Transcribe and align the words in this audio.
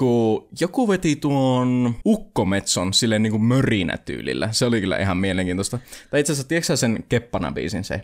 kun 0.00 0.48
joku 0.60 0.88
veti 0.88 1.16
tuon 1.16 1.94
ukkometson 2.06 2.94
silleen 2.94 3.22
niin 3.22 3.30
kuin 3.30 3.42
mörinätyylillä. 3.42 4.48
Se 4.52 4.64
oli 4.64 4.80
kyllä 4.80 4.96
ihan 4.96 5.16
mielenkiintoista. 5.16 5.78
Tai 6.10 6.20
itse 6.20 6.32
asiassa, 6.32 6.48
tiedätkö 6.48 6.76
sen 6.76 7.04
Keppana-biisin 7.08 7.84
se? 7.84 8.00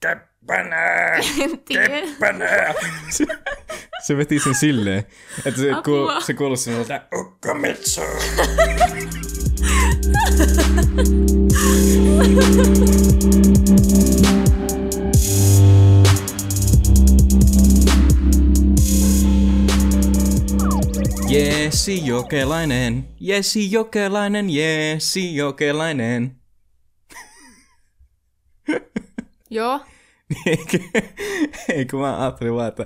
Keppana! 0.00 0.76
Keppana! 1.68 2.44
se, 3.10 3.24
se 4.02 4.16
veti 4.16 4.38
sen 4.40 4.54
silleen, 4.54 5.04
että 5.44 5.60
se, 5.60 5.68
kuul, 5.84 6.20
se 6.20 6.34
kuulosti 6.34 6.64
semmoista 6.64 7.00
ukkometso. 7.14 8.02
Jesi 21.80 22.06
Jokelainen, 22.06 23.08
Jesi 23.20 23.72
Jokelainen, 23.72 24.50
Jesi 24.50 25.36
Jokelainen. 25.36 26.36
Joo. 29.50 29.80
Eikö, 30.46 30.78
eikö 31.68 31.96
mä 31.96 32.20
ajattelin 32.20 32.54
vaan, 32.54 32.68
että 32.68 32.84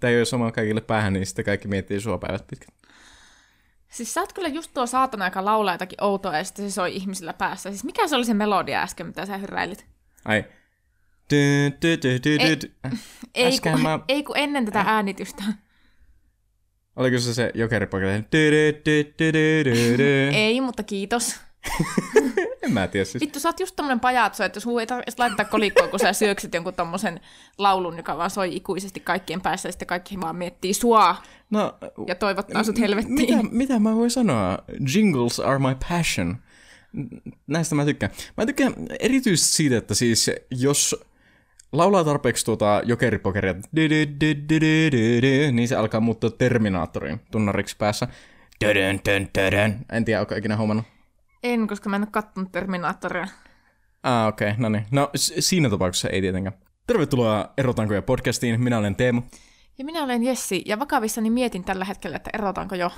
tämä 0.00 0.10
ei 0.10 0.16
ole 0.18 0.24
sama 0.24 0.52
kaikille 0.52 0.80
päähän, 0.80 1.12
niin 1.12 1.26
sitten 1.26 1.44
kaikki 1.44 1.68
miettii 1.68 2.00
sua 2.00 2.18
päivät 2.18 2.46
pitkät. 2.46 2.74
Siis 3.88 4.14
sä 4.14 4.20
oot 4.20 4.32
kyllä 4.32 4.48
just 4.48 4.70
tuo 4.74 4.86
saatana, 4.86 5.24
joka 5.24 5.44
laulaa 5.44 5.74
jotakin 5.74 6.04
outoa 6.04 6.36
ja 6.36 6.44
sitten 6.44 6.70
se 6.70 6.74
soi 6.74 6.96
ihmisillä 6.96 7.32
päässä. 7.32 7.70
Siis 7.70 7.84
mikä 7.84 8.08
se 8.08 8.16
oli 8.16 8.24
se 8.24 8.34
melodia 8.34 8.82
äsken, 8.82 9.06
mitä 9.06 9.26
sä 9.26 9.36
hyräilit? 9.36 9.86
Ai. 10.24 10.44
Ei-. 12.84 12.94
Ei, 13.34 13.58
kun, 13.72 13.82
mä- 13.82 14.00
ei 14.08 14.22
kun 14.22 14.36
ennen 14.36 14.64
tätä 14.64 14.80
äänitystä. 14.86 15.42
Oliko 16.96 17.18
se 17.18 17.34
se 17.34 17.52
du. 19.98 20.02
Ei, 20.36 20.60
mutta 20.60 20.82
kiitos. 20.82 21.36
En 22.62 22.72
mä 22.72 22.88
tiedä 22.88 23.04
siis. 23.04 23.20
Vittu, 23.20 23.40
sä 23.40 23.48
oot 23.48 23.60
just 23.60 23.76
tommonen 23.76 24.00
pajatso, 24.00 24.44
että 24.44 24.60
sun 24.60 24.80
ei 24.80 24.86
tarvitse 24.86 25.14
laittaa 25.18 25.44
kolikkoa, 25.44 25.88
kun 25.88 25.98
sä 25.98 26.12
syöksyt 26.12 26.54
jonkun 26.54 26.74
tommosen 26.74 27.20
laulun, 27.58 27.96
joka 27.96 28.16
vaan 28.16 28.30
soi 28.30 28.56
ikuisesti 28.56 29.00
kaikkien 29.00 29.40
päässä, 29.40 29.68
ja 29.68 29.72
sitten 29.72 29.88
kaikki 29.88 30.20
vaan 30.20 30.36
miettii 30.36 30.74
sua 30.74 31.16
No, 31.50 31.78
ja 32.06 32.14
toivottaa 32.14 32.64
sut 32.64 32.78
helvettiin. 32.78 33.14
mitä, 33.14 33.38
mitä 33.50 33.78
mä 33.78 33.96
voin 33.96 34.10
sanoa? 34.10 34.58
Jingles 34.94 35.40
are 35.40 35.58
my 35.58 35.76
passion. 35.88 36.36
Näistä 37.46 37.74
mä 37.74 37.84
tykkään. 37.84 38.12
Mä 38.36 38.46
tykkään 38.46 38.74
erityisesti 39.00 39.52
siitä, 39.52 39.76
että 39.76 39.94
siis 39.94 40.30
jos 40.50 40.96
laulaa 41.72 42.04
tarpeeksi 42.04 42.44
tuota 42.44 42.82
jokeripokeria, 42.84 43.54
niin 45.52 45.68
se 45.68 45.76
alkaa 45.76 46.00
muuttua 46.00 46.30
Terminaattorin 46.30 47.20
tunnariksi 47.30 47.76
päässä. 47.76 48.08
En 49.92 50.04
tiedä, 50.04 50.20
onko 50.20 50.34
ikinä 50.34 50.56
huomannut. 50.56 50.86
En, 51.42 51.66
koska 51.66 51.88
mä 51.88 51.96
en 51.96 52.02
ole 52.02 52.08
kattonut 52.10 52.52
Terminaattoria. 52.52 53.26
Ah, 54.02 54.28
okei, 54.28 54.48
okay, 54.48 54.62
no 54.62 54.68
niin. 54.68 54.86
No, 54.90 55.10
siinä 55.16 55.70
tapauksessa 55.70 56.08
ei 56.08 56.20
tietenkään. 56.20 56.58
Tervetuloa 56.86 57.52
Erotankoja 57.58 58.02
podcastiin. 58.02 58.60
Minä 58.60 58.78
olen 58.78 58.96
Teemu. 58.96 59.22
Ja 59.78 59.84
minä 59.84 60.04
olen 60.04 60.22
Jessi, 60.22 60.62
ja 60.66 60.78
vakavissani 60.78 61.30
mietin 61.30 61.64
tällä 61.64 61.84
hetkellä, 61.84 62.16
että 62.16 62.30
erotaanko 62.34 62.74
jo. 62.74 62.90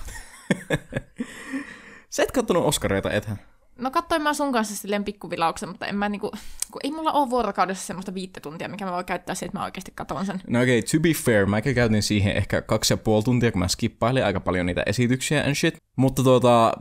Sä 2.11 2.23
et 2.23 2.33
kattonut 2.33 2.65
Oscareita, 2.65 3.11
ethän? 3.11 3.39
No 3.83 3.91
katsoin 3.91 4.23
mä 4.23 4.35
sun 4.35 4.53
kanssa 4.53 4.77
silleen 4.77 5.05
pikkuvilauksen, 5.05 5.69
mutta 5.69 5.87
en 5.87 5.95
mä 5.97 6.09
niinku, 6.09 6.31
kun 6.73 6.81
ei 6.85 6.91
mulla 6.91 7.13
ole 7.13 7.31
vuorokaudessa 7.31 7.87
semmoista 7.87 8.15
viittä 8.15 8.41
tuntia, 8.41 8.69
mikä 8.69 8.85
mä 8.85 8.93
voin 8.93 9.05
käyttää 9.05 9.35
siihen, 9.35 9.49
että 9.49 9.59
mä 9.59 9.65
oikeasti 9.65 9.93
katon 9.95 10.27
sen. 10.27 10.41
No 10.49 10.61
okei, 10.63 10.79
okay, 10.79 10.89
to 10.93 11.01
be 11.03 11.09
fair, 11.09 11.47
mä 11.47 11.61
käytin 11.61 12.03
siihen 12.03 12.37
ehkä 12.37 12.63
kaksi 12.63 12.93
ja 12.93 12.97
puoli 12.97 13.23
tuntia, 13.23 13.53
kun 13.53 13.59
mä 13.59 13.69
skippailin 13.69 14.25
aika 14.25 14.41
paljon 14.41 14.67
niitä 14.67 14.83
esityksiä 14.87 15.45
and 15.45 15.55
shit. 15.55 15.77
Mutta 15.97 16.23
tota, 16.23 16.73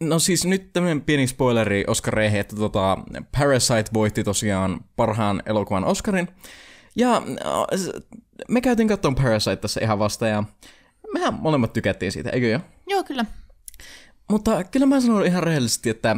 no 0.00 0.18
siis 0.18 0.44
nyt 0.44 0.72
tämmönen 0.72 1.00
pieni 1.00 1.26
spoileri 1.26 1.84
Oscareihin, 1.86 2.40
että 2.40 2.56
tota, 2.56 2.98
Parasite 3.38 3.90
voitti 3.94 4.24
tosiaan 4.24 4.80
parhaan 4.96 5.42
elokuvan 5.46 5.84
Oscarin. 5.84 6.28
Ja 6.96 7.22
s- 7.76 7.90
me 8.48 8.60
käytiin 8.60 8.88
katsomaan 8.88 9.22
Parasite 9.24 9.56
tässä 9.56 9.80
ihan 9.82 9.98
vasta 9.98 10.26
ja 10.26 10.44
mehän 11.12 11.34
molemmat 11.34 11.72
tykättiin 11.72 12.12
siitä, 12.12 12.30
eikö 12.30 12.46
jo? 12.46 12.60
Joo, 12.86 13.04
kyllä. 13.04 13.24
Mutta 14.30 14.64
kyllä 14.64 14.86
mä 14.86 15.00
sanon 15.00 15.26
ihan 15.26 15.42
rehellisesti, 15.42 15.90
että 15.90 16.16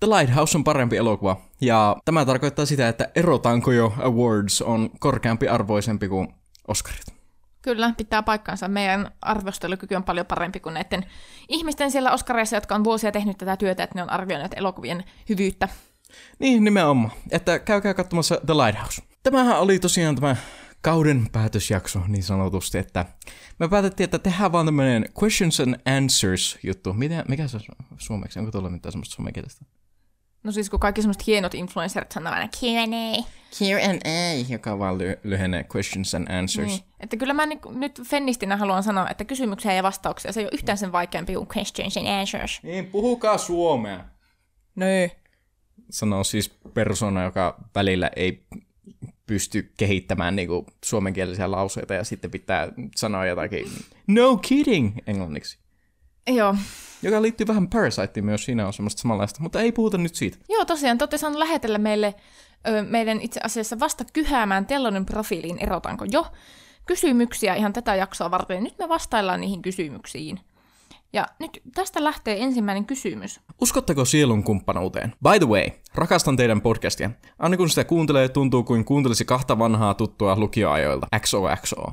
The 0.00 0.08
Lighthouse 0.08 0.58
on 0.58 0.64
parempi 0.64 0.96
elokuva. 0.96 1.40
Ja 1.60 1.96
tämä 2.04 2.24
tarkoittaa 2.24 2.66
sitä, 2.66 2.88
että 2.88 3.08
Erotanko 3.14 3.72
jo 3.72 3.92
Awards 3.98 4.62
on 4.62 4.90
korkeampi 4.98 5.48
arvoisempi 5.48 6.08
kuin 6.08 6.28
Oscarit. 6.68 7.16
Kyllä, 7.62 7.92
pitää 7.96 8.22
paikkansa. 8.22 8.68
Meidän 8.68 9.10
arvostelukyky 9.22 9.94
on 9.94 10.04
paljon 10.04 10.26
parempi 10.26 10.60
kuin 10.60 10.74
näiden 10.74 11.06
ihmisten 11.48 11.90
siellä 11.90 12.12
Oskareissa, 12.12 12.56
jotka 12.56 12.74
on 12.74 12.84
vuosia 12.84 13.12
tehnyt 13.12 13.38
tätä 13.38 13.56
työtä, 13.56 13.82
että 13.82 13.98
ne 13.98 14.02
on 14.02 14.10
arvioineet 14.10 14.54
elokuvien 14.56 15.04
hyvyyttä. 15.28 15.68
Niin, 16.38 16.64
nimenomaan. 16.64 17.12
Että 17.30 17.58
käykää 17.58 17.94
katsomassa 17.94 18.40
The 18.46 18.54
Lighthouse. 18.54 19.02
Tämähän 19.22 19.60
oli 19.60 19.78
tosiaan 19.78 20.14
tämä 20.14 20.36
kauden 20.82 21.28
päätösjakso 21.32 22.00
niin 22.08 22.22
sanotusti, 22.22 22.78
että 22.78 23.04
me 23.58 23.68
päätettiin, 23.68 24.04
että 24.04 24.18
tehdään 24.18 24.52
vaan 24.52 24.66
tämmönen 24.66 25.04
questions 25.22 25.60
and 25.60 25.74
answers 25.96 26.58
juttu. 26.62 26.92
Mitä, 26.92 27.24
mikä 27.28 27.48
se 27.48 27.56
on 27.56 27.62
su- 27.62 27.94
suomeksi? 27.98 28.38
Onko 28.38 28.50
tuolla 28.50 28.70
mitään 28.70 28.92
semmoista 28.92 29.14
suomenkielistä? 29.14 29.64
No 30.42 30.52
siis 30.52 30.70
kun 30.70 30.80
kaikki 30.80 31.02
semmoiset 31.02 31.26
hienot 31.26 31.54
influencerit 31.54 32.12
sanoo 32.12 32.32
aina 32.32 32.48
Q&A. 32.48 33.22
Q&A, 33.58 34.46
joka 34.48 34.78
vaan 34.78 34.98
ly- 34.98 35.20
lyhenee 35.22 35.66
questions 35.76 36.14
and 36.14 36.28
answers. 36.28 36.68
Niin. 36.68 36.80
Että 37.00 37.16
kyllä 37.16 37.34
mä 37.34 37.46
niinku, 37.46 37.70
nyt 37.72 38.02
fenistinä 38.06 38.56
haluan 38.56 38.82
sanoa, 38.82 39.10
että 39.10 39.24
kysymyksiä 39.24 39.72
ja 39.72 39.82
vastauksia, 39.82 40.32
se 40.32 40.40
ei 40.40 40.46
ole 40.46 40.50
yhtään 40.54 40.78
sen 40.78 40.92
vaikeampi 40.92 41.34
kuin 41.34 41.48
questions 41.56 41.96
and 41.96 42.06
answers. 42.06 42.60
Niin, 42.62 42.86
puhukaa 42.86 43.38
suomea. 43.38 44.04
Nö. 44.76 45.08
sanoo 45.90 46.24
siis 46.24 46.48
persona, 46.74 47.22
joka 47.24 47.60
välillä 47.74 48.10
ei 48.16 48.46
pysty 49.26 49.72
kehittämään 49.76 50.36
niinku 50.36 50.66
suomenkielisiä 50.84 51.50
lauseita 51.50 51.94
ja 51.94 52.04
sitten 52.04 52.30
pitää 52.30 52.72
sanoa 52.96 53.26
jotakin 53.26 53.66
no 54.06 54.36
kidding 54.36 54.98
englanniksi. 55.06 55.58
Joo. 56.26 56.54
Joka 57.02 57.22
liittyy 57.22 57.46
vähän 57.46 57.68
Parasiteen 57.68 58.24
myös, 58.24 58.44
siinä 58.44 58.66
on 58.66 58.72
semmoista 58.72 59.02
samanlaista, 59.02 59.42
mutta 59.42 59.60
ei 59.60 59.72
puhuta 59.72 59.98
nyt 59.98 60.14
siitä. 60.14 60.38
Joo, 60.48 60.64
tosiaan, 60.64 60.98
te 60.98 61.02
olette 61.02 61.18
saaneet 61.18 61.38
lähetellä 61.38 61.78
meille 61.78 62.14
ö, 62.68 62.82
meidän 62.82 63.20
itse 63.20 63.40
asiassa 63.42 63.80
vasta 63.80 64.04
kyhäämään 64.12 64.66
Tellonin 64.66 65.06
profiiliin, 65.06 65.58
erotaanko 65.58 66.04
jo, 66.12 66.26
kysymyksiä 66.86 67.54
ihan 67.54 67.72
tätä 67.72 67.94
jaksoa 67.94 68.30
varten. 68.30 68.64
Nyt 68.64 68.78
me 68.78 68.88
vastaillaan 68.88 69.40
niihin 69.40 69.62
kysymyksiin. 69.62 70.40
Ja 71.16 71.26
nyt 71.38 71.62
tästä 71.74 72.04
lähtee 72.04 72.42
ensimmäinen 72.42 72.84
kysymys. 72.84 73.40
Uskotteko 73.60 74.04
sielun 74.04 74.42
kumppanuuteen? 74.42 75.12
By 75.22 75.38
the 75.38 75.48
way, 75.48 75.64
rakastan 75.94 76.36
teidän 76.36 76.60
podcastia. 76.60 77.10
Aina 77.38 77.56
kun 77.56 77.68
sitä 77.70 77.84
kuuntelee, 77.84 78.28
tuntuu 78.28 78.62
kuin 78.62 78.84
kuuntelisi 78.84 79.24
kahta 79.24 79.58
vanhaa 79.58 79.94
tuttua 79.94 80.38
lukioajoilta. 80.38 81.06
XOXO. 81.18 81.92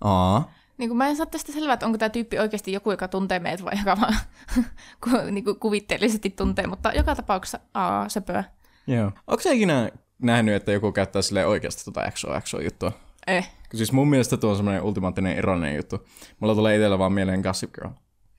Aa. 0.00 0.52
Niin 0.78 0.90
kuin 0.90 0.98
mä 0.98 1.08
en 1.08 1.16
saa 1.16 1.26
tästä 1.26 1.52
selvää, 1.52 1.74
että 1.74 1.86
onko 1.86 1.98
tämä 1.98 2.08
tyyppi 2.08 2.38
oikeasti 2.38 2.72
joku, 2.72 2.90
joka 2.90 3.08
tuntee 3.08 3.38
meitä 3.38 3.64
vai 3.64 3.78
joka 3.78 4.00
vaan 4.00 4.16
ku, 5.04 5.10
niin 5.30 5.44
kuin 5.44 5.60
kuvitteellisesti 5.60 6.30
tuntee, 6.30 6.66
mutta 6.66 6.92
joka 6.92 7.14
tapauksessa 7.14 7.58
aa, 7.74 8.08
söpöä. 8.08 8.44
Joo. 8.86 9.10
Onko 9.26 9.42
sä 9.42 9.50
ikinä 9.52 9.90
nähnyt, 10.22 10.54
että 10.54 10.72
joku 10.72 10.92
käyttää 10.92 11.22
sille 11.22 11.46
oikeasti 11.46 11.84
tota 11.84 12.10
XOXO-juttua? 12.10 12.92
Eh. 13.26 13.50
Siis 13.74 13.92
mun 13.92 14.08
mielestä 14.08 14.36
tuo 14.36 14.50
on 14.50 14.56
semmoinen 14.56 14.82
ultimaattinen 14.82 15.38
ironinen 15.38 15.76
juttu. 15.76 16.06
Mulla 16.40 16.54
tulee 16.54 16.76
itsellä 16.76 16.98
vaan 16.98 17.12
mieleen 17.12 17.40
Gossip 17.40 17.72
Girl. 17.72 17.90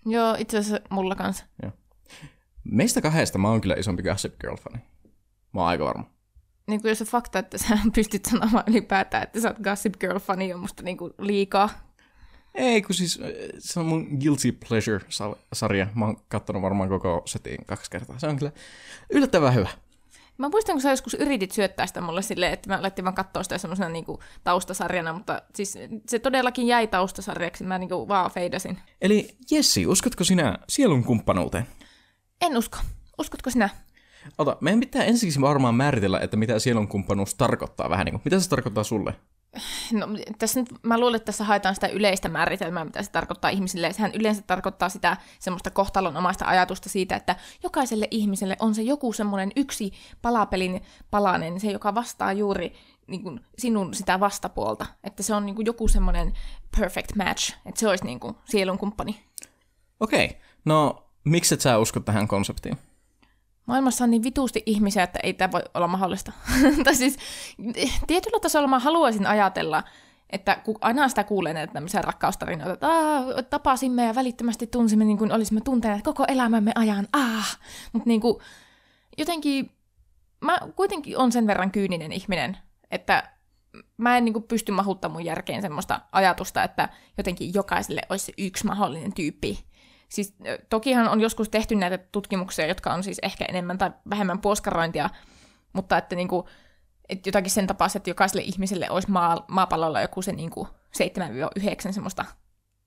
Joo, 0.05 0.35
itse 0.39 0.57
asiassa 0.57 0.87
mulla 0.89 1.15
kanssa. 1.15 1.45
Meistä 2.63 3.01
kahdesta 3.01 3.37
mä 3.37 3.49
oon 3.49 3.61
kyllä 3.61 3.75
isompi 3.75 4.03
Gossip 4.03 4.35
Girl-fani. 4.39 4.77
Mä 5.53 5.61
oon 5.61 5.69
aika 5.69 5.85
varma. 5.85 6.09
Niin 6.67 6.81
kuin 6.81 6.89
jos 6.89 6.97
se 6.97 7.05
fakta, 7.05 7.39
että 7.39 7.57
sä 7.57 7.77
pystyt 7.95 8.25
sanomaan 8.25 8.63
ylipäätään, 8.67 9.23
että 9.23 9.41
sä 9.41 9.47
oot 9.47 9.59
Gossip 9.59 9.93
Girl-fani, 9.99 10.53
on 10.53 10.59
musta 10.59 10.83
niin 10.83 10.97
kuin 10.97 11.13
liikaa. 11.19 11.69
Ei, 12.55 12.81
kun 12.81 12.95
siis 12.95 13.19
se 13.59 13.79
on 13.79 13.85
mun 13.85 14.07
Guilty 14.19 14.51
Pleasure-sarja. 14.51 15.87
Mä 15.95 16.05
oon 16.05 16.17
kattonut 16.27 16.61
varmaan 16.61 16.89
koko 16.89 17.21
setin 17.25 17.65
kaksi 17.65 17.91
kertaa. 17.91 18.19
Se 18.19 18.27
on 18.27 18.37
kyllä 18.37 18.51
yllättävän 19.09 19.53
hyvä. 19.53 19.69
Mä 20.37 20.49
muistan, 20.49 20.73
kun 20.75 20.81
sä 20.81 20.89
joskus 20.89 21.13
yritit 21.13 21.51
syöttää 21.51 21.87
sitä 21.87 22.01
mulle 22.01 22.21
silleen, 22.21 22.53
että 22.53 22.69
mä 22.69 22.77
alettiin 22.77 23.05
vaan 23.05 23.15
katsoa 23.15 23.43
sitä 23.43 23.57
semmoisena 23.57 23.89
niinku 23.89 24.19
taustasarjana, 24.43 25.13
mutta 25.13 25.41
siis 25.53 25.77
se 26.09 26.19
todellakin 26.19 26.67
jäi 26.67 26.87
taustasarjaksi, 26.87 27.63
mä 27.63 27.77
niinku 27.77 28.07
vaan 28.07 28.31
feidasin. 28.31 28.77
Eli 29.01 29.37
Jessi, 29.51 29.87
uskotko 29.87 30.23
sinä 30.23 30.57
sielun 30.69 31.03
kumppanuuteen? 31.03 31.67
En 32.41 32.57
usko. 32.57 32.77
Uskotko 33.19 33.49
sinä? 33.49 33.69
Ota, 34.37 34.57
meidän 34.61 34.79
pitää 34.79 35.03
ensiksi 35.03 35.41
varmaan 35.41 35.75
määritellä, 35.75 36.19
että 36.19 36.37
mitä 36.37 36.59
sielun 36.59 36.87
kumppanuus 36.87 37.35
tarkoittaa 37.35 37.89
vähän 37.89 38.05
niin 38.05 38.13
kuin. 38.13 38.21
Mitä 38.25 38.39
se 38.39 38.49
tarkoittaa 38.49 38.83
sulle? 38.83 39.13
No, 39.91 40.07
tässä 40.39 40.59
nyt, 40.59 40.69
mä 40.83 40.99
luulen, 40.99 41.15
että 41.15 41.25
tässä 41.25 41.43
haetaan 41.43 41.75
sitä 41.75 41.87
yleistä 41.87 42.29
määritelmää, 42.29 42.85
mitä 42.85 43.03
se 43.03 43.11
tarkoittaa 43.11 43.49
ihmisille. 43.49 43.93
Sehän 43.93 44.11
yleensä 44.13 44.41
tarkoittaa 44.41 44.89
sitä 44.89 45.17
semmoista 45.39 45.69
kohtalonomaista 45.69 46.45
ajatusta 46.45 46.89
siitä, 46.89 47.15
että 47.15 47.35
jokaiselle 47.63 48.07
ihmiselle 48.11 48.55
on 48.59 48.75
se 48.75 48.81
joku 48.81 49.13
semmoinen 49.13 49.51
yksi 49.55 49.91
palapelin 50.21 50.81
palanen, 51.11 51.59
se 51.59 51.71
joka 51.71 51.95
vastaa 51.95 52.33
juuri 52.33 52.73
niin 53.07 53.23
kuin 53.23 53.39
sinun 53.57 53.93
sitä 53.93 54.19
vastapuolta. 54.19 54.85
Että 55.03 55.23
se 55.23 55.35
on 55.35 55.45
niin 55.45 55.55
kuin 55.55 55.65
joku 55.65 55.87
semmoinen 55.87 56.33
perfect 56.79 57.15
match, 57.15 57.53
että 57.65 57.79
se 57.79 57.87
olisi 57.87 58.05
niin 58.05 58.19
kuin 58.19 58.35
sielun 58.45 58.77
kumppani. 58.77 59.23
Okei, 59.99 60.25
okay. 60.25 60.37
no 60.65 61.03
miksi 61.23 61.53
et 61.53 61.61
sä 61.61 61.77
usko 61.77 61.99
tähän 61.99 62.27
konseptiin? 62.27 62.77
Maailmassa 63.65 64.03
on 64.03 64.11
niin 64.11 64.23
vituusti 64.23 64.63
ihmisiä, 64.65 65.03
että 65.03 65.19
ei 65.23 65.33
tämä 65.33 65.51
voi 65.51 65.61
olla 65.73 65.87
mahdollista. 65.87 66.31
tai 66.83 66.95
siis 66.95 67.17
tietyllä 68.07 68.39
tasolla 68.39 68.67
mä 68.67 68.79
haluaisin 68.79 69.27
ajatella, 69.27 69.83
että 70.29 70.55
kun 70.55 70.75
aina 70.81 71.09
sitä 71.09 71.23
kuulee 71.23 71.53
näitä 71.53 71.73
tämmöisiä 71.73 72.01
rakkaustarinoita, 72.01 72.73
että 72.73 72.87
Aa, 72.87 73.43
tapasimme 73.49 74.05
ja 74.05 74.15
välittömästi 74.15 74.67
tunsimme 74.67 75.05
niin 75.05 75.17
kuin 75.17 75.31
olisimme 75.31 75.61
tunteneet 75.61 76.03
koko 76.03 76.25
elämämme 76.27 76.71
ajan, 76.75 77.07
ah! 77.13 77.59
Mutta 77.93 78.07
niin 78.07 78.21
kuin, 78.21 78.37
jotenkin, 79.17 79.71
mä 80.41 80.59
kuitenkin 80.75 81.17
on 81.17 81.31
sen 81.31 81.47
verran 81.47 81.71
kyyninen 81.71 82.11
ihminen, 82.11 82.57
että 82.91 83.35
mä 83.97 84.17
en 84.17 84.25
niin 84.25 84.33
kuin 84.33 84.43
pysty 84.43 84.71
mahuttamaan 84.71 85.13
mun 85.13 85.25
järkeen 85.25 85.61
semmoista 85.61 86.01
ajatusta, 86.11 86.63
että 86.63 86.89
jotenkin 87.17 87.53
jokaiselle 87.53 88.01
olisi 88.09 88.33
yksi 88.37 88.65
mahdollinen 88.65 89.13
tyyppi. 89.13 89.64
Siis 90.15 90.35
tokihan 90.69 91.09
on 91.09 91.21
joskus 91.21 91.49
tehty 91.49 91.75
näitä 91.75 91.97
tutkimuksia, 91.97 92.67
jotka 92.67 92.93
on 92.93 93.03
siis 93.03 93.19
ehkä 93.23 93.45
enemmän 93.45 93.77
tai 93.77 93.91
vähemmän 94.09 94.41
puoskarointia, 94.41 95.09
mutta 95.73 95.97
että 95.97 96.15
niin 96.15 96.27
kuin, 96.27 96.47
että 97.09 97.29
jotakin 97.29 97.51
sen 97.51 97.67
tapaa, 97.67 97.87
että 97.95 98.09
jokaiselle 98.09 98.43
ihmiselle 98.43 98.89
olisi 98.89 99.11
maa, 99.11 99.45
maapallolla 99.47 100.01
joku 100.01 100.21
se 100.21 100.31
niin 100.31 100.49
kuin 100.49 100.67
7-9 101.89 101.91
semmoista 101.91 102.25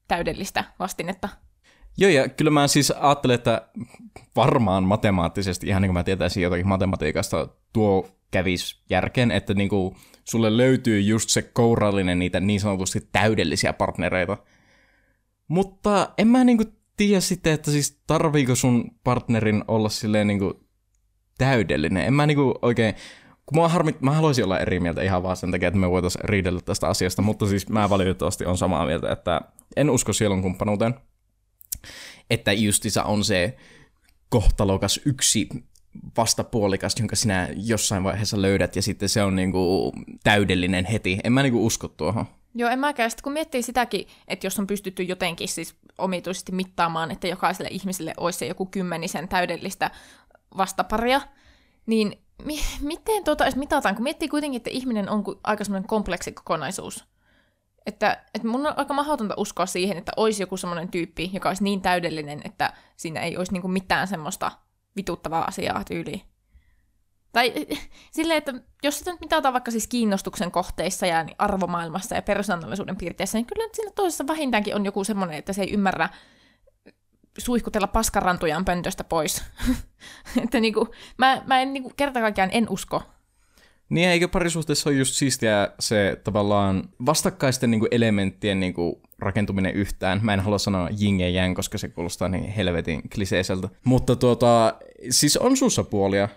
täydellistä 0.09 0.65
vastinetta. 0.79 1.29
Joo, 1.99 2.11
ja 2.11 2.29
kyllä 2.29 2.51
mä 2.51 2.69
siis 2.69 2.91
ajattelen, 2.91 3.35
että 3.35 3.69
varmaan 4.37 4.85
matemaattisesti, 4.85 5.67
ihan 5.67 5.83
niin 5.83 5.89
kuin 5.89 5.95
mä 5.95 6.05
tietäisin 6.05 6.43
jotakin 6.43 6.69
matematiikasta, 6.69 7.49
tuo 7.73 8.09
kävisi 8.31 8.83
järkeen, 8.91 9.31
että 9.31 9.55
niin 9.55 9.69
kuin 9.69 9.97
sulle 10.25 10.57
löytyy 10.57 11.01
just 11.01 11.31
se 11.31 11.43
kourallinen 11.43 12.19
niitä 12.19 12.41
niin 12.41 12.61
sanotusti 12.61 13.09
täydellisiä 13.13 13.73
partnereita. 13.73 14.37
Mutta 15.49 16.11
en 16.19 16.29
mä 16.29 16.45
niin 16.45 16.57
kuin 16.57 16.78
tiedä 16.99 17.21
sitten, 17.21 17.53
että 17.53 17.71
siis 17.71 18.00
tarviiko 18.06 18.55
sun 18.55 18.91
partnerin 19.05 19.65
olla 19.69 19.89
silleen 19.89 20.27
niin 20.27 20.39
kuin 20.39 20.55
täydellinen. 21.39 22.06
En 22.06 22.15
mä 22.15 22.27
niin 22.27 22.37
kuin 22.37 22.55
oikein 22.62 22.95
kun 23.47 23.62
mä, 23.62 23.69
harmit, 23.69 24.00
mä 24.00 24.11
haluaisin 24.11 24.45
olla 24.45 24.59
eri 24.59 24.81
mieltä 24.81 25.03
ihan 25.03 25.23
vaan 25.23 25.37
sen 25.37 25.50
takia, 25.50 25.69
että 25.69 25.81
me 25.81 25.91
voitaisiin 25.91 26.25
riidellä 26.25 26.61
tästä 26.61 26.89
asiasta, 26.89 27.23
mutta 27.23 27.47
siis 27.47 27.69
mä 27.69 27.91
valitettavasti 27.91 28.47
on 28.47 28.59
samaa 28.59 28.87
mieltä, 28.87 29.12
että 29.12 29.41
en 29.77 29.91
usko 29.91 30.12
sielun 30.12 30.43
kumppanuuteen. 30.43 30.95
Että 32.31 32.53
justissa 32.53 33.05
on 33.05 33.25
se 33.25 33.56
kohtalokas 34.29 35.01
yksi 35.05 35.49
vastapuolikas, 36.17 36.94
jonka 36.99 37.17
sinä 37.17 37.49
jossain 37.56 38.05
vaiheessa 38.05 38.43
löydät, 38.43 38.77
ja 38.77 38.83
sitten 38.83 39.09
se 39.09 39.23
on 39.23 39.37
niinku 39.37 39.93
täydellinen 40.25 40.85
heti. 40.85 41.19
En 41.25 41.33
mä 41.33 41.43
niinku 41.43 41.67
usko 41.67 41.89
tuohon. 41.89 42.27
Joo, 42.55 42.71
en 42.71 42.79
mäkään. 42.79 43.11
Sitten 43.11 43.23
kun 43.23 43.33
miettii 43.33 43.62
sitäkin, 43.62 44.06
että 44.29 44.47
jos 44.47 44.59
on 44.59 44.67
pystytty 44.67 45.03
jotenkin 45.03 45.49
siis 45.49 45.75
omituisesti 45.99 46.53
mittaamaan, 46.53 47.11
että 47.11 47.27
jokaiselle 47.27 47.69
ihmiselle 47.73 48.15
olisi 48.17 48.39
se 48.39 48.47
joku 48.47 48.67
kymmenisen 48.67 49.29
täydellistä 49.29 49.91
vastaparia, 50.56 51.21
niin 51.87 52.23
mi- 52.45 52.65
miten 52.81 53.25
tuota 53.25 53.45
edes 53.45 53.56
mitataan, 53.56 53.95
kun 53.95 54.03
miettii 54.03 54.29
kuitenkin, 54.29 54.56
että 54.56 54.71
ihminen 54.71 55.11
on 55.11 55.25
aika 55.45 55.65
semmoinen 55.65 55.89
kompleksi 55.89 56.33
kokonaisuus. 56.33 57.05
Että, 57.87 58.25
että 58.35 58.49
mun 58.49 58.67
on 58.67 58.75
aika 58.77 58.95
mahdotonta 58.95 59.35
uskoa 59.37 59.67
siihen, 59.67 59.99
että 59.99 60.12
olisi 60.17 60.43
joku 60.43 60.56
semmoinen 60.56 60.89
tyyppi, 60.89 61.31
joka 61.33 61.49
olisi 61.49 61.65
niin 61.65 61.81
täydellinen, 61.81 62.41
että 62.44 62.73
siinä 62.97 63.21
ei 63.21 63.37
olisi 63.37 63.53
niinku 63.53 63.69
mitään 63.69 64.09
semmoista 64.09 64.53
vituttavaa 64.97 65.44
asiaa 65.44 65.85
tyyliin. 65.85 66.23
Tai 67.38 67.52
silleen, 68.17 68.38
että 68.38 68.55
jos 68.82 68.99
sitä 68.99 69.11
nyt 69.11 69.20
mitataan 69.20 69.52
vaikka 69.52 69.70
siis 69.70 69.87
kiinnostuksen 69.87 70.50
kohteissa 70.50 71.06
ja 71.06 71.25
niin 71.25 71.37
arvomaailmassa 71.38 72.14
ja 72.14 72.23
persoonallisuuden 72.23 72.96
piirteissä, 72.96 73.38
niin 73.38 73.46
kyllä 73.46 73.69
siinä 73.73 73.93
toisessa 73.94 74.26
vähintäänkin 74.26 74.75
on 74.75 74.85
joku 74.85 75.05
semmoinen, 75.05 75.38
että 75.38 75.52
se 75.52 75.62
ei 75.62 75.73
ymmärrä 75.73 76.08
suihkutella 77.38 77.87
paskarantujaan 77.87 78.64
pöntöstä 78.64 79.05
pois. 79.05 79.44
että 80.44 80.61
niinku, 80.61 80.88
mä, 81.19 81.43
mä 81.46 81.61
en 81.61 81.73
niinku, 81.73 81.93
kerta 81.96 82.20
kaikkiaan 82.20 82.50
en 82.52 82.67
usko. 82.70 83.02
Niin, 83.88 84.08
eikö 84.08 84.29
parisuhteessa 84.29 84.91
ole 84.91 84.96
just 84.96 85.14
siistiä 85.14 85.69
se 85.81 86.20
tavallaan 86.25 86.88
vastakkaisten 87.06 87.70
niinku 87.70 87.88
elementtien 87.91 88.61
niinku 88.61 89.02
rakentuminen 89.19 89.75
yhtään. 89.75 90.20
Mä 90.23 90.34
en 90.34 90.41
halua 90.41 90.58
sanoa 90.58 90.88
jing 90.99 91.20
ja 91.20 91.43
yang, 91.43 91.56
koska 91.56 91.79
se 91.79 91.88
kuulostaa 91.88 92.29
niin 92.29 92.44
helvetin 92.44 93.02
kliseiseltä. 93.14 93.69
Mutta 93.84 94.17
tuota, 94.17 94.75
siis 95.11 95.37
on 95.37 95.56
sussa 95.56 95.84
puolia, 95.84 96.29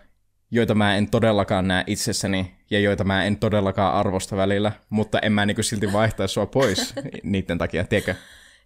joita 0.51 0.75
mä 0.75 0.95
en 0.95 1.09
todellakaan 1.09 1.67
näe 1.67 1.83
itsessäni 1.87 2.55
ja 2.71 2.79
joita 2.79 3.03
mä 3.03 3.23
en 3.23 3.37
todellakaan 3.37 3.93
arvosta 3.93 4.37
välillä, 4.37 4.71
mutta 4.89 5.19
en 5.19 5.33
mä 5.33 5.45
niinku 5.45 5.63
silti 5.63 5.93
vaihtaisi 5.93 6.33
sua 6.33 6.45
pois 6.45 6.93
niiden 7.23 7.57
takia, 7.57 7.83
tiedätkö? 7.83 8.15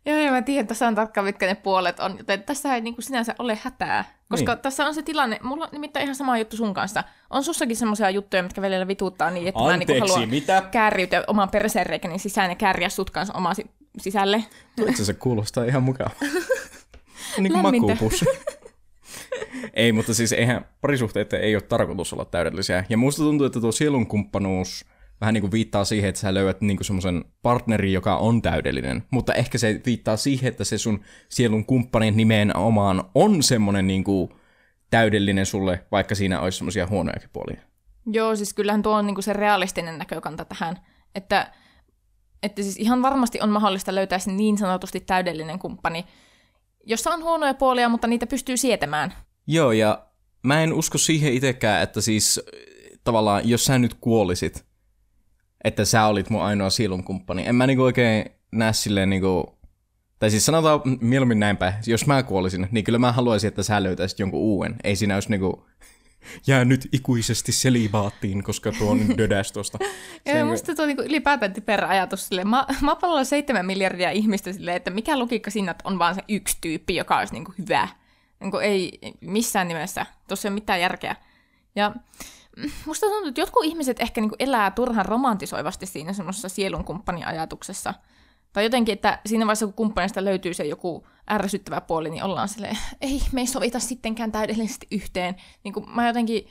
Joo, 0.05 0.17
ja 0.17 0.31
mä 0.31 0.41
tiedän 0.41 0.67
tässä 0.67 0.87
on 0.87 0.95
tarkkaan, 0.95 1.25
mitkä 1.25 1.45
ne 1.45 1.55
puolet 1.55 1.99
on, 1.99 2.17
joten 2.17 2.43
tässä 2.43 2.75
ei 2.75 2.81
niin 2.81 2.95
kuin 2.95 3.03
sinänsä 3.03 3.35
ole 3.39 3.59
hätää. 3.63 4.05
Koska 4.29 4.53
niin. 4.53 4.61
tässä 4.61 4.85
on 4.85 4.93
se 4.93 5.01
tilanne, 5.01 5.39
mulla 5.43 5.63
on 5.63 5.69
nimittäin 5.71 6.03
ihan 6.03 6.15
sama 6.15 6.37
juttu 6.37 6.57
sun 6.57 6.73
kanssa. 6.73 7.03
On 7.29 7.43
sussakin 7.43 7.75
semmoisia 7.75 8.09
juttuja, 8.09 8.43
mitkä 8.43 8.61
välillä 8.61 8.87
vituttaa 8.87 9.31
niin, 9.31 9.47
että 9.47 9.59
Anteeksi, 9.59 9.93
mä 9.93 9.99
niin 9.99 10.11
haluan 10.11 10.29
mitä? 10.29 10.63
kärriytyä 10.71 11.23
oman 11.27 11.49
perseenreikäni 11.49 12.19
sisään 12.19 12.51
ja 12.51 12.55
kääriä 12.55 12.89
sut 12.89 13.09
kanssa 13.09 13.33
oma 13.33 13.53
sisälle. 13.99 14.43
Itse 14.89 15.05
se 15.05 15.13
kuulostaa 15.13 15.63
ihan 15.63 15.83
mukava. 15.83 16.09
niin 17.37 17.53
kuin 17.53 17.61
makuupussi. 17.61 18.25
ei, 19.73 19.91
mutta 19.91 20.13
siis 20.13 20.33
eihän 20.33 20.65
parisuhteet 20.81 21.33
ei 21.33 21.55
ole 21.55 21.61
tarkoitus 21.61 22.13
olla 22.13 22.25
täydellisiä. 22.25 22.85
Ja 22.89 22.97
musta 22.97 23.23
tuntuu, 23.23 23.47
että 23.47 23.61
tuo 23.61 23.71
sielun 23.71 24.07
kumppanuus 24.07 24.85
vähän 25.21 25.33
niin 25.33 25.41
kuin 25.41 25.51
viittaa 25.51 25.85
siihen, 25.85 26.09
että 26.09 26.21
sä 26.21 26.33
löydät 26.33 26.61
niin 26.61 26.77
kuin 26.77 26.85
semmoisen 26.85 27.25
partnerin, 27.41 27.93
joka 27.93 28.17
on 28.17 28.41
täydellinen. 28.41 29.03
Mutta 29.11 29.33
ehkä 29.33 29.57
se 29.57 29.81
viittaa 29.85 30.17
siihen, 30.17 30.47
että 30.47 30.63
se 30.63 30.77
sun 30.77 30.99
sielun 31.29 31.65
kumppanin 31.65 32.17
nimenomaan 32.17 33.03
on 33.15 33.43
semmoinen 33.43 33.87
niin 33.87 34.03
kuin 34.03 34.29
täydellinen 34.89 35.45
sulle, 35.45 35.85
vaikka 35.91 36.15
siinä 36.15 36.39
olisi 36.39 36.57
semmoisia 36.57 36.87
huonojakin 36.87 37.29
puolia. 37.33 37.61
Joo, 38.05 38.35
siis 38.35 38.53
kyllähän 38.53 38.81
tuo 38.81 38.95
on 38.95 39.05
niin 39.05 39.15
kuin 39.15 39.23
se 39.23 39.33
realistinen 39.33 39.97
näkökanta 39.97 40.45
tähän, 40.45 40.79
että, 41.15 41.51
että 42.43 42.63
siis 42.63 42.77
ihan 42.77 43.01
varmasti 43.01 43.41
on 43.41 43.49
mahdollista 43.49 43.95
löytää 43.95 44.19
se 44.19 44.31
niin 44.31 44.57
sanotusti 44.57 44.99
täydellinen 44.99 45.59
kumppani, 45.59 46.05
jossa 46.85 47.11
on 47.11 47.23
huonoja 47.23 47.53
puolia, 47.53 47.89
mutta 47.89 48.07
niitä 48.07 48.27
pystyy 48.27 48.57
sietämään. 48.57 49.13
Joo, 49.47 49.71
ja 49.71 50.05
mä 50.43 50.63
en 50.63 50.73
usko 50.73 50.97
siihen 50.97 51.33
itsekään, 51.33 51.83
että 51.83 52.01
siis 52.01 52.41
tavallaan, 53.03 53.49
jos 53.49 53.65
sä 53.65 53.79
nyt 53.79 53.93
kuolisit, 53.93 54.65
että 55.63 55.85
sä 55.85 56.05
olit 56.05 56.29
mun 56.29 56.41
ainoa 56.41 56.69
sielunkumppani. 56.69 57.47
En 57.47 57.55
mä 57.55 57.67
niinku 57.67 57.83
oikein 57.83 58.25
näe 58.51 58.73
silleen 58.73 59.09
niinku... 59.09 59.55
Tai 60.19 60.31
siis 60.31 60.45
sanotaan 60.45 60.81
mieluummin 61.01 61.39
näinpä, 61.39 61.73
jos 61.85 62.07
mä 62.07 62.23
kuolisin, 62.23 62.67
niin 62.71 62.83
kyllä 62.83 62.99
mä 62.99 63.11
haluaisin, 63.11 63.47
että 63.47 63.63
sä 63.63 63.83
löytäisit 63.83 64.19
jonkun 64.19 64.39
uuden. 64.39 64.75
Ei 64.83 64.95
siinä 64.95 65.13
olisi 65.13 65.29
niinku 65.29 65.65
jää 66.47 66.65
nyt 66.65 66.87
ikuisesti 66.91 67.51
selibaattiin, 67.51 68.43
koska 68.43 68.71
tuo 68.71 68.91
on 68.91 69.17
dödäs 69.17 69.51
tuosta. 69.51 69.77
Joo, 70.25 70.35
niinku- 70.35 70.51
musta 70.51 70.75
tuo 70.75 70.85
niinku 70.85 71.03
ylipäätään 71.03 71.53
typerä 71.53 71.87
ajatus. 71.87 72.27
Silleen, 72.27 72.47
ma- 72.47 72.67
maapallolla 72.81 73.19
on 73.19 73.25
seitsemän 73.25 73.65
miljardia 73.65 74.11
ihmistä 74.11 74.53
silleen, 74.53 74.77
että 74.77 74.91
mikä 74.91 75.19
logiikka 75.19 75.51
siinä, 75.51 75.71
että 75.71 75.87
on 75.87 75.99
vaan 75.99 76.15
se 76.15 76.21
yksi 76.29 76.57
tyyppi, 76.61 76.95
joka 76.95 77.17
olisi 77.17 77.33
niinku 77.33 77.53
hyvä. 77.57 77.87
Niinku 78.39 78.57
ei 78.57 78.99
missään 79.21 79.67
nimessä. 79.67 80.05
Tuossa 80.27 80.47
ei 80.47 80.49
ole 80.49 80.55
mitään 80.55 80.81
järkeä. 80.81 81.15
Ja 81.75 81.91
musta 82.85 83.07
tuntuu, 83.07 83.29
että 83.29 83.41
jotkut 83.41 83.65
ihmiset 83.65 83.99
ehkä 83.99 84.21
niinku 84.21 84.35
elää 84.39 84.71
turhan 84.71 85.05
romantisoivasti 85.05 85.85
siinä 85.85 86.13
semmoisessa 86.13 86.49
sielunkumppaniajatuksessa. 86.49 87.93
Tai 88.55 88.63
jotenkin, 88.63 88.93
että 88.93 89.19
siinä 89.25 89.45
vaiheessa, 89.45 89.65
kun 89.65 89.73
kumppanista 89.73 90.25
löytyy 90.25 90.53
se 90.53 90.65
joku 90.65 91.07
ärsyttävä 91.31 91.81
puoli, 91.81 92.09
niin 92.09 92.23
ollaan 92.23 92.47
silleen, 92.47 92.77
ei, 93.01 93.21
me 93.31 93.41
ei 93.41 93.47
sovita 93.47 93.79
sittenkään 93.79 94.31
täydellisesti 94.31 94.87
yhteen. 94.91 95.35
Niin 95.63 95.73
kuin 95.73 95.89
mä 95.89 96.07
jotenkin, 96.07 96.47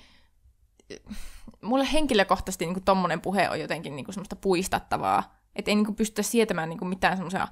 mulle 1.61 1.87
henkilökohtaisesti 1.93 2.67
niin 2.67 2.85
tommonen 2.85 3.21
puhe 3.21 3.51
on 3.51 3.61
jotenkin 3.61 3.97
niin 3.97 4.05
kuin 4.05 4.15
semmoista 4.15 4.37
puistattavaa. 4.37 5.39
Että 5.57 5.71
ei 5.71 5.75
niin 5.75 5.85
kuin 5.85 5.97
pystytä 5.97 6.23
sietämään 6.23 6.69
niin 6.69 6.79
kuin 6.79 6.89
mitään 6.89 7.17
semmoisia 7.17 7.49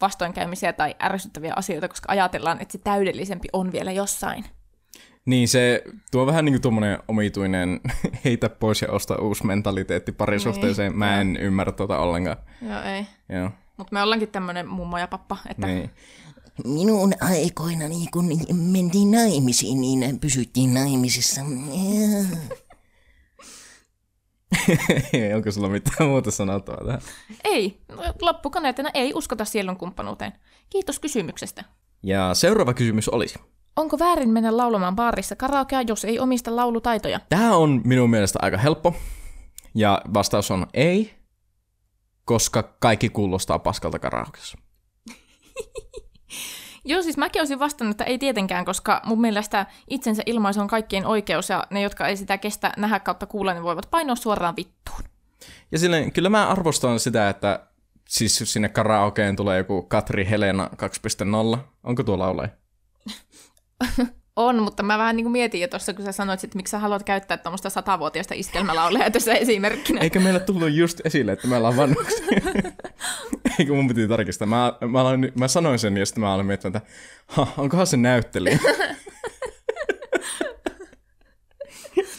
vastoinkäymisiä 0.00 0.72
tai 0.72 0.96
ärsyttäviä 1.02 1.52
asioita, 1.56 1.88
koska 1.88 2.12
ajatellaan, 2.12 2.60
että 2.60 2.72
se 2.72 2.78
täydellisempi 2.78 3.48
on 3.52 3.72
vielä 3.72 3.92
jossain. 3.92 4.44
Niin 5.24 5.48
se 5.48 5.82
tuo 6.10 6.26
vähän 6.26 6.44
niin 6.44 6.52
kuin 6.52 6.62
tuommoinen 6.62 6.98
omituinen 7.08 7.80
heitä 8.24 8.48
pois 8.48 8.82
ja 8.82 8.88
osta 8.88 9.16
uusi 9.16 9.46
mentaliteetti 9.46 10.12
parisuhteeseen. 10.12 10.92
Niin, 10.92 10.98
Mä 10.98 11.20
en 11.20 11.36
ymmärrä 11.36 11.72
tuota 11.72 11.98
ollenkaan. 11.98 12.36
Joo, 12.62 12.82
ei. 12.82 13.06
Joo. 13.28 13.50
Mutta 13.82 13.94
me 13.94 14.02
ollaankin 14.02 14.28
tämmöinen 14.28 14.68
mummo 14.68 14.98
ja 14.98 15.08
pappa. 15.08 15.36
Että... 15.50 15.66
Niin. 15.66 15.90
Minun 16.64 17.12
aikoina, 17.20 17.88
niin 17.88 18.08
kun 18.10 18.28
mentiin 18.52 19.10
naimisiin, 19.10 19.80
niin 19.80 20.20
pysyttiin 20.20 20.74
naimisissa. 20.74 21.40
Onko 25.36 25.50
sulla 25.50 25.68
mitään 25.68 26.08
muuta 26.08 26.30
sanottavaa 26.30 26.84
tähän? 26.84 27.00
Ei. 27.44 27.80
Loppukaneettina 28.20 28.90
ei 28.94 29.12
uskota 29.14 29.44
sielun 29.44 29.76
kumppanuuteen. 29.76 30.32
Kiitos 30.70 30.98
kysymyksestä. 30.98 31.64
Ja 32.02 32.34
seuraava 32.34 32.74
kysymys 32.74 33.08
olisi. 33.08 33.38
Onko 33.76 33.98
väärin 33.98 34.30
mennä 34.30 34.56
laulamaan 34.56 34.96
baarissa 34.96 35.36
karaokea, 35.36 35.82
jos 35.82 36.04
ei 36.04 36.18
omista 36.18 36.56
laulutaitoja? 36.56 37.20
Tämä 37.28 37.56
on 37.56 37.80
minun 37.84 38.10
mielestä 38.10 38.38
aika 38.42 38.56
helppo. 38.56 38.94
Ja 39.74 40.02
vastaus 40.14 40.50
on 40.50 40.66
ei, 40.74 41.21
koska 42.24 42.62
kaikki 42.62 43.08
kuulostaa 43.08 43.58
paskalta 43.58 43.98
karaokeassa. 43.98 44.58
Joo, 46.84 47.02
siis 47.02 47.16
mäkin 47.16 47.42
olisin 47.42 47.58
vastannut, 47.58 47.94
että 47.94 48.04
ei 48.04 48.18
tietenkään, 48.18 48.64
koska 48.64 49.00
mun 49.04 49.20
mielestä 49.20 49.66
itsensä 49.90 50.22
ilmaisu 50.26 50.60
on 50.60 50.68
kaikkien 50.68 51.06
oikeus, 51.06 51.48
ja 51.48 51.66
ne, 51.70 51.82
jotka 51.82 52.08
ei 52.08 52.16
sitä 52.16 52.38
kestä 52.38 52.72
nähdä 52.76 53.00
kautta 53.00 53.26
kuulla, 53.26 53.52
niin 53.52 53.62
voivat 53.62 53.90
painoa 53.90 54.16
suoraan 54.16 54.56
vittuun. 54.56 55.00
Ja 55.72 55.78
silleen, 55.78 56.12
kyllä 56.12 56.28
mä 56.28 56.48
arvostan 56.48 57.00
sitä, 57.00 57.28
että 57.28 57.66
siis 58.08 58.42
sinne 58.44 58.68
karaokeen 58.68 59.36
tulee 59.36 59.58
joku 59.58 59.82
Katri 59.82 60.30
Helena 60.30 60.70
2.0. 61.54 61.58
Onko 61.84 62.02
tuo 62.02 62.18
laulaja? 62.18 62.48
On, 64.36 64.62
mutta 64.62 64.82
mä 64.82 64.98
vähän 64.98 65.16
niin 65.16 65.24
kuin 65.24 65.32
mietin 65.32 65.60
jo 65.60 65.68
tuossa, 65.68 65.94
kun 65.94 66.04
sä 66.04 66.12
sanoit, 66.12 66.44
että 66.44 66.56
miksi 66.56 66.70
sä 66.70 66.78
haluat 66.78 67.02
käyttää 67.02 67.36
tuommoista 67.36 67.70
satavuotiaista 67.70 68.34
iskelmälaulajaa 68.34 69.10
tässä 69.10 69.34
esimerkkinä. 69.44 70.00
Eikö 70.00 70.20
meillä 70.20 70.40
tullut 70.40 70.70
just 70.70 71.00
esille, 71.04 71.32
että 71.32 71.48
me 71.48 71.56
ollaan 71.56 71.76
vanhuksia? 71.76 72.40
Eikö 73.58 73.74
mun 73.74 73.88
piti 73.88 74.08
tarkistaa? 74.08 74.46
Mä, 74.46 74.72
mä, 74.88 75.00
aloin, 75.00 75.32
mä 75.38 75.48
sanoin 75.48 75.78
sen 75.78 75.96
ja 75.96 76.06
sitten 76.06 76.20
mä 76.20 76.32
aloin 76.32 76.46
miettiä, 76.46 76.68
että 76.68 76.80
ha, 77.26 77.46
onkohan 77.58 77.86
se 77.86 77.96
näyttelijä? 77.96 78.58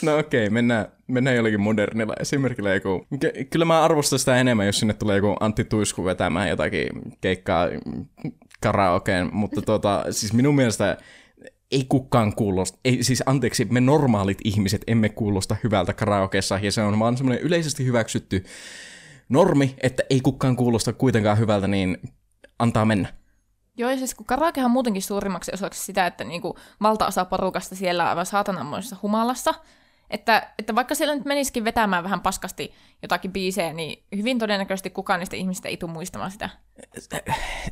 No 0.01 0.17
okei, 0.17 0.43
okay, 0.43 0.53
mennään, 0.53 0.85
mennään 1.07 1.35
jollakin 1.35 1.61
modernilla 1.61 2.13
esimerkillä. 2.19 2.73
Joku. 2.73 3.07
Kyllä 3.49 3.65
mä 3.65 3.83
arvostan 3.83 4.19
sitä 4.19 4.37
enemmän, 4.37 4.65
jos 4.65 4.79
sinne 4.79 4.93
tulee 4.93 5.15
joku 5.15 5.35
Antti 5.39 5.63
Tuisku 5.63 6.05
vetämään 6.05 6.49
jotakin 6.49 6.89
keikkaa 7.21 7.67
karaokeen, 8.61 9.29
mutta 9.33 9.61
tuota, 9.61 10.05
siis 10.11 10.33
minun 10.33 10.55
mielestä 10.55 10.97
ei 11.73 11.85
kukaan 11.89 12.35
kuulosta, 12.35 12.79
ei, 12.85 13.03
siis 13.03 13.23
anteeksi, 13.25 13.65
me 13.65 13.81
normaalit 13.81 14.37
ihmiset 14.43 14.81
emme 14.87 15.09
kuulosta 15.09 15.55
hyvältä 15.63 15.93
karaokeessa, 15.93 16.59
ja 16.61 16.71
se 16.71 16.81
on 16.81 16.99
vaan 16.99 17.17
semmoinen 17.17 17.43
yleisesti 17.43 17.85
hyväksytty 17.85 18.43
normi, 19.29 19.75
että 19.83 20.03
ei 20.09 20.21
kukaan 20.21 20.55
kuulosta 20.55 20.93
kuitenkaan 20.93 21.37
hyvältä, 21.37 21.67
niin 21.67 21.97
antaa 22.59 22.85
mennä. 22.85 23.13
Joo, 23.77 23.89
ja 23.89 23.97
siis 23.97 24.15
kun 24.15 24.25
karaokehan 24.25 24.71
muutenkin 24.71 25.01
suurimmaksi 25.01 25.51
osaksi 25.53 25.85
sitä, 25.85 26.07
että 26.07 26.23
niinku 26.23 26.57
valtaosa 26.81 27.25
porukasta 27.25 27.75
siellä 27.75 28.03
on 28.03 28.09
aivan 28.09 28.25
saatanammoisessa 28.25 28.97
humalassa, 29.01 29.53
että, 30.13 30.47
että 30.59 30.75
vaikka 30.75 30.95
siellä 30.95 31.15
nyt 31.15 31.25
menisikin 31.25 31.65
vetämään 31.65 32.03
vähän 32.03 32.21
paskasti 32.21 32.73
jotakin 33.01 33.31
biisejä, 33.31 33.73
niin 33.73 34.03
hyvin 34.15 34.39
todennäköisesti 34.39 34.89
kukaan 34.89 35.19
niistä 35.19 35.35
ihmistä 35.35 35.69
ei 35.69 35.77
tule 35.77 35.91
muistamaan 35.91 36.31
sitä. 36.31 36.49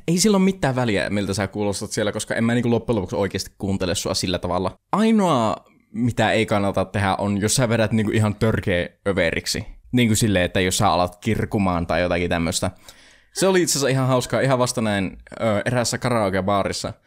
Ei 0.07 0.17
sillä 0.17 0.37
ole 0.37 0.45
mitään 0.45 0.75
väliä, 0.75 1.09
miltä 1.09 1.33
sä 1.33 1.47
kuulostat 1.47 1.91
siellä, 1.91 2.11
koska 2.11 2.35
en 2.35 2.43
mä 2.43 2.53
niin 2.53 2.71
loppujen 2.71 2.95
lopuksi 2.95 3.15
oikeasti 3.15 3.51
kuuntele 3.57 3.95
sua 3.95 4.13
sillä 4.13 4.39
tavalla. 4.39 4.71
Ainoa, 4.91 5.55
mitä 5.93 6.31
ei 6.31 6.45
kannata 6.45 6.85
tehdä, 6.85 7.15
on 7.15 7.41
jos 7.41 7.55
sä 7.55 7.69
vedät 7.69 7.91
niin 7.91 8.15
ihan 8.15 8.35
törkeä 8.35 8.89
överiksi. 9.07 9.65
Niin 9.91 10.07
kuin 10.07 10.17
silleen, 10.17 10.45
että 10.45 10.59
jos 10.59 10.77
sä 10.77 10.89
alat 10.89 11.15
kirkumaan 11.15 11.87
tai 11.87 12.01
jotakin 12.01 12.29
tämmöistä. 12.29 12.71
Se 13.33 13.47
oli 13.47 13.61
itse 13.61 13.71
asiassa 13.71 13.87
ihan 13.87 14.07
hauskaa. 14.07 14.41
Ihan 14.41 14.59
vasta 14.59 14.81
näin 14.81 15.17
ö, 15.41 15.61
eräässä 15.65 15.97
karaoke-baarissa– 15.97 16.93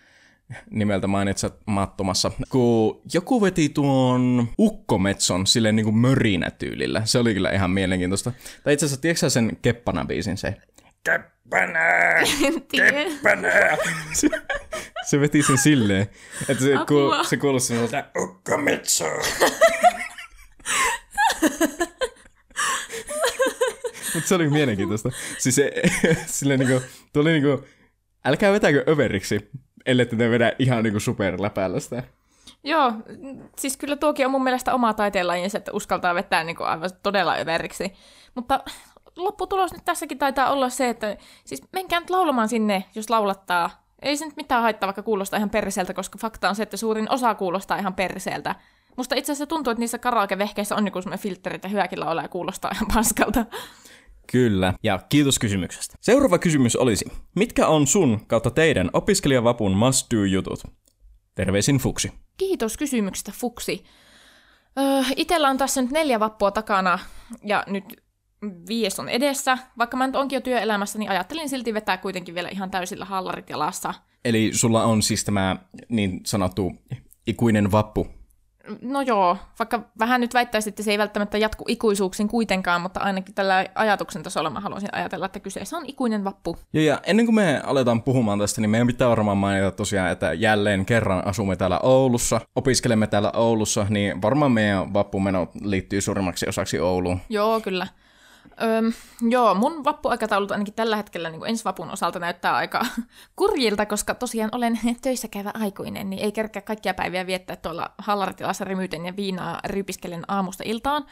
nimeltä 0.70 1.06
mainitset 1.06 1.54
mattomassa, 1.66 2.30
kun 2.48 3.02
joku 3.14 3.42
veti 3.42 3.68
tuon 3.68 4.48
ukkometson 4.58 5.46
sille 5.46 5.72
niin 5.72 5.84
kuin 5.84 5.96
mörinätyylillä. 5.96 7.02
Se 7.04 7.18
oli 7.18 7.34
kyllä 7.34 7.50
ihan 7.50 7.70
mielenkiintoista. 7.70 8.32
Tai 8.64 8.74
itse 8.74 8.86
asiassa, 8.86 9.02
tiedätkö 9.02 9.30
sen 9.30 9.56
Keppana-biisin 9.62 10.36
se? 10.36 10.56
Keppana! 11.04 11.80
Keppana! 12.70 13.48
se, 14.12 14.28
se 15.06 15.20
veti 15.20 15.42
sen 15.42 15.58
silleen, 15.58 16.06
että 16.48 16.64
se, 16.64 16.70
kuul, 16.88 17.24
se 17.24 17.36
kuulosti 17.36 17.68
semmoista 17.68 18.04
ukkometso. 18.18 19.04
Mutta 24.14 24.28
se 24.28 24.34
oli 24.34 24.50
mielenkiintoista. 24.50 25.10
Siis 25.38 25.54
se, 25.54 25.72
silleen 26.26 26.60
niinku, 26.60 26.86
tuli 27.12 27.32
niinku, 27.32 27.64
älkää 28.24 28.52
vetäkö 28.52 28.84
överiksi, 28.88 29.50
ellei 29.86 30.06
te 30.06 30.30
vedä 30.30 30.52
ihan 30.58 30.82
niinku 30.82 31.00
superläpäällä 31.00 31.80
sitä. 31.80 32.02
Joo, 32.64 32.92
siis 33.58 33.76
kyllä 33.76 33.96
tuokin 33.96 34.26
on 34.26 34.32
mun 34.32 34.44
mielestä 34.44 34.74
oma 34.74 34.94
taiteenlajinsa, 34.94 35.58
että 35.58 35.72
uskaltaa 35.72 36.14
vetää 36.14 36.44
niinku 36.44 36.62
aivan 36.62 36.90
todella 37.02 37.34
överiksi. 37.34 37.92
Mutta 38.34 38.60
lopputulos 39.16 39.72
nyt 39.72 39.84
tässäkin 39.84 40.18
taitaa 40.18 40.50
olla 40.50 40.68
se, 40.68 40.88
että 40.88 41.16
siis 41.44 41.62
menkää 41.72 42.00
nyt 42.00 42.10
laulamaan 42.10 42.48
sinne, 42.48 42.84
jos 42.94 43.10
laulattaa. 43.10 43.84
Ei 44.02 44.16
se 44.16 44.24
nyt 44.24 44.36
mitään 44.36 44.62
haittaa, 44.62 44.86
vaikka 44.86 45.02
kuulostaa 45.02 45.36
ihan 45.36 45.50
perseeltä, 45.50 45.94
koska 45.94 46.18
fakta 46.18 46.48
on 46.48 46.54
se, 46.54 46.62
että 46.62 46.76
suurin 46.76 47.10
osa 47.10 47.34
kuulostaa 47.34 47.78
ihan 47.78 47.94
perseeltä. 47.94 48.54
Musta 48.96 49.14
itse 49.14 49.32
asiassa 49.32 49.46
tuntuu, 49.46 49.70
että 49.70 49.80
niissä 49.80 49.98
karaoke-vehkeissä 49.98 50.76
on 50.76 50.86
joku 50.86 51.02
semmoinen 51.02 51.22
filtteri, 51.22 51.54
että 51.54 51.68
hyväkin 51.68 52.00
laulaa 52.00 52.24
ja 52.24 52.28
kuulostaa 52.28 52.70
ihan 52.74 52.88
paskalta. 52.94 53.46
Kyllä, 54.32 54.74
ja 54.82 55.00
kiitos 55.08 55.38
kysymyksestä. 55.38 55.96
Seuraava 56.00 56.38
kysymys 56.38 56.76
olisi, 56.76 57.04
mitkä 57.36 57.66
on 57.66 57.86
sun 57.86 58.26
kautta 58.26 58.50
teidän 58.50 58.90
opiskelijavapun 58.92 59.72
must 59.72 60.14
do 60.14 60.24
jutut? 60.24 60.62
Terveisin 61.34 61.78
Fuksi. 61.78 62.12
Kiitos 62.36 62.76
kysymyksestä 62.76 63.32
Fuksi. 63.36 63.84
Öö, 64.78 65.02
itellä 65.16 65.48
on 65.48 65.58
tässä 65.58 65.82
nyt 65.82 65.90
neljä 65.90 66.20
vappua 66.20 66.50
takana 66.50 66.98
ja 67.44 67.64
nyt 67.66 67.84
viisi 68.68 69.00
on 69.00 69.08
edessä. 69.08 69.58
Vaikka 69.78 69.96
mä 69.96 70.06
nyt 70.06 70.16
onkin 70.16 70.36
jo 70.36 70.40
työelämässä, 70.40 70.98
niin 70.98 71.10
ajattelin 71.10 71.48
silti 71.48 71.74
vetää 71.74 71.96
kuitenkin 71.96 72.34
vielä 72.34 72.48
ihan 72.48 72.70
täysillä 72.70 73.04
hallarit 73.04 73.50
jalassa. 73.50 73.94
Eli 74.24 74.50
sulla 74.54 74.84
on 74.84 75.02
siis 75.02 75.24
tämä 75.24 75.56
niin 75.88 76.20
sanottu 76.26 76.72
ikuinen 77.26 77.72
vappu 77.72 78.06
No 78.80 79.00
joo, 79.00 79.36
vaikka 79.58 79.80
vähän 79.98 80.20
nyt 80.20 80.34
väittäisin, 80.34 80.70
että 80.70 80.82
se 80.82 80.90
ei 80.90 80.98
välttämättä 80.98 81.38
jatku 81.38 81.64
ikuisuuksin 81.68 82.28
kuitenkaan, 82.28 82.80
mutta 82.80 83.00
ainakin 83.00 83.34
tällä 83.34 83.66
ajatuksen 83.74 84.22
tasolla 84.22 84.50
mä 84.50 84.60
haluaisin 84.60 84.88
ajatella, 84.92 85.26
että 85.26 85.40
kyseessä 85.40 85.76
on 85.76 85.86
ikuinen 85.86 86.24
vappu. 86.24 86.56
Ja, 86.72 86.82
ja 86.82 87.00
ennen 87.06 87.26
kuin 87.26 87.34
me 87.34 87.60
aletaan 87.64 88.02
puhumaan 88.02 88.38
tästä, 88.38 88.60
niin 88.60 88.70
meidän 88.70 88.86
pitää 88.86 89.08
varmaan 89.08 89.38
mainita 89.38 89.70
tosiaan, 89.70 90.10
että 90.10 90.32
jälleen 90.32 90.86
kerran 90.86 91.26
asumme 91.26 91.56
täällä 91.56 91.80
Oulussa, 91.82 92.40
opiskelemme 92.56 93.06
täällä 93.06 93.32
Oulussa, 93.34 93.86
niin 93.88 94.22
varmaan 94.22 94.52
meidän 94.52 94.94
vappumeno 94.94 95.48
liittyy 95.60 96.00
suurimmaksi 96.00 96.48
osaksi 96.48 96.80
Ouluun. 96.80 97.20
Joo, 97.28 97.60
kyllä. 97.60 97.86
Öm, 98.62 98.92
joo, 99.30 99.54
mun 99.54 99.84
vappuaikataulut 99.84 100.50
ainakin 100.50 100.74
tällä 100.74 100.96
hetkellä 100.96 101.30
niin 101.30 101.46
ensi 101.46 101.64
vapun 101.64 101.90
osalta 101.90 102.18
näyttää 102.18 102.54
aika 102.54 102.86
kurjilta, 103.36 103.86
koska 103.86 104.14
tosiaan 104.14 104.50
olen 104.52 104.80
töissä 105.02 105.28
käyvä 105.28 105.50
aikuinen, 105.54 106.10
niin 106.10 106.22
ei 106.22 106.32
kerkeä 106.32 106.62
kaikkia 106.62 106.94
päiviä 106.94 107.26
viettää 107.26 107.56
tuolla 107.56 107.90
hallaritilassa 107.98 108.64
rymyyten 108.64 109.06
ja 109.06 109.16
viinaa 109.16 109.60
rypiskelen 109.64 110.24
aamusta 110.28 110.64
iltaan. 110.66 111.06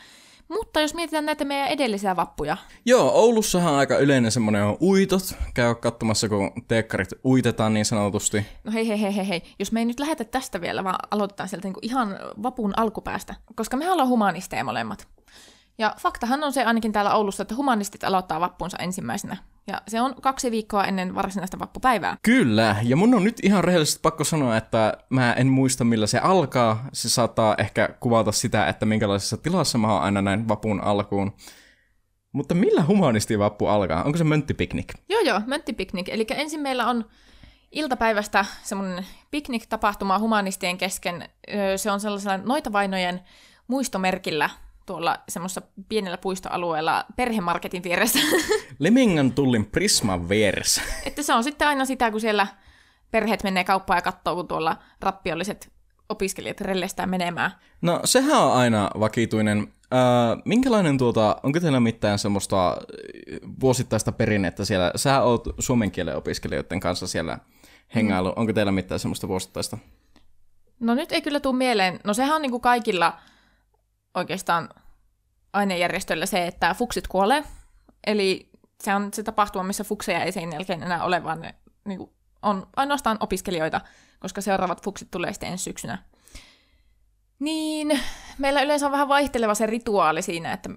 Mutta 0.49 0.81
jos 0.81 0.95
mietitään 0.95 1.27
näitä 1.27 1.45
meidän 1.45 1.69
edellisiä 1.69 2.17
vappuja. 2.17 2.57
Joo, 2.85 3.11
Oulussahan 3.15 3.75
aika 3.75 3.99
yleinen 3.99 4.33
semmoinen 4.33 4.65
on 4.65 4.77
uitot. 4.81 5.35
Käy 5.55 5.75
katsomassa, 5.75 6.29
kun 6.29 6.51
teekkarit 6.69 7.09
uitetaan 7.25 7.75
niin 7.75 7.85
sanotusti. 7.85 8.47
No 8.65 8.73
hei, 8.73 8.89
hei, 8.89 9.01
hei, 9.01 9.17
hei, 9.17 9.29
hei. 9.29 9.43
Jos 9.59 9.73
me 9.73 9.81
ei 9.81 9.85
nyt 9.85 10.01
lähetä 10.01 10.25
tästä 10.25 10.61
vielä, 10.61 10.85
vaan 10.85 10.99
aloitetaan 11.11 11.49
sieltä 11.49 11.69
niin 11.69 11.75
ihan 11.83 12.19
vapun 12.43 12.73
alkupäästä. 12.77 13.35
Koska 13.55 13.77
me 13.77 13.91
ollaan 13.91 14.09
humanisteja 14.09 14.65
molemmat. 14.65 15.09
Ja 15.79 15.95
faktahan 15.99 16.45
on 16.45 16.53
se 16.53 16.65
ainakin 16.65 16.93
täällä 16.93 17.15
Oulussa, 17.15 17.43
että 17.43 17.55
humanistit 17.55 18.05
aloittaa 18.05 18.41
vappunsa 18.41 18.77
ensimmäisenä. 18.81 19.37
Ja 19.67 19.83
se 19.89 20.01
on 20.01 20.15
kaksi 20.23 20.51
viikkoa 20.51 20.85
ennen 20.85 21.15
varsinaista 21.15 21.59
vappupäivää. 21.59 22.17
Kyllä, 22.23 22.77
ja 22.83 22.97
mun 22.97 23.15
on 23.15 23.25
nyt 23.25 23.41
ihan 23.43 23.65
rehellisesti 23.65 24.01
pakko 24.03 24.25
sanoa, 24.25 24.57
että 24.57 24.97
mä 25.11 25.33
en 25.33 25.47
muista 25.47 25.85
millä 25.85 26.07
se 26.07 26.19
alkaa. 26.19 26.89
Se 26.93 27.09
saattaa 27.09 27.55
ehkä 27.59 27.89
kuvata 28.01 28.33
sitä, 28.33 28.67
että 28.67 28.87
minkälaisessa 28.87 29.37
tilassa 29.37 29.79
mä 29.79 29.93
oon 29.93 30.03
aina 30.03 30.23
näin 30.23 30.49
vapun 30.49 30.81
alkuun. 30.81 31.33
Mutta 32.33 32.55
millä 32.55 32.85
vappu 33.39 33.67
alkaa? 33.67 34.05
Onko 34.05 34.19
se 34.19 34.25
mönttipiknik? 34.25 34.95
Joo 35.09 35.21
joo, 35.21 35.41
mönttipiknik. 35.47 36.09
Eli 36.09 36.27
ensin 36.31 36.61
meillä 36.61 36.87
on 36.87 37.05
iltapäivästä 37.73 38.45
semmoinen 38.63 39.07
piknik-tapahtuma 39.31 40.19
humanistien 40.19 40.79
kesken. 40.79 41.29
Se 41.77 41.91
on 41.91 42.01
sellaisella 42.01 42.37
noitavainojen 42.37 43.21
muistomerkillä 43.69 44.51
tuolla 44.87 45.19
semmoisessa 45.29 45.63
pienellä 45.89 46.19
puistoalueella 46.19 47.05
perhemarketin 47.17 47.83
vieressä. 47.83 48.19
Limingan 48.79 49.33
tullin 49.33 49.65
Prisman 49.65 50.29
vieressä. 50.29 50.83
Että 51.07 51.23
se 51.23 51.35
on 51.35 51.45
sitten 51.45 51.69
aina 51.69 51.85
sitä, 51.85 52.11
kun 52.11 52.21
siellä 52.21 52.47
perheet 53.11 53.43
menee 53.43 53.65
kauppaan 53.65 53.99
ja 53.99 54.03
katsoo, 54.03 54.35
kun 54.35 54.49
tuolla 54.49 54.77
rappiolliset 55.01 55.73
opiskelijat 56.09 56.61
rellestään 56.61 57.11
menemään. 57.11 57.51
No 57.83 58.01
sehän 58.05 58.43
on 58.43 58.53
aina 58.53 58.91
vakituinen. 59.01 59.59
Äh, 59.95 60.43
minkälainen 60.45 60.99
tuota, 60.99 61.37
onko 61.43 61.61
teillä 61.61 61.81
mitään 61.81 62.19
semmoista 62.19 62.77
vuosittaista 63.61 64.13
perinnettä 64.13 64.65
siellä? 64.65 64.93
Sä 64.97 65.23
oot 65.23 65.45
suomen 65.59 65.91
kielen 65.91 66.17
opiskelijoiden 66.17 66.81
kanssa 66.81 67.07
siellä 67.07 67.39
hengailu. 67.95 68.29
Mm. 68.29 68.35
Onko 68.37 68.53
teillä 68.53 68.73
mitään 68.73 69.01
semmoista 69.01 69.29
vuosittaista? 69.29 69.79
No 70.81 70.95
nyt 70.95 71.13
ei 71.13 71.23
kyllä 71.23 71.41
tule 71.41 71.57
mieleen. 71.57 72.01
No 72.05 72.15
sehän 72.15 72.37
on 72.37 72.43
niin 72.43 72.51
kuin 72.51 72.61
kaikilla 72.61 73.19
oikeastaan 74.15 74.69
ainejärjestöllä 75.53 76.27
se, 76.27 76.47
että 76.47 76.75
fuksit 76.75 77.09
kuolee. 77.09 77.45
Eli 78.07 78.51
se 78.83 78.95
on 78.95 79.09
se 79.15 79.23
tapahtuma, 79.23 79.63
missä 79.63 79.85
fukseja 79.85 80.25
ei 80.25 80.33
sen 80.33 80.53
jälkeen 80.53 80.83
enää 80.83 81.05
ole, 81.05 81.25
vaan 81.25 81.41
ne 81.41 81.55
niin 81.85 81.99
kuin, 81.99 82.11
on 82.43 82.67
ainoastaan 82.77 83.17
opiskelijoita, 83.21 83.81
koska 84.21 84.41
seuraavat 84.41 84.83
fuksit 84.85 85.11
tulee 85.11 85.33
sitten 85.33 85.49
ensi 85.49 85.65
syksynä. 85.65 85.99
Niin, 87.39 88.01
meillä 88.39 88.63
yleensä 88.63 88.87
on 88.87 88.93
vähän 88.93 89.09
vaihteleva 89.09 89.55
se 89.55 89.67
rituaali 89.67 90.23
siinä, 90.23 90.53
että 90.53 90.71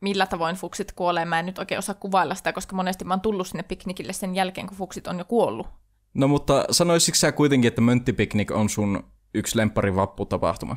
millä 0.00 0.26
tavoin 0.26 0.56
fuksit 0.56 0.92
kuolee. 0.92 1.24
Mä 1.24 1.38
en 1.38 1.46
nyt 1.46 1.58
oikein 1.58 1.78
osaa 1.78 1.94
kuvailla 1.94 2.34
sitä, 2.34 2.52
koska 2.52 2.76
monesti 2.76 3.04
mä 3.04 3.14
oon 3.14 3.20
tullut 3.20 3.46
sinne 3.46 3.62
piknikille 3.62 4.12
sen 4.12 4.34
jälkeen, 4.34 4.66
kun 4.66 4.76
fuksit 4.76 5.06
on 5.06 5.18
jo 5.18 5.24
kuollut. 5.24 5.66
No 6.14 6.28
mutta 6.28 6.64
sanoisitko 6.70 7.16
sä 7.16 7.32
kuitenkin, 7.32 7.68
että 7.68 7.80
Mönttipiknik 7.80 8.50
on 8.50 8.68
sun 8.68 9.04
yksi 9.34 9.56
lemppari 9.58 9.94
vapputapahtuma? 9.94 10.76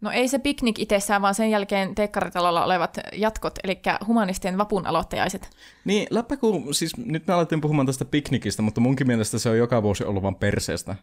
No 0.00 0.10
ei 0.10 0.28
se 0.28 0.38
piknik 0.38 0.78
itsessään, 0.78 1.22
vaan 1.22 1.34
sen 1.34 1.50
jälkeen 1.50 1.94
teekkaritalolla 1.94 2.64
olevat 2.64 2.98
jatkot, 3.12 3.58
eli 3.64 3.80
humanistien 4.06 4.58
vapun 4.58 4.86
aloittajaiset. 4.86 5.50
Niin, 5.84 6.06
läppä 6.10 6.36
kun, 6.36 6.74
siis 6.74 6.96
nyt 6.96 7.26
me 7.26 7.34
alettiin 7.34 7.60
puhumaan 7.60 7.86
tästä 7.86 8.04
piknikistä, 8.04 8.62
mutta 8.62 8.80
munkin 8.80 9.06
mielestä 9.06 9.38
se 9.38 9.50
on 9.50 9.58
joka 9.58 9.82
vuosi 9.82 10.04
ollut 10.04 10.22
vaan 10.22 10.34
perseestä. 10.36 10.96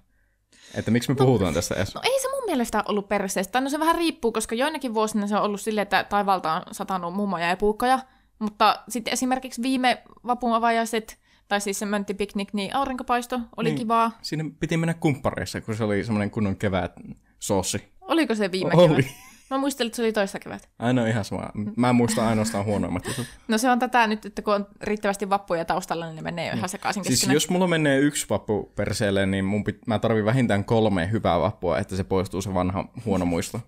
Että 0.76 0.92
miksi 0.92 1.12
me 1.12 1.16
puhutaan 1.16 1.54
tästä 1.54 1.76
edes? 1.76 1.96
No 1.96 2.02
ei 2.04 2.22
se 2.22 2.28
mun 2.32 2.44
mielestä 2.46 2.84
ollut 2.88 3.08
perseestä. 3.10 3.62
No 3.62 3.70
se 3.70 3.80
vähän 3.80 3.96
riippuu, 3.96 4.32
koska 4.32 4.56
joinakin 4.56 4.94
vuosina 4.94 5.28
se 5.28 5.36
on 5.36 5.42
ollut 5.44 5.62
silleen, 5.62 5.84
että 5.84 6.04
taivalta 6.04 6.54
on 6.54 6.62
satanut 6.72 7.14
mummoja 7.14 7.48
ja 7.50 7.58
puukkoja. 7.58 8.00
Mutta 8.40 8.84
sitten 8.90 9.14
esimerkiksi 9.14 9.62
viime 9.62 10.04
vapun 10.28 10.54
avajaiset, 10.54 11.20
tai 11.48 11.62
siis 11.62 11.80
se 11.80 11.86
mönttipiknik, 11.86 12.54
niin 12.54 12.76
aurinkopaisto 12.76 13.40
oli 13.58 13.70
Niin. 13.70 13.78
kivaa. 13.78 14.12
Siinä 14.22 14.46
piti 14.60 14.78
mennä 14.78 14.94
kumppareissa, 14.94 15.62
kun 15.62 15.76
se 15.76 15.84
oli 15.84 16.04
semmoinen 16.04 16.32
kunnon 16.32 16.56
kevät 16.56 16.92
soossi. 17.40 17.84
Oliko 18.02 18.36
se 18.36 18.52
viime 18.52 18.72
Oli. 18.74 18.90
kevät? 19.04 19.12
Mä 19.50 19.58
muistelin, 19.58 19.88
että 19.88 19.96
se 19.96 20.02
oli 20.02 20.14
toissa 20.14 20.40
kevät. 20.40 20.70
Ainoa 20.80 21.08
ihan 21.08 21.26
sama. 21.26 21.50
Mä 21.76 21.94
muistan 21.94 22.26
ainoastaan 22.28 22.66
huonoimmat 22.66 23.06
jutut. 23.08 23.26
No 23.48 23.58
se 23.58 23.70
on 23.70 23.80
tätä 23.80 24.08
nyt, 24.08 24.26
että 24.26 24.42
kun 24.42 24.54
on 24.54 24.68
riittävästi 24.82 25.30
vappuja 25.30 25.66
taustalla, 25.66 26.06
niin 26.06 26.16
ne 26.16 26.22
menee 26.22 26.48
jo 26.48 26.54
ihan 26.54 26.70
sekaisin 26.70 27.04
Siis 27.04 27.14
keskenään. 27.14 27.34
jos 27.34 27.50
mulla 27.50 27.68
menee 27.68 28.00
yksi 28.00 28.26
vappu 28.30 28.72
perseelle, 28.76 29.26
niin 29.26 29.46
mun 29.46 29.64
pit- 29.70 29.80
mä 29.88 30.00
tarvin 30.00 30.26
vähintään 30.26 30.66
kolme 30.66 31.12
hyvää 31.12 31.40
vappua, 31.40 31.80
että 31.80 31.96
se 31.96 32.04
poistuu 32.04 32.42
se 32.42 32.54
vanha 32.54 32.86
huono 33.06 33.26
muisto. 33.26 33.60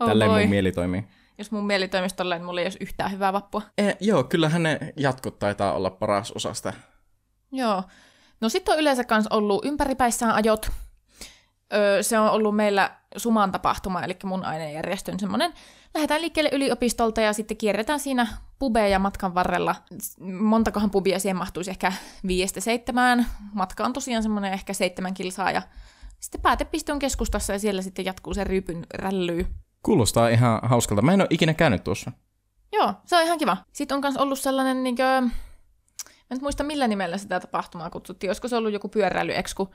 Oh 0.00 0.08
Tälleen 0.08 0.30
voi. 0.30 0.40
mun 0.40 0.50
mieli 0.50 0.72
toimii. 0.72 1.04
Jos 1.38 1.50
mun 1.50 1.66
mieli 1.66 1.88
toimisi 1.88 2.16
tolleen, 2.16 2.40
niin 2.40 2.46
mulla 2.46 2.60
ei 2.60 2.64
olisi 2.64 2.78
yhtään 2.80 3.12
hyvää 3.12 3.32
vappua. 3.32 3.62
E, 3.78 3.92
joo, 4.00 4.24
kyllähän 4.24 4.62
ne 4.62 4.78
jatkot 4.96 5.38
taitaa 5.38 5.72
olla 5.72 5.90
paras 5.90 6.32
osa 6.32 6.54
sitä. 6.54 6.72
Joo. 7.52 7.82
No 8.40 8.48
sitten 8.48 8.74
on 8.74 8.80
yleensä 8.80 9.04
kans 9.04 9.26
ollut 9.26 9.64
ympäripäissään 9.64 10.34
ajot. 10.34 10.70
Öö, 11.74 12.02
se 12.02 12.18
on 12.18 12.30
ollut 12.30 12.56
meillä 12.56 12.90
Suman 13.16 13.52
tapahtuma, 13.52 14.02
eli 14.02 14.16
mun 14.24 14.44
ainejärjestön 14.44 15.20
semmoinen. 15.20 15.52
Lähdetään 15.94 16.20
liikkeelle 16.20 16.50
yliopistolta 16.52 17.20
ja 17.20 17.32
sitten 17.32 17.56
kierretään 17.56 18.00
siinä 18.00 18.26
pubeja 18.58 18.98
matkan 18.98 19.34
varrella. 19.34 19.74
Montakohan 20.40 20.90
pubia 20.90 21.18
siihen 21.18 21.36
mahtuisi 21.36 21.70
ehkä 21.70 21.92
viiestä 22.26 22.60
seitsemään. 22.60 23.26
Matka 23.54 23.84
on 23.84 23.92
tosiaan 23.92 24.22
semmoinen 24.22 24.52
ehkä 24.52 24.72
seitsemän 24.72 25.14
kilsaa 25.14 25.50
ja 25.50 25.62
sitten 26.20 26.40
päätepiste 26.40 26.92
on 26.92 26.98
keskustassa 26.98 27.52
ja 27.52 27.58
siellä 27.58 27.82
sitten 27.82 28.04
jatkuu 28.04 28.34
se 28.34 28.44
ryypyn 28.44 28.86
rällyy. 28.94 29.46
Kuulostaa 29.82 30.28
ihan 30.28 30.60
hauskalta. 30.62 31.02
Mä 31.02 31.12
en 31.12 31.20
ole 31.20 31.28
ikinä 31.30 31.54
käynyt 31.54 31.84
tuossa. 31.84 32.12
Joo, 32.72 32.94
se 33.04 33.16
on 33.16 33.22
ihan 33.22 33.38
kiva. 33.38 33.56
Sitten 33.72 33.94
on 33.94 34.00
myös 34.00 34.16
ollut 34.16 34.38
sellainen, 34.38 34.84
niin 34.84 34.96
kuin, 34.96 35.06
mä 35.06 36.30
en 36.30 36.38
muista 36.40 36.64
millä 36.64 36.88
nimellä 36.88 37.18
sitä 37.18 37.40
tapahtumaa 37.40 37.90
kutsuttiin, 37.90 38.30
olisiko 38.30 38.48
se 38.48 38.56
ollut 38.56 38.72
joku 38.72 38.88
pyöräilyeksku. 38.88 39.70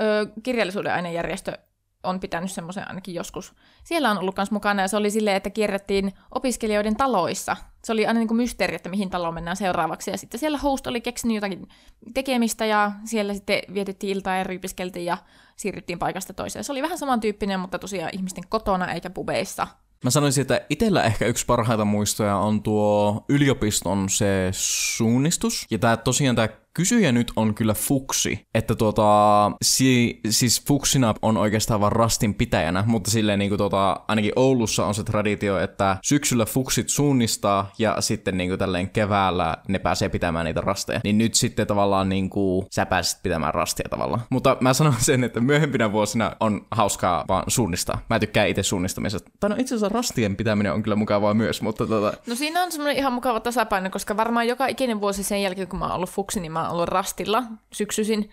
Öö, 0.00 0.26
kirjallisuuden 0.42 0.92
ainejärjestö 0.92 1.58
on 2.02 2.20
pitänyt 2.20 2.50
semmoisen 2.50 2.88
ainakin 2.88 3.14
joskus. 3.14 3.52
Siellä 3.84 4.10
on 4.10 4.18
ollut 4.18 4.36
myös 4.36 4.50
mukana 4.50 4.82
ja 4.82 4.88
se 4.88 4.96
oli 4.96 5.10
silleen, 5.10 5.36
että 5.36 5.50
kierrettiin 5.50 6.12
opiskelijoiden 6.34 6.96
taloissa. 6.96 7.56
Se 7.84 7.92
oli 7.92 8.06
aina 8.06 8.18
niin 8.18 8.28
kuin 8.28 8.36
mysteeri, 8.36 8.74
että 8.74 8.88
mihin 8.88 9.10
taloon 9.10 9.34
mennään 9.34 9.56
seuraavaksi. 9.56 10.10
Ja 10.10 10.18
sitten 10.18 10.40
siellä 10.40 10.58
host 10.58 10.86
oli 10.86 11.00
keksinyt 11.00 11.34
jotakin 11.34 11.68
tekemistä 12.14 12.66
ja 12.66 12.92
siellä 13.04 13.34
sitten 13.34 13.62
vietettiin 13.74 14.16
iltaa 14.16 14.36
ja 14.36 14.44
ryypiskeltiin 14.44 15.06
ja 15.06 15.18
siirryttiin 15.56 15.98
paikasta 15.98 16.32
toiseen. 16.32 16.64
Se 16.64 16.72
oli 16.72 16.82
vähän 16.82 16.98
samantyyppinen, 16.98 17.60
mutta 17.60 17.78
tosiaan 17.78 18.10
ihmisten 18.12 18.44
kotona 18.48 18.92
eikä 18.92 19.10
pubeissa. 19.10 19.66
Mä 20.04 20.10
sanoisin, 20.10 20.42
että 20.42 20.60
itsellä 20.70 21.02
ehkä 21.02 21.26
yksi 21.26 21.46
parhaita 21.46 21.84
muistoja 21.84 22.36
on 22.36 22.62
tuo 22.62 23.24
yliopiston 23.28 24.08
se 24.08 24.48
suunnistus. 24.52 25.66
Ja 25.70 25.78
tää 25.78 25.96
tosiaan 25.96 26.36
tää 26.36 26.48
kysyjä 26.78 27.12
nyt 27.12 27.32
on 27.36 27.54
kyllä 27.54 27.74
fuksi. 27.74 28.46
Että 28.54 28.74
tuota, 28.74 29.52
si, 29.62 30.20
siis 30.30 30.64
fuksina 30.66 31.14
on 31.22 31.36
oikeastaan 31.36 31.80
vaan 31.80 31.92
rastin 31.92 32.34
pitäjänä, 32.34 32.84
mutta 32.86 33.10
silleen 33.10 33.38
niinku 33.38 33.56
tota, 33.56 34.00
ainakin 34.08 34.32
Oulussa 34.36 34.86
on 34.86 34.94
se 34.94 35.04
traditio, 35.04 35.58
että 35.58 35.96
syksyllä 36.04 36.44
fuksit 36.44 36.88
suunnistaa 36.88 37.70
ja 37.78 38.00
sitten 38.00 38.38
niinku 38.38 38.56
tälleen 38.56 38.90
keväällä 38.90 39.56
ne 39.68 39.78
pääsee 39.78 40.08
pitämään 40.08 40.44
niitä 40.44 40.60
rasteja. 40.60 41.00
Niin 41.04 41.18
nyt 41.18 41.34
sitten 41.34 41.66
tavallaan 41.66 42.08
niinku 42.08 42.66
sä 42.70 42.86
pääsit 42.86 43.22
pitämään 43.22 43.54
rastia 43.54 43.88
tavallaan. 43.90 44.22
Mutta 44.30 44.56
mä 44.60 44.74
sanon 44.74 44.94
sen, 44.98 45.24
että 45.24 45.40
myöhempinä 45.40 45.92
vuosina 45.92 46.36
on 46.40 46.66
hauskaa 46.70 47.24
vaan 47.28 47.44
suunnistaa. 47.48 47.98
Mä 48.10 48.18
tykkään 48.18 48.48
itse 48.48 48.62
suunnistamisesta. 48.62 49.30
Tai 49.40 49.50
no 49.50 49.56
itse 49.58 49.74
asiassa 49.74 49.94
rastien 49.94 50.36
pitäminen 50.36 50.72
on 50.72 50.82
kyllä 50.82 50.96
mukavaa 50.96 51.34
myös, 51.34 51.62
mutta 51.62 51.86
tota, 51.86 52.12
No 52.26 52.34
siinä 52.34 52.62
on 52.62 52.72
semmoinen 52.72 52.96
ihan 52.96 53.12
mukava 53.12 53.40
tasapaino, 53.40 53.90
koska 53.90 54.16
varmaan 54.16 54.48
joka 54.48 54.66
ikinen 54.66 55.00
vuosi 55.00 55.22
sen 55.22 55.42
jälkeen, 55.42 55.68
kun 55.68 55.78
mä 55.78 55.84
oon 55.84 55.94
ollut 55.94 56.10
fuksi, 56.10 56.40
niin 56.40 56.52
mä 56.52 56.67
oon 56.68 56.76
ollut 56.76 56.88
rastilla 56.88 57.42
syksyisin 57.72 58.30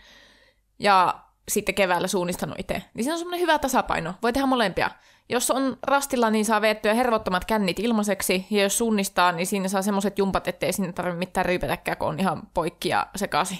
ja 0.79 1.19
sitten 1.49 1.75
keväällä 1.75 2.07
suunnistanut 2.07 2.59
itse. 2.59 2.83
Niin 2.93 3.03
siinä 3.03 3.13
on 3.13 3.19
semmoinen 3.19 3.41
hyvä 3.41 3.59
tasapaino. 3.59 4.13
Voi 4.21 4.33
tehdä 4.33 4.47
molempia. 4.47 4.91
Jos 5.29 5.51
on 5.51 5.77
rastilla, 5.83 6.29
niin 6.29 6.45
saa 6.45 6.61
veettyä 6.61 6.93
hervottomat 6.93 7.45
kännit 7.45 7.79
ilmaiseksi, 7.79 8.45
ja 8.49 8.63
jos 8.63 8.77
suunnistaa, 8.77 9.31
niin 9.31 9.47
siinä 9.47 9.67
saa 9.67 9.81
semmoiset 9.81 10.17
jumpat, 10.17 10.47
ettei 10.47 10.73
sinne 10.73 10.93
tarvitse 10.93 11.19
mitään 11.19 11.45
ryypätäkään, 11.45 11.97
kun 11.97 12.07
on 12.07 12.19
ihan 12.19 12.43
poikki 12.53 12.89
ja 12.89 13.07
sekaisin. 13.15 13.59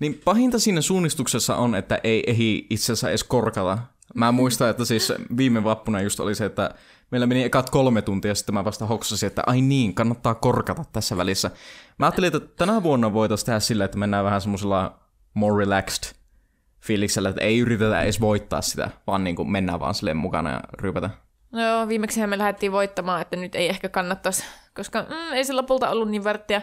Niin 0.00 0.20
pahinta 0.24 0.58
siinä 0.58 0.80
suunnistuksessa 0.80 1.56
on, 1.56 1.74
että 1.74 2.00
ei 2.04 2.24
ehi 2.26 2.66
itse 2.70 2.84
asiassa 2.84 3.08
edes 3.08 3.24
korkata. 3.24 3.78
Mä 4.14 4.32
muistan, 4.32 4.70
että 4.70 4.84
siis 4.84 5.12
viime 5.36 5.64
vappuna 5.64 6.00
just 6.00 6.20
oli 6.20 6.34
se, 6.34 6.44
että 6.44 6.74
meillä 7.12 7.26
meni 7.26 7.44
ekat 7.44 7.70
kolme 7.70 8.02
tuntia, 8.02 8.34
sitten 8.34 8.54
mä 8.54 8.64
vasta 8.64 8.86
hoksasin, 8.86 9.26
että 9.26 9.42
ai 9.46 9.60
niin, 9.60 9.94
kannattaa 9.94 10.34
korkata 10.34 10.84
tässä 10.92 11.16
välissä. 11.16 11.50
Mä 11.98 12.06
ajattelin, 12.06 12.36
että 12.36 12.48
tänä 12.56 12.82
vuonna 12.82 13.12
voitaisiin 13.12 13.46
tehdä 13.46 13.60
sillä, 13.60 13.84
että 13.84 13.98
mennään 13.98 14.24
vähän 14.24 14.40
semmoisella 14.40 14.98
more 15.34 15.64
relaxed 15.64 16.14
fiiliksellä, 16.80 17.28
että 17.28 17.42
ei 17.42 17.58
yritetä 17.58 18.02
edes 18.02 18.20
voittaa 18.20 18.62
sitä, 18.62 18.90
vaan 19.06 19.24
niin 19.24 19.36
kuin 19.36 19.50
mennään 19.50 19.80
vaan 19.80 19.94
silleen 19.94 20.16
mukana 20.16 20.50
ja 20.50 20.60
ryypätä. 20.78 21.10
No 21.50 21.60
joo, 21.68 21.88
viimeksi 21.88 22.26
me 22.26 22.38
lähdettiin 22.38 22.72
voittamaan, 22.72 23.22
että 23.22 23.36
nyt 23.36 23.54
ei 23.54 23.68
ehkä 23.68 23.88
kannattaisi, 23.88 24.44
koska 24.76 25.02
mm, 25.02 25.32
ei 25.32 25.44
se 25.44 25.52
lopulta 25.52 25.90
ollut 25.90 26.10
niin 26.10 26.24
vörttiä. 26.24 26.62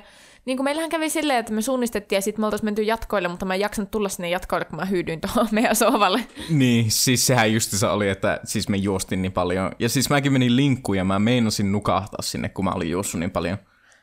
Niin 0.49 0.57
kuin 0.57 0.63
meillähän 0.63 0.89
kävi 0.89 1.09
silleen, 1.09 1.39
että 1.39 1.53
me 1.53 1.61
suunnistettiin 1.61 2.17
ja 2.17 2.21
sitten 2.21 2.41
me 2.41 2.45
oltaisiin 2.45 2.65
menty 2.65 2.83
jatkoille, 2.83 3.27
mutta 3.27 3.45
mä 3.45 3.53
en 3.53 3.59
jaksanut 3.59 3.91
tulla 3.91 4.09
sinne 4.09 4.29
jatkoille, 4.29 4.65
kun 4.65 4.79
mä 4.79 4.85
hyydyin 4.85 5.21
tuohon 5.21 5.47
meidän 5.51 5.75
sohvalle. 5.75 6.25
Niin, 6.49 6.91
siis 6.91 7.27
sehän 7.27 7.53
justiinsa 7.53 7.91
oli, 7.91 8.09
että 8.09 8.39
siis 8.43 8.69
me 8.69 8.77
juostin 8.77 9.21
niin 9.21 9.31
paljon. 9.31 9.71
Ja 9.79 9.89
siis 9.89 10.09
mäkin 10.09 10.33
menin 10.33 10.55
linkkuun 10.55 10.97
ja 10.97 11.03
mä 11.03 11.19
meinasin 11.19 11.71
nukahtaa 11.71 12.21
sinne, 12.21 12.49
kun 12.49 12.65
mä 12.65 12.71
olin 12.71 12.89
juossut 12.89 13.19
niin 13.19 13.31
paljon. 13.31 13.57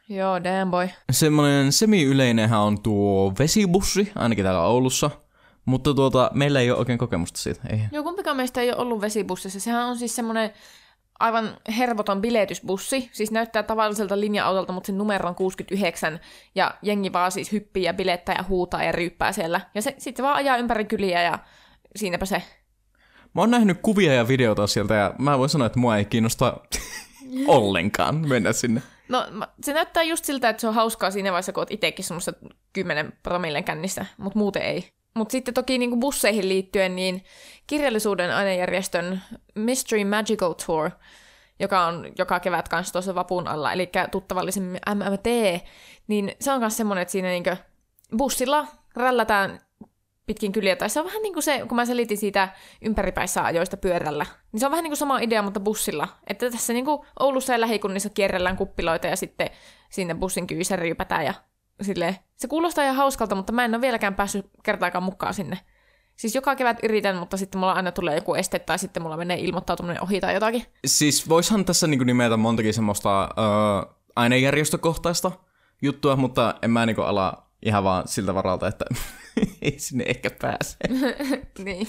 Joo, 0.08 0.44
damn 0.44 0.70
boy. 0.70 0.88
Semmoinen 1.10 1.72
semi-yleinenhän 1.72 2.60
on 2.60 2.82
tuo 2.82 3.32
vesibussi, 3.38 4.12
ainakin 4.14 4.44
täällä 4.44 4.62
Oulussa. 4.62 5.10
Mutta 5.64 5.94
tuota, 5.94 6.30
meillä 6.34 6.60
ei 6.60 6.70
ole 6.70 6.78
oikein 6.78 6.98
kokemusta 6.98 7.40
siitä. 7.40 7.60
Ei. 7.70 7.80
Joo, 7.92 8.02
kumpikaan 8.02 8.36
meistä 8.36 8.60
ei 8.60 8.70
ole 8.70 8.78
ollut 8.78 9.00
vesibussissa. 9.00 9.60
Sehän 9.60 9.86
on 9.86 9.98
siis 9.98 10.16
semmoinen 10.16 10.50
aivan 11.20 11.56
hervoton 11.78 12.20
biletysbussi. 12.20 13.10
Siis 13.12 13.30
näyttää 13.30 13.62
tavalliselta 13.62 14.20
linja-autolta, 14.20 14.72
mutta 14.72 14.86
sen 14.86 14.98
numero 14.98 15.28
on 15.28 15.34
69. 15.34 16.20
Ja 16.54 16.74
jengi 16.82 17.12
vaan 17.12 17.32
siis 17.32 17.52
hyppii 17.52 17.82
ja 17.82 17.94
bilettää 17.94 18.34
ja 18.38 18.44
huutaa 18.48 18.84
ja 18.84 18.92
ryyppää 18.92 19.32
siellä. 19.32 19.60
Ja 19.74 19.82
se 19.82 19.94
sitten 19.98 20.24
vaan 20.24 20.36
ajaa 20.36 20.56
ympäri 20.56 20.84
kyliä 20.84 21.22
ja 21.22 21.38
siinäpä 21.96 22.26
se. 22.26 22.42
Mä 23.34 23.42
oon 23.42 23.50
nähnyt 23.50 23.78
kuvia 23.82 24.14
ja 24.14 24.28
videota 24.28 24.66
sieltä 24.66 24.94
ja 24.94 25.14
mä 25.18 25.38
voin 25.38 25.50
sanoa, 25.50 25.66
että 25.66 25.78
mua 25.78 25.96
ei 25.96 26.04
kiinnosta 26.04 26.56
ollenkaan 27.46 28.28
mennä 28.28 28.52
sinne. 28.52 28.82
No 29.08 29.26
se 29.62 29.72
näyttää 29.72 30.02
just 30.02 30.24
siltä, 30.24 30.48
että 30.48 30.60
se 30.60 30.68
on 30.68 30.74
hauskaa 30.74 31.10
siinä 31.10 31.32
vaiheessa, 31.32 31.52
kun 31.52 31.60
oot 31.60 31.70
itsekin 31.70 32.04
semmoista 32.04 32.32
10 32.72 33.12
promillen 33.22 33.64
kännissä, 33.64 34.06
mutta 34.16 34.38
muuten 34.38 34.62
ei. 34.62 34.88
Mutta 35.16 35.32
sitten 35.32 35.54
toki 35.54 35.78
niin 35.78 36.00
busseihin 36.00 36.48
liittyen, 36.48 36.96
niin 36.96 37.24
kirjallisuuden 37.66 38.34
ainejärjestön 38.34 39.22
Mystery 39.54 40.04
Magical 40.04 40.54
Tour, 40.66 40.90
joka 41.60 41.86
on 41.86 42.12
joka 42.18 42.40
kevät 42.40 42.68
kanssa 42.68 42.92
tuossa 42.92 43.14
vapun 43.14 43.48
alla, 43.48 43.72
eli 43.72 43.90
tuttavallisemmin 44.10 44.80
MMT, 44.94 45.26
niin 46.06 46.32
se 46.40 46.52
on 46.52 46.60
myös 46.60 46.76
semmoinen, 46.76 47.02
että 47.02 47.12
siinä 47.12 47.28
niin 47.28 47.44
bussilla 48.18 48.66
rällätään 48.96 49.60
pitkin 50.26 50.52
kyliä. 50.52 50.76
Tai 50.76 50.90
se 50.90 51.00
on 51.00 51.06
vähän 51.06 51.22
niin 51.22 51.32
kuin 51.32 51.42
se, 51.42 51.62
kun 51.68 51.76
mä 51.76 51.84
selitin 51.84 52.18
siitä 52.18 52.48
ympäripäissä 52.82 53.44
ajoista 53.44 53.76
pyörällä, 53.76 54.26
niin 54.52 54.60
se 54.60 54.66
on 54.66 54.72
vähän 54.72 54.82
niin 54.82 54.90
kuin 54.90 54.98
sama 54.98 55.18
idea, 55.18 55.42
mutta 55.42 55.60
bussilla. 55.60 56.08
Että 56.26 56.50
tässä 56.50 56.72
niin 56.72 56.84
kuin 56.84 57.06
Oulussa 57.20 57.52
ja 57.52 57.60
lähikunnissa 57.60 58.10
kierrellään 58.10 58.56
kuppiloita 58.56 59.06
ja 59.06 59.16
sitten 59.16 59.50
sinne 59.90 60.14
bussin 60.14 60.46
kyyssä 60.46 60.76
ryypätään 60.76 61.24
ja 61.24 61.34
silleen. 61.82 62.16
Se 62.36 62.48
kuulostaa 62.48 62.84
ihan 62.84 62.96
hauskalta, 62.96 63.34
mutta 63.34 63.52
mä 63.52 63.64
en 63.64 63.74
ole 63.74 63.80
vieläkään 63.80 64.14
päässyt 64.14 64.46
kertaakaan 64.62 65.04
mukaan 65.04 65.34
sinne. 65.34 65.58
Siis 66.16 66.34
joka 66.34 66.56
kevät 66.56 66.78
yritän, 66.82 67.16
mutta 67.16 67.36
sitten 67.36 67.58
mulla 67.58 67.72
aina 67.72 67.92
tulee 67.92 68.14
joku 68.14 68.34
este 68.34 68.58
tai 68.58 68.78
sitten 68.78 69.02
mulla 69.02 69.16
menee 69.16 69.38
ilmoittautuminen 69.40 70.02
ohi 70.02 70.20
tai 70.20 70.34
jotakin. 70.34 70.62
Siis 70.86 71.28
voishan 71.28 71.64
tässä 71.64 71.86
niinku 71.86 72.04
nimetä 72.04 72.36
montakin 72.36 72.74
semmoista 72.74 73.22
äh, 73.22 73.94
ainejärjestökohtaista 74.16 75.32
juttua, 75.82 76.16
mutta 76.16 76.54
en 76.62 76.70
mä 76.70 76.86
niinku 76.86 77.02
ala 77.02 77.50
ihan 77.62 77.84
vaan 77.84 78.08
siltä 78.08 78.34
varalta, 78.34 78.68
että 78.68 78.84
ei 79.62 79.78
sinne 79.78 80.04
ehkä 80.08 80.30
pääse. 80.30 80.76
niin. 81.64 81.88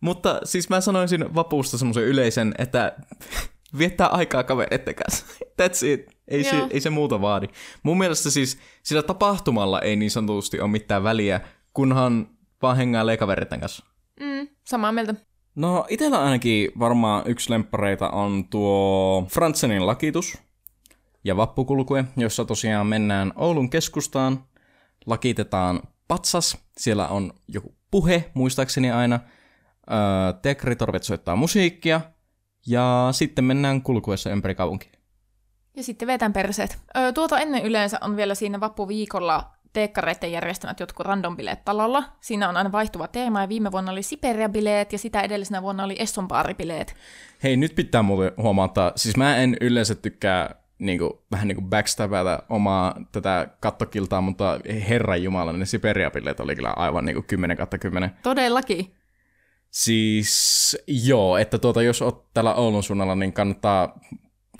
Mutta 0.00 0.40
siis 0.44 0.68
mä 0.68 0.80
sanoisin 0.80 1.34
vapuusta 1.34 1.78
semmoisen 1.78 2.04
yleisen, 2.04 2.54
että 2.58 2.96
viettää 3.78 4.06
aikaa 4.06 4.44
kavereiden 4.44 4.94
kanssa. 4.94 5.26
That's 5.62 5.86
it. 5.86 6.16
Ei 6.28 6.44
se, 6.44 6.66
ei 6.70 6.80
se 6.80 6.90
muuta 6.90 7.20
vaadi. 7.20 7.48
Mun 7.82 7.98
mielestä 7.98 8.30
siis 8.30 8.58
sillä 8.82 9.02
tapahtumalla 9.02 9.80
ei 9.80 9.96
niin 9.96 10.10
sanotusti 10.10 10.60
ole 10.60 10.70
mitään 10.70 11.02
väliä, 11.02 11.40
kunhan 11.74 12.28
vaan 12.62 12.76
hengailee 12.76 13.16
kavereiden 13.16 13.60
kanssa. 13.60 13.84
Mm, 14.20 14.48
samaa 14.64 14.92
mieltä. 14.92 15.14
No, 15.54 15.86
itellä 15.88 16.24
ainakin 16.24 16.70
varmaan 16.78 17.22
yksi 17.26 17.50
lemppareita 17.50 18.08
on 18.10 18.48
tuo 18.48 19.26
Frantsenin 19.32 19.86
lakitus 19.86 20.38
ja 21.24 21.36
vappukulkue, 21.36 22.04
jossa 22.16 22.44
tosiaan 22.44 22.86
mennään 22.86 23.32
Oulun 23.36 23.70
keskustaan, 23.70 24.44
lakitetaan 25.06 25.80
patsas, 26.08 26.58
siellä 26.76 27.08
on 27.08 27.32
joku 27.48 27.74
puhe, 27.90 28.30
muistaakseni 28.34 28.90
aina, 28.90 29.20
öö, 29.90 30.32
tekritorvet 30.42 31.02
soittaa 31.02 31.36
musiikkia, 31.36 32.00
ja 32.66 33.08
sitten 33.12 33.44
mennään 33.44 33.82
kulkuessa 33.82 34.30
ympäri 34.30 34.54
kaupunki. 34.54 34.90
Ja 35.76 35.82
sitten 35.82 36.08
vetän 36.08 36.32
perseet. 36.32 36.78
Öö, 36.96 37.12
tuota 37.12 37.38
ennen 37.38 37.62
yleensä 37.62 37.98
on 38.00 38.16
vielä 38.16 38.34
siinä 38.34 38.60
vappuviikolla 38.60 39.56
teekkareiden 39.72 40.32
järjestämät 40.32 40.80
jotkut 40.80 41.06
random-bileet 41.06 41.64
talolla. 41.64 42.04
Siinä 42.20 42.48
on 42.48 42.56
aina 42.56 42.72
vaihtuva 42.72 43.08
teema, 43.08 43.40
ja 43.40 43.48
viime 43.48 43.72
vuonna 43.72 43.92
oli 43.92 44.02
Siperia-bileet, 44.02 44.92
ja 44.92 44.98
sitä 44.98 45.20
edellisenä 45.20 45.62
vuonna 45.62 45.84
oli 45.84 45.96
Essonbaari-bileet. 45.98 46.94
Hei, 47.42 47.56
nyt 47.56 47.74
pitää 47.74 48.02
muuten 48.02 48.32
huomauttaa, 48.36 48.92
siis 48.96 49.16
mä 49.16 49.36
en 49.36 49.56
yleensä 49.60 49.94
tykkää 49.94 50.54
niin 50.78 50.98
kuin, 50.98 51.10
vähän 51.30 51.48
niin 51.48 51.56
kuin 51.56 51.70
backstabata 51.70 52.42
omaa 52.48 52.94
tätä 53.12 53.48
kattokiltaa, 53.60 54.20
mutta 54.20 54.60
herran 54.88 55.22
jumala, 55.22 55.52
ne 55.52 55.64
Siperia-bileet 55.64 56.40
oli 56.40 56.56
kyllä 56.56 56.70
aivan 56.70 57.04
niin 57.04 57.14
kuin 57.14 57.26
10 57.26 57.56
kautta 57.56 57.78
10. 57.78 58.10
Todellakin. 58.22 58.94
Siis 59.76 60.76
joo, 60.86 61.36
että 61.36 61.58
tuota, 61.58 61.82
jos 61.82 62.02
oot 62.02 62.24
täällä 62.34 62.54
Oulun 62.54 62.82
suunnalla, 62.82 63.14
niin 63.14 63.32
kannattaa 63.32 64.00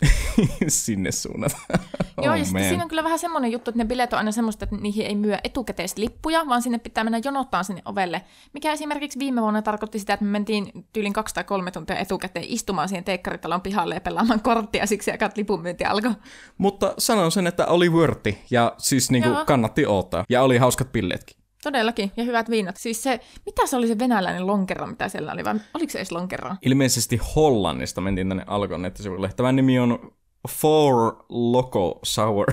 sinne 0.68 1.12
suunnata. 1.12 1.56
Joo, 2.22 2.32
Oh, 2.32 2.38
ja 2.38 2.44
sitten 2.44 2.68
siinä 2.68 2.82
on 2.82 2.88
kyllä 2.88 3.04
vähän 3.04 3.18
semmoinen 3.18 3.52
juttu, 3.52 3.70
että 3.70 3.78
ne 3.78 3.84
bileet 3.84 4.12
on 4.12 4.18
aina 4.18 4.32
semmoista, 4.32 4.64
että 4.64 4.76
niihin 4.76 5.06
ei 5.06 5.14
myö 5.14 5.38
etukäteislippuja, 5.44 6.48
vaan 6.48 6.62
sinne 6.62 6.78
pitää 6.78 7.04
mennä 7.04 7.20
jonottaa 7.24 7.62
sinne 7.62 7.82
ovelle. 7.84 8.22
Mikä 8.52 8.72
esimerkiksi 8.72 9.18
viime 9.18 9.42
vuonna 9.42 9.62
tarkoitti 9.62 9.98
sitä, 9.98 10.12
että 10.12 10.24
me 10.24 10.30
mentiin 10.30 10.86
tyylin 10.92 11.12
kaksi 11.12 11.34
tai 11.34 11.44
kolme 11.44 11.70
tuntia 11.70 11.98
etukäteen 11.98 12.46
istumaan 12.48 12.88
siihen 12.88 13.04
teekkaritalon 13.04 13.60
pihalle 13.60 13.94
ja 13.94 14.00
pelaamaan 14.00 14.42
korttia, 14.42 14.86
siksi 14.86 15.10
aikaa 15.10 15.26
että 15.26 15.40
lipunmyynti 15.40 15.84
alkoi. 15.84 16.14
Mutta 16.58 16.94
sanon 16.98 17.32
sen, 17.32 17.46
että 17.46 17.66
oli 17.66 17.88
worthi 17.88 18.38
ja 18.50 18.74
siis 18.78 19.10
niinku 19.10 19.28
Joo. 19.28 19.44
kannatti 19.44 19.86
odottaa. 19.86 20.24
Ja 20.28 20.42
oli 20.42 20.58
hauskat 20.58 20.92
pilleetkin. 20.92 21.45
Todellakin, 21.66 22.12
ja 22.16 22.24
hyvät 22.24 22.50
viinat. 22.50 22.76
Siis 22.76 23.02
se, 23.02 23.20
mitä 23.46 23.66
se 23.66 23.76
oli 23.76 23.88
se 23.88 23.98
venäläinen 23.98 24.46
lonkero, 24.46 24.86
mitä 24.86 25.08
siellä 25.08 25.32
oli, 25.32 25.44
vai 25.44 25.54
oliko 25.74 25.92
se 25.92 25.98
edes 25.98 26.12
lonkeroa? 26.12 26.56
Ilmeisesti 26.62 27.20
Hollannista 27.36 28.00
mentiin 28.00 28.28
tänne 28.28 28.44
Alkon 28.46 28.82
nettisivuille. 28.82 29.30
Tämän 29.36 29.56
nimi 29.56 29.78
on 29.78 30.12
Four 30.48 31.16
Loco 31.28 31.98
Sour. 32.04 32.46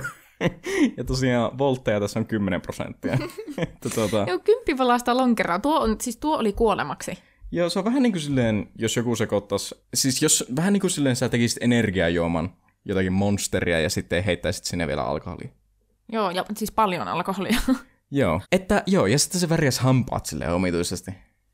ja 0.96 1.04
tosiaan 1.04 1.58
voltteja 1.58 2.00
tässä 2.00 2.20
on 2.20 2.26
10 2.26 2.60
prosenttia. 2.60 3.18
että 3.58 3.90
tuota, 3.94 4.24
Joo, 4.28 4.38
kymppivalasta 4.38 5.16
lonkeroa. 5.16 5.58
Tuo, 5.58 5.80
on, 5.80 5.96
siis 6.00 6.16
tuo 6.16 6.38
oli 6.38 6.52
kuolemaksi. 6.52 7.18
joo, 7.52 7.70
se 7.70 7.78
on 7.78 7.84
vähän 7.84 8.02
niin 8.02 8.12
kuin 8.12 8.22
silleen, 8.22 8.68
jos 8.78 8.96
joku 8.96 9.16
sekoittaisi, 9.16 9.74
siis 9.94 10.22
jos 10.22 10.44
vähän 10.56 10.72
niin 10.72 10.80
kuin 10.80 10.90
silleen 10.90 11.16
sä 11.16 11.28
tekisit 11.28 11.58
energiajuoman 11.62 12.52
jotakin 12.84 13.12
monsteria 13.12 13.80
ja 13.80 13.90
sitten 13.90 14.24
heittäisit 14.24 14.64
sinne 14.64 14.86
vielä 14.86 15.02
alkoholia. 15.02 15.48
Joo, 16.12 16.30
ja 16.30 16.44
siis 16.56 16.72
paljon 16.72 17.08
alkoholia. 17.08 17.60
Joo. 18.14 18.40
Että 18.52 18.82
joo, 18.86 19.06
ja 19.06 19.18
sitten 19.18 19.40
se 19.40 19.48
värjäs 19.48 19.78
hampaat 19.78 20.26
silleen 20.26 20.54
omituisesti. 20.54 21.10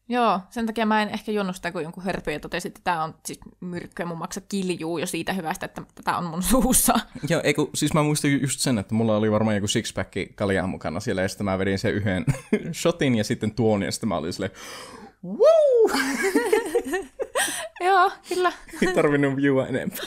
Joo, 0.09 0.41
sen 0.51 0.67
takia 0.67 0.87
mä 0.87 1.03
en 1.03 1.09
ehkä 1.09 1.33
juonut 1.33 1.57
sitä, 1.57 1.73
kun 1.73 1.83
jonkun 1.83 2.05
hörpy 2.05 2.33
ja 2.33 2.41
totesi, 2.41 2.69
että 2.69 2.81
tämä 2.85 3.05
on 3.05 3.15
siis 3.27 3.41
myrkkyä, 3.61 4.07
mun 4.07 4.19
maksa 4.19 4.41
kiljuu 4.41 4.99
jo 4.99 5.07
siitä 5.07 5.33
hyvästä, 5.33 5.67
että 5.67 5.83
tätä 5.95 6.17
on 6.17 6.25
mun 6.25 6.43
suussa. 6.53 6.95
Joo, 7.29 7.41
ei 7.45 7.55
kun, 7.55 7.71
siis 7.75 7.95
mä 7.95 8.03
muistan 8.03 8.33
ju- 8.33 8.39
just 8.39 8.61
sen, 8.61 8.79
että 8.79 8.95
mulla 8.95 9.17
oli 9.17 9.31
varmaan 9.31 9.57
joku 9.57 9.69
sixpack 9.69 10.13
kaljaa 10.35 10.67
mukana 10.67 11.01
siellä, 11.01 11.23
ja 11.23 11.29
sitten 11.29 11.45
mä 11.45 11.59
vedin 11.59 11.79
sen 11.79 11.95
yhden 11.95 12.25
shotin 12.81 13.15
ja 13.15 13.25
sitten 13.25 13.55
tuon, 13.55 13.83
ja 13.83 13.93
sitten 13.93 14.09
mä 14.09 14.17
olin 14.17 14.33
silleen! 14.33 14.53
Joo, 17.87 18.13
kyllä. 18.29 18.53
Ei 18.83 18.95
tarvinnut 18.95 19.43
juua 19.43 19.67
enempää. 19.67 20.07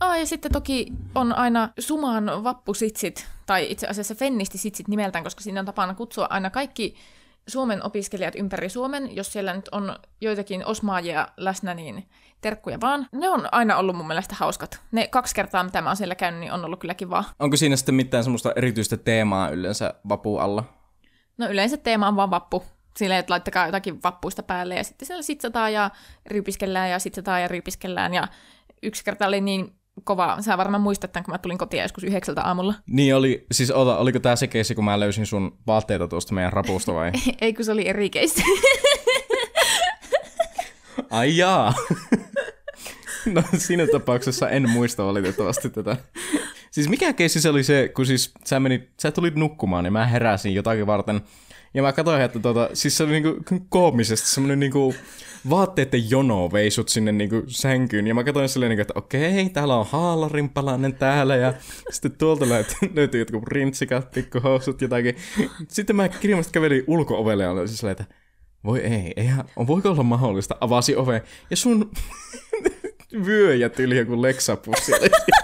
Oh, 0.00 0.14
ja 0.14 0.26
sitten 0.26 0.52
toki 0.52 0.92
on 1.14 1.32
aina 1.32 1.68
Suman 1.78 2.44
vappusitsit, 2.44 3.26
tai 3.46 3.66
itse 3.70 3.86
asiassa 3.86 4.14
Fennisti-sitsit 4.14 4.88
nimeltään, 4.88 5.24
koska 5.24 5.40
siinä 5.40 5.60
on 5.60 5.66
tapana 5.66 5.94
kutsua 5.94 6.26
aina 6.30 6.50
kaikki 6.50 6.94
Suomen 7.48 7.86
opiskelijat 7.86 8.34
ympäri 8.36 8.68
Suomen. 8.68 9.16
Jos 9.16 9.32
siellä 9.32 9.54
nyt 9.54 9.68
on 9.72 9.96
joitakin 10.20 10.66
osmaajia 10.66 11.28
läsnä, 11.36 11.74
niin 11.74 12.08
terkkuja 12.40 12.80
vaan. 12.80 13.06
Ne 13.12 13.28
on 13.28 13.48
aina 13.52 13.76
ollut 13.76 13.96
mun 13.96 14.06
mielestä 14.06 14.34
hauskat. 14.38 14.80
Ne 14.92 15.06
kaksi 15.06 15.34
kertaa, 15.34 15.64
mitä 15.64 15.82
mä 15.82 15.90
oon 15.90 15.96
siellä 15.96 16.14
käynyt, 16.14 16.40
niin 16.40 16.52
on 16.52 16.64
ollut 16.64 16.80
kyllä 16.80 16.94
kivaa. 16.94 17.24
Onko 17.38 17.56
siinä 17.56 17.76
sitten 17.76 17.94
mitään 17.94 18.24
semmoista 18.24 18.52
erityistä 18.56 18.96
teemaa 18.96 19.50
yleensä 19.50 19.94
vapu 20.08 20.38
alla? 20.38 20.64
No 21.38 21.48
yleensä 21.48 21.76
teema 21.76 22.08
on 22.08 22.16
vaan 22.16 22.30
vappu. 22.30 22.64
Silleen, 22.96 23.20
että 23.20 23.32
laittakaa 23.32 23.66
jotakin 23.66 24.02
vappuista 24.02 24.42
päälle 24.42 24.74
ja 24.74 24.84
sitten 24.84 25.06
siellä 25.06 25.22
sitsataan 25.22 25.72
ja 25.72 25.90
ryypiskellään 26.26 26.90
ja 26.90 26.98
sitsataan 26.98 27.42
ja 27.42 27.48
ryypiskellään. 27.48 28.14
Ja 28.14 28.28
yksi 28.82 29.04
kerta 29.04 29.26
oli 29.26 29.40
niin 29.40 29.72
kova, 30.04 30.36
sä 30.40 30.58
varmaan 30.58 30.82
muistat 30.82 31.12
tämän, 31.12 31.24
kun 31.24 31.34
mä 31.34 31.38
tulin 31.38 31.58
kotiin 31.58 31.82
joskus 31.82 32.04
yhdeksältä 32.04 32.42
aamulla. 32.42 32.74
Niin 32.86 33.14
oli, 33.14 33.46
siis 33.52 33.70
ota, 33.70 33.96
oliko 33.98 34.18
tää 34.18 34.36
se 34.36 34.46
keissi, 34.46 34.74
kun 34.74 34.84
mä 34.84 35.00
löysin 35.00 35.26
sun 35.26 35.58
vaatteita 35.66 36.08
tuosta 36.08 36.34
meidän 36.34 36.52
rapusta 36.52 36.94
vai? 36.94 37.12
Ei, 37.40 37.54
kun 37.54 37.64
se 37.64 37.72
oli 37.72 37.88
eri 37.88 38.10
keissi. 38.10 38.42
Ai 41.10 41.36
jaa. 41.36 41.74
No 43.26 43.42
siinä 43.58 43.86
tapauksessa 43.92 44.48
en 44.48 44.70
muista 44.70 45.06
valitettavasti 45.06 45.70
tätä. 45.70 45.96
Siis 46.70 46.88
mikä 46.88 47.12
keissi 47.12 47.40
se 47.40 47.48
oli 47.48 47.62
se, 47.62 47.90
kun 47.94 48.06
siis 48.06 48.32
sä, 48.44 48.60
menit, 48.60 48.90
sä 49.02 49.10
tulit 49.10 49.34
nukkumaan 49.34 49.84
ja 49.84 49.90
mä 49.90 50.06
heräsin 50.06 50.54
jotakin 50.54 50.86
varten. 50.86 51.20
Ja 51.74 51.82
mä 51.82 51.92
katsoin, 51.92 52.22
että 52.22 52.38
tota, 52.38 52.70
siis 52.74 52.96
se 52.96 53.04
oli 53.04 53.12
niinku 53.12 53.36
koomisesti 53.68 54.28
semmonen 54.28 54.60
niinku 54.60 54.94
vaatteiden 55.50 56.10
jono 56.10 56.52
veisut 56.52 56.88
sinne 56.88 57.12
niinku 57.12 57.42
sänkyyn. 57.46 58.06
Ja 58.06 58.14
mä 58.14 58.24
katsoin 58.24 58.48
silleen, 58.48 58.70
niinku, 58.70 58.82
että 58.82 58.94
okei, 58.96 59.48
täällä 59.48 59.76
on 59.76 59.86
haalarinpalainen 59.86 60.94
täällä 60.94 61.36
ja 61.36 61.54
sitten 61.90 62.12
tuolta 62.12 62.44
löytyi 62.94 63.20
jotkut 63.20 63.48
rintsikat, 63.48 64.10
pikkuhousut, 64.10 64.82
jotakin. 64.82 65.16
Sitten 65.68 65.96
mä 65.96 66.08
kirjallisesti 66.08 66.52
kävelin 66.52 66.84
ulko-ovelle 66.86 67.42
ja 67.42 67.50
olin 67.50 67.90
että 67.90 68.04
voi 68.64 68.80
ei, 68.80 69.12
eihän, 69.16 69.44
voiko 69.66 69.90
olla 69.90 70.02
mahdollista? 70.02 70.56
Avasi 70.60 70.96
oven 70.96 71.22
ja 71.50 71.56
sun 71.56 71.90
vyöjät 73.26 73.78
yli 73.80 73.96
joku 73.96 74.22
leksapussi 74.22 74.92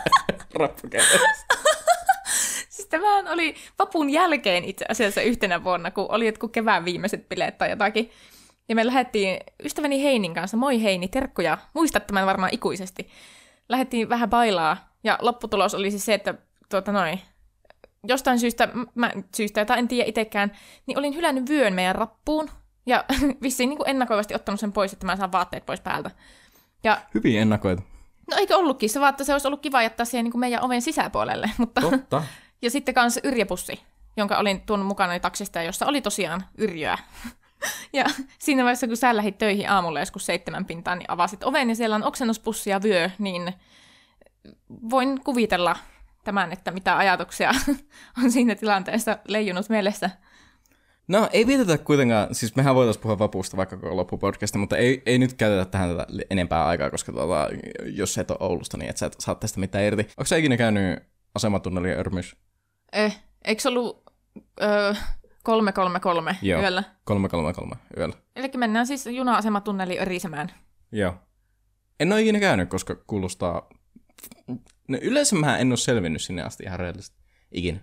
rappukädessä. 0.54 1.18
siis 2.68 2.88
tämähän 2.88 3.28
oli 3.28 3.54
vapun 3.78 4.10
jälkeen 4.10 4.64
itse 4.64 4.84
asiassa 4.88 5.20
yhtenä 5.20 5.64
vuonna, 5.64 5.90
kun 5.90 6.06
oli 6.08 6.26
jotkut 6.26 6.52
kevään 6.52 6.84
viimeiset 6.84 7.28
bileet 7.28 7.58
tai 7.58 7.70
jotakin. 7.70 8.10
Ja 8.68 8.74
me 8.74 8.86
lähdettiin 8.86 9.38
ystäväni 9.64 10.02
Heinin 10.02 10.34
kanssa, 10.34 10.56
moi 10.56 10.82
Heini, 10.82 11.08
terkkuja, 11.08 11.58
muistat 11.74 12.06
tämän 12.06 12.26
varmaan 12.26 12.54
ikuisesti. 12.54 13.08
Lähdettiin 13.68 14.08
vähän 14.08 14.30
bailaa, 14.30 14.96
ja 15.04 15.18
lopputulos 15.20 15.74
oli 15.74 15.90
siis 15.90 16.04
se, 16.04 16.14
että 16.14 16.34
tuota 16.70 16.92
noin, 16.92 17.20
jostain 18.08 18.38
syystä, 18.38 18.68
mä, 18.94 19.10
syystä, 19.36 19.60
jota 19.60 19.76
en 19.76 19.88
tiedä 19.88 20.08
itsekään, 20.08 20.52
niin 20.86 20.98
olin 20.98 21.14
hylännyt 21.14 21.48
vyön 21.48 21.74
meidän 21.74 21.94
rappuun, 21.94 22.50
ja 22.86 23.04
vissiin 23.42 23.68
niin 23.68 23.78
kuin 23.78 23.88
ennakoivasti 23.88 24.34
ottanut 24.34 24.60
sen 24.60 24.72
pois, 24.72 24.92
että 24.92 25.06
mä 25.06 25.16
saan 25.16 25.32
vaatteet 25.32 25.66
pois 25.66 25.80
päältä. 25.80 26.10
Ja 26.84 27.00
Hyvin 27.14 27.40
ennakoitu. 27.40 27.82
no 28.30 28.36
eikö 28.36 28.56
ollutkin, 28.56 28.90
se 28.90 29.00
vaan, 29.00 29.10
että 29.10 29.24
se 29.24 29.32
olisi 29.32 29.48
ollut 29.48 29.62
kiva 29.62 29.82
jättää 29.82 30.06
siihen 30.06 30.24
niin 30.24 30.32
kuin 30.32 30.40
meidän 30.40 30.64
oven 30.64 30.82
sisäpuolelle, 30.82 31.50
mutta... 31.58 31.80
Totta. 31.80 32.22
Ja 32.62 32.70
sitten 32.70 32.94
kanssa 32.94 33.20
yrjepussi, 33.24 33.80
jonka 34.16 34.38
olin 34.38 34.60
tuonut 34.60 34.86
mukana 34.86 35.20
taksista, 35.20 35.62
jossa 35.62 35.86
oli 35.86 36.00
tosiaan 36.00 36.44
yrjöä. 36.58 36.98
Ja 37.92 38.04
siinä 38.38 38.62
vaiheessa, 38.62 38.86
kun 38.86 38.96
sä 38.96 39.16
lähdit 39.16 39.38
töihin 39.38 39.70
aamulla 39.70 40.00
joskus 40.00 40.26
seitsemän 40.26 40.64
pintaan, 40.64 40.98
niin 40.98 41.10
avasit 41.10 41.44
oven 41.44 41.68
ja 41.68 41.74
siellä 41.74 41.96
on 41.96 42.04
oksennuspussi 42.04 42.70
ja 42.70 42.82
vyö, 42.82 43.10
niin 43.18 43.52
voin 44.90 45.20
kuvitella 45.24 45.76
tämän, 46.24 46.52
että 46.52 46.70
mitä 46.70 46.96
ajatuksia 46.96 47.50
on 48.24 48.30
siinä 48.30 48.54
tilanteessa 48.54 49.18
leijunut 49.28 49.68
mielessä. 49.68 50.10
No, 51.08 51.28
ei 51.32 51.46
vietetä 51.46 51.78
kuitenkaan, 51.78 52.34
siis 52.34 52.56
mehän 52.56 52.74
voitaisiin 52.74 53.02
puhua 53.02 53.18
vapuusta 53.18 53.56
vaikka 53.56 53.76
koko 53.76 53.96
loppupodcasta, 53.96 54.58
mutta 54.58 54.76
ei, 54.76 55.02
ei 55.06 55.18
nyt 55.18 55.34
käytetä 55.34 55.70
tähän 55.70 55.90
tätä 55.90 56.06
enempää 56.30 56.66
aikaa, 56.66 56.90
koska 56.90 57.12
tuota, 57.12 57.48
jos 57.84 58.18
et 58.18 58.30
ole 58.30 58.38
Oulusta, 58.40 58.76
niin 58.76 58.90
et 58.90 58.96
sä 58.96 59.06
et 59.06 59.14
saa 59.18 59.34
tästä 59.34 59.60
mitään 59.60 59.84
irti. 59.84 60.02
Onko 60.02 60.24
sä 60.24 60.36
ikinä 60.36 60.56
käynyt 60.56 61.02
asematunnelin 61.34 61.98
örmys? 61.98 62.36
Eh, 62.92 63.22
eikö 63.44 63.62
se 63.62 63.68
ollut 63.68 64.02
öö, 64.62 64.94
333 65.46 66.36
Joo. 66.42 66.60
yöllä? 66.60 66.84
333 67.04 67.76
yöllä. 67.96 68.14
Eli 68.36 68.50
mennään 68.56 68.86
siis 68.86 69.06
juna-asematunneliin 69.06 70.00
örisemään. 70.00 70.48
Joo. 70.92 71.14
En 72.00 72.12
ole 72.12 72.22
ikinä 72.22 72.40
käynyt, 72.40 72.68
koska 72.68 72.94
kuulostaa... 72.94 73.68
No, 74.88 74.98
yleensä 75.02 75.36
mä 75.36 75.58
en 75.58 75.68
ole 75.68 75.76
selvinnyt 75.76 76.22
sinne 76.22 76.42
asti 76.42 76.64
ihan 76.64 76.78
reellisesti. 76.78 77.16
Ikinä. 77.52 77.80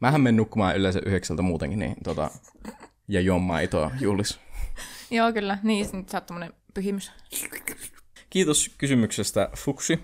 Mähän 0.00 0.20
menen 0.20 0.36
nukkumaan 0.36 0.76
yleensä 0.76 1.00
yhdeksältä 1.06 1.42
muutenkin, 1.42 1.78
niin 1.78 1.96
tota... 2.04 2.30
Ja 3.08 3.20
juon 3.20 3.42
maitoa 3.42 3.90
juhlis. 4.00 4.40
Joo, 5.10 5.32
kyllä. 5.32 5.58
Niin, 5.62 5.86
nyt 5.92 6.08
sä 6.08 6.16
oot 6.16 6.26
tommonen 6.26 6.52
pyhimys. 6.74 7.12
Kiitos 8.30 8.70
kysymyksestä, 8.78 9.50
Fuksi. 9.56 9.98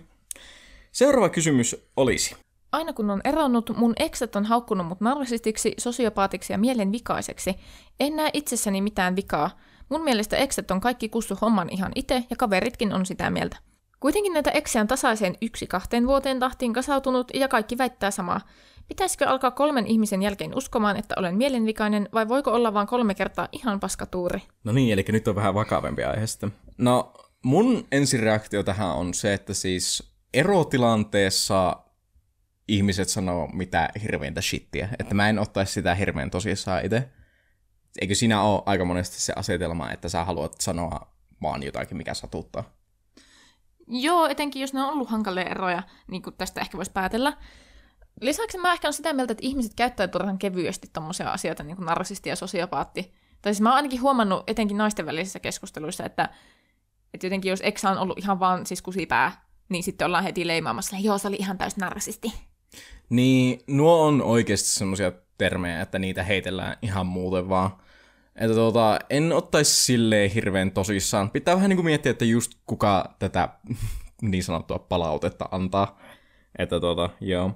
Seuraava 0.93 1.29
kysymys 1.29 1.77
olisi. 1.97 2.37
Aina 2.75 2.93
kun 2.93 3.11
on 3.11 3.21
eronnut, 3.25 3.71
mun 3.77 3.93
ekset 3.99 4.37
on 4.37 4.45
haukkunut 4.45 4.87
mut 4.87 5.01
narsistiksi, 5.01 5.75
sosiopaatiksi 5.79 6.53
ja 6.53 6.59
mielenvikaiseksi. 6.59 7.55
En 8.01 8.17
näe 8.17 8.31
itsessäni 8.33 8.81
mitään 8.81 9.17
vikaa. 9.17 9.51
Mun 9.89 10.05
mielestä 10.05 10.37
ekset 10.37 10.71
on 10.71 10.81
kaikki 10.81 11.09
kussu 11.09 11.39
homman 11.41 11.69
ihan 11.71 11.93
itse 11.95 12.25
ja 12.31 12.37
kaveritkin 12.37 12.93
on 12.93 13.07
sitä 13.07 13.31
mieltä. 13.31 13.57
Kuitenkin 14.01 14.33
näitä 14.33 14.51
eksiä 14.51 14.81
on 14.81 14.87
tasaiseen 14.87 15.35
yksi 15.43 15.67
kahteen 15.67 16.07
vuoteen 16.07 16.39
tahtiin 16.39 16.73
kasautunut 16.73 17.31
ja 17.35 17.49
kaikki 17.49 17.79
väittää 17.79 18.11
samaa. 18.11 18.41
Pitäisikö 18.89 19.29
alkaa 19.29 19.51
kolmen 19.51 19.87
ihmisen 19.87 20.23
jälkeen 20.23 20.57
uskomaan, 20.57 20.97
että 20.97 21.15
olen 21.19 21.37
mielenvikainen 21.37 22.09
vai 22.15 22.29
voiko 22.29 22.51
olla 22.51 22.75
vain 22.75 22.87
kolme 22.87 23.15
kertaa 23.15 23.49
ihan 23.53 23.81
paskatuuri? 23.81 24.43
No 24.65 24.73
niin, 24.73 24.93
eli 24.93 25.05
nyt 25.09 25.29
on 25.29 25.35
vähän 25.35 25.55
vakavampi 25.55 26.05
aihe 26.05 26.27
sitten. 26.27 26.53
No, 26.79 27.13
mun 27.43 27.87
ensireaktio 27.93 28.63
tähän 28.63 28.91
on 28.91 29.15
se, 29.15 29.35
että 29.35 29.55
siis 29.55 30.15
erotilanteessa 30.35 31.84
ihmiset 32.69 33.09
sanoo 33.09 33.49
mitä 33.53 33.89
hirveintä 34.03 34.41
shittiä. 34.41 34.89
Että 34.99 35.15
mä 35.15 35.29
en 35.29 35.39
ottaisi 35.39 35.73
sitä 35.73 35.95
hirveän 35.95 36.31
tosissaan 36.31 36.85
itse. 36.85 37.09
Eikö 38.01 38.15
siinä 38.15 38.43
ole 38.43 38.63
aika 38.67 38.85
monesti 38.85 39.21
se 39.21 39.33
asetelma, 39.37 39.91
että 39.91 40.09
sä 40.09 40.25
haluat 40.25 40.61
sanoa 40.61 41.15
vaan 41.43 41.63
jotakin, 41.63 41.97
mikä 41.97 42.15
satuttaa? 42.15 42.65
Joo, 43.87 44.27
etenkin 44.27 44.61
jos 44.61 44.73
ne 44.73 44.83
on 44.83 44.93
ollut 44.93 45.11
hankalia 45.11 45.45
eroja, 45.45 45.83
niin 46.11 46.23
kuin 46.23 46.35
tästä 46.39 46.61
ehkä 46.61 46.77
voisi 46.77 46.93
päätellä. 46.93 47.37
Lisäksi 48.21 48.59
mä 48.59 48.73
ehkä 48.73 48.89
on 48.89 48.95
sitä 48.95 49.13
mieltä, 49.13 49.33
että 49.33 49.47
ihmiset 49.47 49.75
käyttää 49.75 50.09
turhan 50.09 50.39
kevyesti 50.39 50.91
tommosia 50.93 51.31
asioita, 51.31 51.63
niin 51.63 51.77
kuin 51.77 51.87
narsisti 51.87 52.29
ja 52.29 52.37
sosiopaatti. 52.37 53.15
Tai 53.43 53.55
siis 53.55 53.61
mä 53.61 53.69
oon 53.69 53.77
ainakin 53.77 54.01
huomannut 54.01 54.45
etenkin 54.47 54.77
naisten 54.77 55.07
välisissä 55.07 55.41
keskusteluissa, 55.41 56.05
että, 56.05 56.29
että 57.15 57.27
jotenkin 57.27 57.51
jos 57.51 57.61
eksä 57.63 57.91
on 57.91 57.99
ollut 57.99 58.19
ihan 58.19 58.41
vaan 58.41 58.67
siis 58.67 58.83
kusipää, 58.83 59.45
niin 59.69 59.83
sitten 59.83 60.07
ollaan 60.07 60.25
heti 60.25 60.47
leimaamassa, 60.47 60.97
joo, 61.01 61.19
se 61.19 61.29
oli 61.29 61.37
ihan 61.37 61.59
täys 61.59 61.77
narsisti. 61.77 62.33
Niin, 63.11 63.61
nuo 63.67 64.07
on 64.07 64.23
oikeasti 64.23 64.69
semmoisia 64.69 65.13
termejä, 65.39 65.81
että 65.81 65.99
niitä 65.99 66.23
heitellään 66.23 66.77
ihan 66.83 67.07
muuten 67.07 67.49
vaan. 67.49 67.71
Että 68.37 68.55
tuota, 68.55 68.99
en 69.11 69.33
ottaisi 69.33 69.83
silleen 69.83 70.31
hirveän 70.31 70.71
tosissaan. 70.71 71.31
Pitää 71.31 71.57
vähän 71.57 71.69
niin 71.69 71.77
kuin 71.77 71.87
miettiä, 71.87 72.11
että 72.11 72.25
just 72.25 72.53
kuka 72.67 73.15
tätä 73.19 73.49
niin 74.23 74.45
sanottua 74.45 74.79
palautetta 74.79 75.49
antaa. 75.51 75.99
Että 76.59 76.81
tuota, 76.81 77.11
joo. 77.21 77.51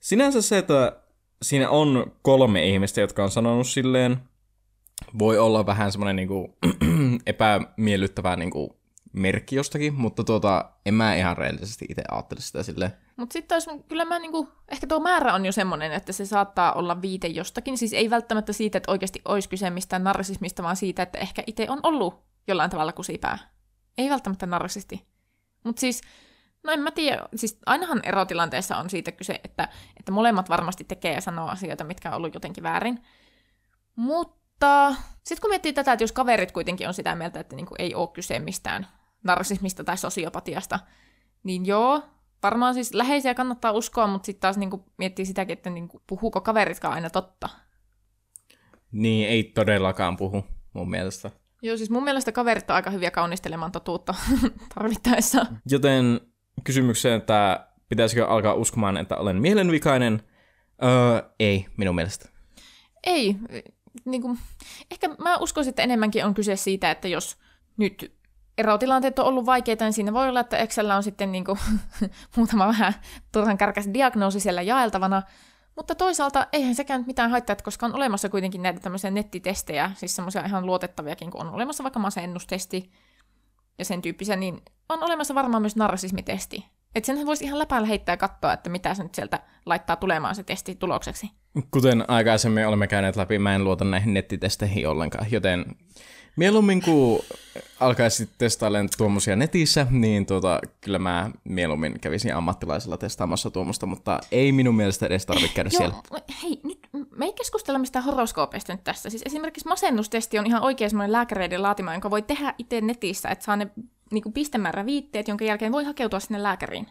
Sinänsä 0.00 0.42
se, 0.42 0.58
että 0.58 1.00
siinä 1.42 1.70
on 1.70 2.12
kolme 2.22 2.66
ihmistä, 2.66 3.00
jotka 3.00 3.24
on 3.24 3.30
sanonut 3.30 3.66
silleen, 3.66 4.16
voi 5.18 5.38
olla 5.38 5.66
vähän 5.66 5.92
semmoinen 5.92 6.16
niin 6.16 6.28
kuin, 6.28 6.54
epämiellyttävä 7.26 8.36
niin 8.36 8.50
kuin, 8.50 8.70
merkki 9.18 9.56
jostakin, 9.56 9.94
mutta 9.94 10.24
tuota, 10.24 10.70
en 10.86 10.94
mä 10.94 11.14
ihan 11.14 11.36
reellisesti 11.36 11.86
itse 11.88 12.02
ajattele 12.10 12.40
sitä 12.40 12.62
silleen. 12.62 12.92
Mutta 13.16 13.32
sitten 13.32 13.60
kyllä 13.88 14.04
mä 14.04 14.18
niinku, 14.18 14.48
ehkä 14.68 14.86
tuo 14.86 15.00
määrä 15.00 15.34
on 15.34 15.46
jo 15.46 15.52
semmoinen, 15.52 15.92
että 15.92 16.12
se 16.12 16.26
saattaa 16.26 16.72
olla 16.72 17.02
viite 17.02 17.26
jostakin. 17.26 17.78
Siis 17.78 17.92
ei 17.92 18.10
välttämättä 18.10 18.52
siitä, 18.52 18.78
että 18.78 18.92
oikeasti 18.92 19.22
olisi 19.24 19.48
kyse 19.48 19.70
mistään 19.70 20.04
narsismista, 20.04 20.62
vaan 20.62 20.76
siitä, 20.76 21.02
että 21.02 21.18
ehkä 21.18 21.42
itse 21.46 21.66
on 21.68 21.80
ollut 21.82 22.24
jollain 22.48 22.70
tavalla 22.70 22.92
kusipää. 22.92 23.38
Ei 23.98 24.10
välttämättä 24.10 24.46
narsisti. 24.46 25.06
Mutta 25.64 25.80
siis, 25.80 26.00
no 26.62 26.72
en 26.72 26.80
mä 26.80 26.90
tiedä, 26.90 27.22
siis 27.36 27.58
ainahan 27.66 28.00
erotilanteessa 28.04 28.76
on 28.76 28.90
siitä 28.90 29.12
kyse, 29.12 29.40
että, 29.44 29.68
että 29.96 30.12
molemmat 30.12 30.48
varmasti 30.48 30.84
tekee 30.84 31.14
ja 31.14 31.20
sanoo 31.20 31.48
asioita, 31.48 31.84
mitkä 31.84 32.10
on 32.10 32.16
ollut 32.16 32.34
jotenkin 32.34 32.64
väärin. 32.64 33.02
Mutta 33.96 34.94
sitten 35.24 35.40
kun 35.40 35.50
miettii 35.50 35.72
tätä, 35.72 35.92
että 35.92 36.02
jos 36.02 36.12
kaverit 36.12 36.52
kuitenkin 36.52 36.88
on 36.88 36.94
sitä 36.94 37.14
mieltä, 37.14 37.40
että 37.40 37.56
niinku 37.56 37.74
ei 37.78 37.94
ole 37.94 38.08
kyse 38.08 38.38
mistään 38.38 38.86
narsismista 39.24 39.84
tai 39.84 39.98
sosiopatiasta, 39.98 40.78
niin 41.42 41.66
joo, 41.66 42.02
varmaan 42.42 42.74
siis 42.74 42.94
läheisiä 42.94 43.34
kannattaa 43.34 43.72
uskoa, 43.72 44.06
mutta 44.06 44.26
sitten 44.26 44.40
taas 44.40 44.56
niinku 44.56 44.84
miettii 44.96 45.26
sitäkin, 45.26 45.52
että 45.52 45.70
niinku, 45.70 46.02
puhuuko 46.06 46.40
kaveritkaan 46.40 46.94
aina 46.94 47.10
totta. 47.10 47.48
Niin, 48.92 49.28
ei 49.28 49.44
todellakaan 49.44 50.16
puhu 50.16 50.44
mun 50.72 50.90
mielestä. 50.90 51.30
Joo, 51.62 51.76
siis 51.76 51.90
mun 51.90 52.04
mielestä 52.04 52.32
kaverit 52.32 52.70
on 52.70 52.76
aika 52.76 52.90
hyviä 52.90 53.10
kaunistelemaan 53.10 53.72
totuutta 53.72 54.14
tarvittaessa. 54.74 55.46
Joten 55.70 56.20
kysymykseen, 56.64 57.14
että 57.14 57.68
pitäisikö 57.88 58.26
alkaa 58.26 58.54
uskomaan, 58.54 58.96
että 58.96 59.16
olen 59.16 59.36
mielenvikainen? 59.36 60.22
Öö, 60.82 61.30
ei, 61.40 61.66
minun 61.76 61.94
mielestä. 61.94 62.28
Ei, 63.06 63.36
niin 64.04 64.22
kuin, 64.22 64.38
ehkä 64.90 65.08
mä 65.08 65.36
uskoisin, 65.36 65.70
että 65.70 65.82
enemmänkin 65.82 66.24
on 66.24 66.34
kyse 66.34 66.56
siitä, 66.56 66.90
että 66.90 67.08
jos 67.08 67.36
nyt 67.76 68.17
erotilanteet 68.58 69.18
on 69.18 69.26
ollut 69.26 69.46
vaikeita, 69.46 69.84
niin 69.84 69.92
siinä 69.92 70.12
voi 70.12 70.28
olla, 70.28 70.40
että 70.40 70.56
Excellä 70.56 70.96
on 70.96 71.02
sitten 71.02 71.32
niin 71.32 71.44
kuin, 71.44 71.58
muutama 72.36 72.66
vähän 72.66 72.94
turhan 73.32 73.58
kärkäs 73.58 73.88
diagnoosi 73.94 74.40
siellä 74.40 74.62
jaeltavana, 74.62 75.22
mutta 75.76 75.94
toisaalta 75.94 76.46
eihän 76.52 76.74
sekään 76.74 77.04
mitään 77.06 77.30
haittaa, 77.30 77.56
koska 77.56 77.86
on 77.86 77.94
olemassa 77.94 78.28
kuitenkin 78.28 78.62
näitä 78.62 78.80
tämmöisiä 78.80 79.10
nettitestejä, 79.10 79.90
siis 79.96 80.16
semmoisia 80.16 80.46
ihan 80.46 80.66
luotettaviakin, 80.66 81.30
kun 81.30 81.40
on 81.40 81.50
olemassa 81.50 81.84
vaikka 81.84 82.00
masennustesti 82.00 82.90
ja 83.78 83.84
sen 83.84 84.02
tyyppisiä, 84.02 84.36
niin 84.36 84.62
on 84.88 85.02
olemassa 85.02 85.34
varmaan 85.34 85.62
myös 85.62 85.76
narsismitesti. 85.76 86.66
Että 86.94 87.06
senhän 87.06 87.26
voisi 87.26 87.44
ihan 87.44 87.58
läpällä 87.58 87.88
heittää 87.88 88.12
ja 88.12 88.16
katsoa, 88.16 88.52
että 88.52 88.70
mitä 88.70 88.94
se 88.94 89.02
nyt 89.02 89.14
sieltä 89.14 89.40
laittaa 89.66 89.96
tulemaan 89.96 90.34
se 90.34 90.42
testi 90.42 90.74
tulokseksi. 90.74 91.30
Kuten 91.70 92.04
aikaisemmin 92.10 92.66
olemme 92.66 92.86
käyneet 92.86 93.16
läpi, 93.16 93.38
mä 93.38 93.54
en 93.54 93.64
luota 93.64 93.84
näihin 93.84 94.14
nettitesteihin 94.14 94.88
ollenkaan, 94.88 95.26
joten 95.30 95.64
mieluummin 96.38 96.82
kun 96.82 97.20
alkaisi 97.80 98.28
testailemaan 98.38 98.88
tuommoisia 98.96 99.36
netissä, 99.36 99.86
niin 99.90 100.26
tuota, 100.26 100.60
kyllä 100.80 100.98
mä 100.98 101.30
mieluummin 101.44 102.00
kävisin 102.00 102.34
ammattilaisella 102.34 102.96
testaamassa 102.96 103.50
tuommoista, 103.50 103.86
mutta 103.86 104.20
ei 104.32 104.52
minun 104.52 104.74
mielestä 104.74 105.06
edes 105.06 105.26
tarvitse 105.26 105.54
käydä 105.54 105.70
Joo, 105.72 105.78
siellä. 105.78 105.96
hei, 106.42 106.60
nyt 106.64 106.78
me 107.16 107.24
ei 107.24 107.32
keskustella 107.32 107.78
mistään 107.78 108.04
horoskoopeista 108.04 108.72
nyt 108.72 108.84
tässä. 108.84 109.10
Siis 109.10 109.22
esimerkiksi 109.26 109.68
masennustesti 109.68 110.38
on 110.38 110.46
ihan 110.46 110.62
oikein 110.62 110.90
semmoinen 110.90 111.12
lääkäreiden 111.12 111.62
laatima, 111.62 111.92
jonka 111.92 112.10
voi 112.10 112.22
tehdä 112.22 112.54
itse 112.58 112.80
netissä, 112.80 113.28
että 113.28 113.44
saa 113.44 113.56
ne 113.56 113.70
niin 114.12 114.32
pistemäärä 114.34 114.86
viitteet, 114.86 115.28
jonka 115.28 115.44
jälkeen 115.44 115.72
voi 115.72 115.84
hakeutua 115.84 116.20
sinne 116.20 116.42
lääkäriin. 116.42 116.86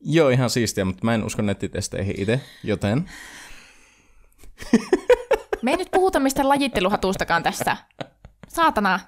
Joo, 0.00 0.28
ihan 0.28 0.50
siistiä, 0.50 0.84
mutta 0.84 1.04
mä 1.04 1.14
en 1.14 1.24
usko 1.24 1.42
nettitesteihin 1.42 2.20
itse, 2.20 2.40
joten... 2.64 3.10
Me 5.62 5.70
ei 5.70 5.76
nyt 5.76 5.90
puhuta 5.90 6.20
mistään 6.20 6.48
lajitteluhatustakaan 6.48 7.42
tässä. 7.42 7.76
Saatana. 8.50 9.00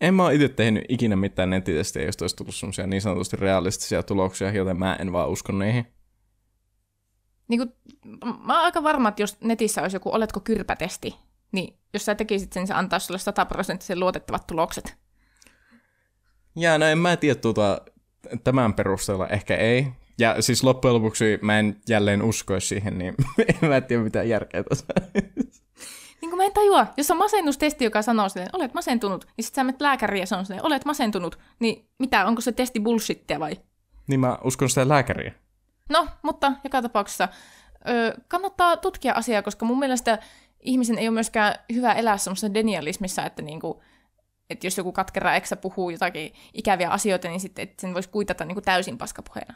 En 0.00 0.14
mä 0.14 0.22
oon 0.22 0.32
itse 0.32 0.48
tehnyt 0.48 0.84
ikinä 0.88 1.16
mitään 1.16 1.50
nettitestejä, 1.50 2.06
jos 2.06 2.16
olisi 2.20 2.36
tullut 2.36 2.54
semmoisia 2.54 2.86
niin 2.86 3.02
sanotusti 3.02 3.36
realistisia 3.36 4.02
tuloksia, 4.02 4.50
joten 4.50 4.78
mä 4.78 4.96
en 5.00 5.12
vaan 5.12 5.28
usko 5.28 5.52
niihin. 5.52 5.86
Niin 7.48 7.60
kuin, 7.60 7.72
mä 8.44 8.54
oon 8.54 8.64
aika 8.64 8.82
varma, 8.82 9.08
että 9.08 9.22
jos 9.22 9.40
netissä 9.40 9.82
olisi 9.82 9.96
joku 9.96 10.14
oletko 10.14 10.40
kyrpätesti, 10.40 11.16
niin 11.52 11.78
jos 11.92 12.04
sä 12.04 12.14
tekisit 12.14 12.52
sen, 12.52 12.66
se 12.66 12.74
antaisi 12.74 13.06
sulle 13.06 13.18
sataprosenttisen 13.18 14.00
luotettavat 14.00 14.46
tulokset. 14.46 14.96
Ja 16.56 16.78
no 16.78 16.86
en 16.86 16.98
mä 16.98 17.16
tiedä 17.16 17.40
tuota, 17.40 17.80
tämän 18.44 18.74
perusteella 18.74 19.28
ehkä 19.28 19.56
ei. 19.56 19.86
Ja 20.18 20.42
siis 20.42 20.64
loppujen 20.64 20.94
lopuksi 20.94 21.38
mä 21.42 21.58
en 21.58 21.80
jälleen 21.88 22.22
uskoisi 22.22 22.66
siihen, 22.66 22.98
niin 22.98 23.14
en 23.62 23.68
mä 23.68 23.80
tiedä 23.80 24.02
mitä 24.02 24.22
järkeä 24.22 24.64
tässä. 24.64 24.86
Niin 26.24 26.30
kuin 26.30 26.38
mä 26.38 26.44
en 26.44 26.52
tajua, 26.52 26.86
jos 26.96 27.10
on 27.10 27.16
masennustesti, 27.16 27.84
joka 27.84 28.02
sanoo 28.02 28.28
silleen, 28.28 28.50
olet 28.52 28.74
masentunut, 28.74 29.26
niin 29.36 29.44
sit 29.44 29.54
sä 29.54 29.64
menet 29.64 29.80
lääkäriin 29.80 30.26
ja 30.30 30.38
on 30.38 30.46
silleen, 30.46 30.66
olet 30.66 30.84
masentunut, 30.84 31.38
niin 31.58 31.88
mitä, 31.98 32.26
onko 32.26 32.40
se 32.40 32.52
testi 32.52 32.80
bullshittia 32.80 33.40
vai? 33.40 33.56
niin 34.06 34.20
mä 34.20 34.38
uskon 34.44 34.68
sitä 34.68 34.88
lääkäriä. 34.88 35.32
No, 35.88 36.08
mutta 36.22 36.52
joka 36.64 36.82
tapauksessa 36.82 37.28
ö, 37.88 38.20
kannattaa 38.28 38.76
tutkia 38.76 39.12
asiaa, 39.12 39.42
koska 39.42 39.66
mun 39.66 39.78
mielestä 39.78 40.18
ihmisen 40.60 40.98
ei 40.98 41.08
ole 41.08 41.14
myöskään 41.14 41.54
hyvä 41.72 41.92
elää 41.92 42.18
semmoisessa 42.18 42.54
denialismissa, 42.54 43.26
että 43.26 43.42
niinku, 43.42 43.82
että 44.50 44.66
jos 44.66 44.78
joku 44.78 44.92
katkera 44.92 45.34
eksä 45.34 45.56
puhuu 45.56 45.90
jotakin 45.90 46.32
ikäviä 46.54 46.90
asioita, 46.90 47.28
niin 47.28 47.40
sitten 47.40 47.62
et 47.62 47.80
sen 47.80 47.94
voisi 47.94 48.08
kuitata 48.08 48.44
niinku 48.44 48.60
täysin 48.60 48.98
paskapuheena. 48.98 49.54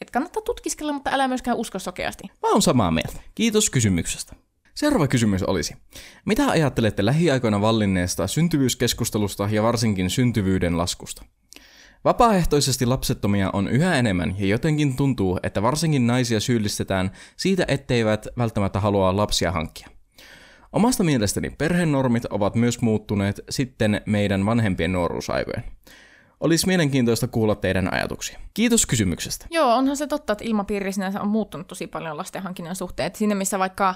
Et 0.00 0.10
kannattaa 0.10 0.42
tutkiskella, 0.42 0.92
mutta 0.92 1.10
älä 1.10 1.28
myöskään 1.28 1.56
usko 1.56 1.78
sokeasti. 1.78 2.24
Mä 2.42 2.48
oon 2.48 2.62
samaa 2.62 2.90
mieltä. 2.90 3.20
Kiitos 3.34 3.70
kysymyksestä. 3.70 4.36
Seuraava 4.74 5.08
kysymys 5.08 5.42
olisi. 5.42 5.76
Mitä 6.24 6.46
ajattelette 6.48 7.04
lähiaikoina 7.04 7.60
vallinneesta 7.60 8.26
syntyvyyskeskustelusta 8.26 9.48
ja 9.50 9.62
varsinkin 9.62 10.10
syntyvyyden 10.10 10.78
laskusta? 10.78 11.24
Vapaaehtoisesti 12.04 12.86
lapsettomia 12.86 13.50
on 13.52 13.68
yhä 13.68 13.96
enemmän 13.96 14.34
ja 14.38 14.46
jotenkin 14.46 14.96
tuntuu, 14.96 15.38
että 15.42 15.62
varsinkin 15.62 16.06
naisia 16.06 16.40
syyllistetään 16.40 17.10
siitä, 17.36 17.64
etteivät 17.68 18.26
välttämättä 18.38 18.80
halua 18.80 19.16
lapsia 19.16 19.52
hankkia. 19.52 19.88
Omasta 20.72 21.04
mielestäni 21.04 21.50
perhenormit 21.50 22.24
ovat 22.24 22.54
myös 22.54 22.80
muuttuneet 22.80 23.40
sitten 23.50 24.00
meidän 24.06 24.46
vanhempien 24.46 24.92
nuoruusaikojen. 24.92 25.64
Olisi 26.40 26.66
mielenkiintoista 26.66 27.28
kuulla 27.28 27.54
teidän 27.54 27.94
ajatuksia. 27.94 28.38
Kiitos 28.54 28.86
kysymyksestä. 28.86 29.46
Joo, 29.50 29.74
onhan 29.74 29.96
se 29.96 30.06
totta, 30.06 30.32
että 30.32 30.44
ilmapiiri 30.44 30.92
sinänsä 30.92 31.20
on 31.20 31.28
muuttunut 31.28 31.66
tosi 31.66 31.86
paljon 31.86 32.16
lastenhankinnan 32.16 32.76
suhteen. 32.76 33.06
Et 33.06 33.16
siinä 33.16 33.34
missä 33.34 33.58
vaikka 33.58 33.94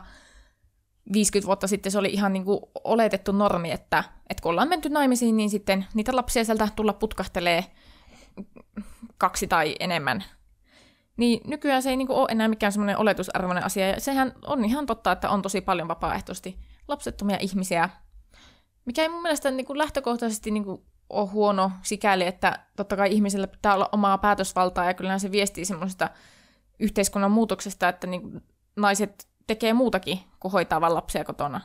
50 1.13 1.47
vuotta 1.47 1.67
sitten 1.67 1.93
se 1.93 1.99
oli 1.99 2.09
ihan 2.09 2.33
niin 2.33 2.45
kuin 2.45 2.61
oletettu 2.85 3.33
normi, 3.33 3.71
että, 3.71 4.05
että 4.31 4.43
kun 4.43 4.51
ollaan 4.51 4.69
menty 4.69 4.89
naimisiin, 4.89 5.37
niin 5.37 5.51
sitten 5.51 5.87
niitä 5.95 6.17
lapsia 6.17 6.45
sieltä 6.45 6.69
tulla 6.77 6.93
putkahtelee 6.93 7.65
kaksi 9.19 9.47
tai 9.47 9.75
enemmän. 9.81 10.25
Niin 11.17 11.41
nykyään 11.47 11.83
se 11.83 11.91
ei 11.91 11.97
niinku 11.97 12.15
ole 12.15 12.29
enää 12.31 12.49
mikään 12.49 12.73
semmoinen 12.73 12.99
oletusarvoinen 12.99 13.65
asia. 13.65 13.89
Ja 13.89 14.01
sehän 14.01 14.33
on 14.47 14.65
ihan 14.65 14.87
totta, 14.87 15.13
että 15.13 15.31
on 15.31 15.43
tosi 15.43 15.61
paljon 15.61 15.89
vapaaehtoisesti 15.89 16.59
lapsettomia 16.89 17.39
ihmisiä, 17.41 17.89
mikä 18.85 19.03
ei 19.03 19.09
mun 19.09 19.23
mielestä 19.23 19.51
niinku 19.51 19.79
lähtökohtaisesti 19.79 20.51
niinku 20.51 20.85
ole 21.11 21.29
huono 21.29 21.71
sikäli, 21.83 22.27
että 22.27 22.59
totta 22.77 22.97
kai 22.97 23.13
ihmisellä 23.13 23.47
pitää 23.47 23.75
olla 23.75 23.89
omaa 23.93 24.19
päätösvaltaa 24.19 24.85
ja 24.85 24.95
kyllähän 24.95 25.21
se 25.21 25.33
viestii 25.33 25.65
semmoisesta 25.65 26.11
yhteiskunnan 26.81 27.31
muutoksesta, 27.31 27.89
että 27.89 28.07
niinku 28.07 28.41
naiset 28.77 29.28
tekee 29.49 29.73
muutakin 29.73 30.19
kuin 30.41 30.53
hoitaa 30.53 30.81
vaan 30.81 30.95
lapsia 30.95 31.25
kotona. 31.25 31.61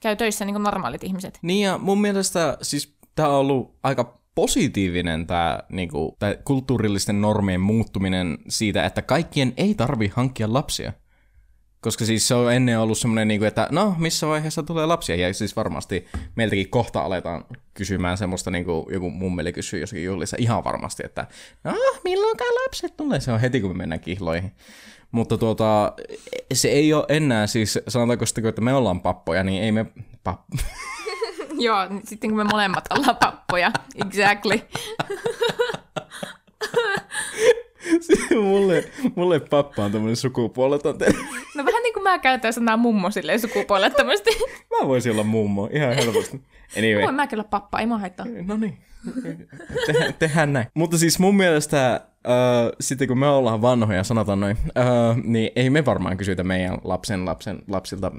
Käy 0.00 0.16
töissä 0.16 0.44
niin 0.44 0.54
kuin 0.54 0.62
normaalit 0.62 1.04
ihmiset. 1.04 1.38
Niin 1.42 1.66
ja 1.66 1.78
mun 1.78 2.00
mielestä 2.00 2.58
siis 2.62 2.96
tämä 3.14 3.28
on 3.28 3.34
ollut 3.34 3.74
aika 3.82 4.18
positiivinen 4.34 5.26
tämä 5.26 5.58
niinku, 5.68 6.16
kulttuurillisten 6.44 7.20
normien 7.20 7.60
muuttuminen 7.60 8.38
siitä, 8.48 8.86
että 8.86 9.02
kaikkien 9.02 9.52
ei 9.56 9.74
tarvi 9.74 10.12
hankkia 10.14 10.52
lapsia. 10.52 10.92
Koska 11.80 12.04
siis 12.04 12.28
se 12.28 12.34
on 12.34 12.52
ennen 12.52 12.80
ollut 12.80 12.98
semmoinen, 12.98 13.28
niinku, 13.28 13.44
että 13.44 13.68
no, 13.70 13.94
missä 13.98 14.26
vaiheessa 14.26 14.62
tulee 14.62 14.86
lapsia? 14.86 15.16
Ja 15.16 15.34
siis 15.34 15.56
varmasti 15.56 16.06
meiltäkin 16.34 16.70
kohta 16.70 17.00
aletaan 17.00 17.44
kysymään 17.74 18.18
semmoista, 18.18 18.50
niinku 18.50 18.88
joku 18.92 19.10
mummeli 19.10 19.52
kysyy 19.52 19.80
jossakin 19.80 20.04
juhlissa 20.04 20.36
ihan 20.40 20.64
varmasti, 20.64 21.02
että 21.06 21.26
no, 21.64 21.74
milloinkaan 22.04 22.54
lapset 22.54 22.96
tulee? 22.96 23.20
Se 23.20 23.32
on 23.32 23.40
heti, 23.40 23.60
kun 23.60 23.70
me 23.70 23.76
mennään 23.76 24.00
kihloihin. 24.00 24.52
Mutta 25.12 25.38
tuota, 25.38 25.92
se 26.52 26.68
ei 26.68 26.92
ole 26.92 27.04
enää 27.08 27.46
siis, 27.46 27.78
sanotaanko 27.88 28.26
sitten, 28.26 28.46
että 28.46 28.60
me 28.60 28.74
ollaan 28.74 29.00
pappoja, 29.00 29.44
niin 29.44 29.62
ei 29.62 29.72
me... 29.72 29.86
Pap... 30.24 30.40
Joo, 31.58 31.88
niin 31.88 32.06
sitten 32.06 32.30
kun 32.30 32.36
me 32.36 32.44
molemmat 32.44 32.84
ollaan 32.90 33.16
pappoja. 33.16 33.72
Exactly. 34.06 34.60
mulle, 38.42 38.84
mulle 39.14 39.40
pappa 39.40 39.84
on 39.84 39.92
tämmöinen 39.92 40.16
sukupuoleton. 40.16 40.94
No 41.54 41.64
vähän 41.64 41.82
niin 41.82 41.94
kuin 41.94 42.02
mä 42.02 42.18
käytän 42.18 42.52
sanaa 42.52 42.76
mummo 42.76 43.10
silleen 43.10 43.40
sukupuolettomasti. 43.40 44.30
Mä 44.80 44.88
voisin 44.88 45.12
olla 45.12 45.22
mummo, 45.22 45.68
ihan 45.72 45.94
helposti. 45.94 46.40
Anyway. 46.78 47.02
Voin 47.02 47.14
mäkin 47.14 47.38
olla 47.38 47.48
pappa, 47.48 47.80
ei 47.80 47.86
mua 47.86 47.98
haittaa. 47.98 48.26
No 48.46 48.56
niin, 48.56 48.78
Te, 49.86 50.14
tehdään 50.18 50.52
näin. 50.52 50.66
Mutta 50.74 50.98
siis 50.98 51.18
mun 51.18 51.36
mielestä 51.36 52.00
uh, 52.26 52.76
sitten 52.80 53.08
kun 53.08 53.18
me 53.18 53.28
ollaan 53.28 53.62
vanhoja, 53.62 54.04
sanotaan 54.04 54.40
noin, 54.40 54.56
uh, 54.66 55.16
niin 55.24 55.50
ei 55.56 55.70
me 55.70 55.84
varmaan 55.84 56.16
kysytä 56.16 56.44
meidän 56.44 56.78
lapsen 56.84 57.26
lapsen 57.26 57.62
lapsilta, 57.68 58.12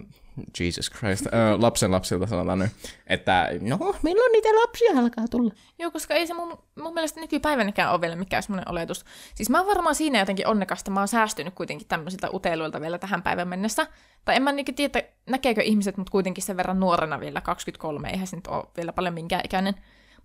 Jesus 0.59 0.91
Christ, 0.91 1.25
uh, 1.25 1.61
lapsen 1.61 1.91
lapsilta 1.91 2.27
sanotaan 2.27 2.59
nyt, 2.59 2.71
että 3.07 3.49
no, 3.61 3.95
milloin 4.03 4.31
niitä 4.31 4.49
lapsia 4.49 4.99
alkaa 4.99 5.27
tulla? 5.27 5.53
Joo, 5.79 5.91
koska 5.91 6.13
ei 6.13 6.27
se 6.27 6.33
mun, 6.33 6.57
mun 6.81 6.93
mielestä 6.93 7.21
nykypäivänäkään 7.21 7.91
ole 7.91 8.01
vielä 8.01 8.15
mikään 8.15 8.43
semmoinen 8.43 8.71
oletus. 8.71 9.05
Siis 9.35 9.49
mä 9.49 9.57
oon 9.59 9.67
varmaan 9.67 9.95
siinä 9.95 10.19
jotenkin 10.19 10.47
onnekasta, 10.47 10.91
mä 10.91 10.99
oon 10.99 11.07
säästynyt 11.07 11.53
kuitenkin 11.53 11.87
tämmöisiltä 11.87 12.29
uteiluilta 12.33 12.81
vielä 12.81 12.97
tähän 12.97 13.23
päivän 13.23 13.47
mennessä. 13.47 13.87
Tai 14.25 14.35
en 14.35 14.43
mä 14.43 14.51
niin 14.51 14.75
tiedä, 14.75 15.03
näkeekö 15.29 15.61
ihmiset 15.61 15.97
mut 15.97 16.09
kuitenkin 16.09 16.43
sen 16.43 16.57
verran 16.57 16.79
nuorena 16.79 17.19
vielä 17.19 17.41
23, 17.41 18.09
eihän 18.09 18.27
se 18.27 18.35
nyt 18.35 18.47
ole 18.47 18.63
vielä 18.77 18.93
paljon 18.93 19.13
minkään 19.13 19.41
ikäinen. 19.45 19.73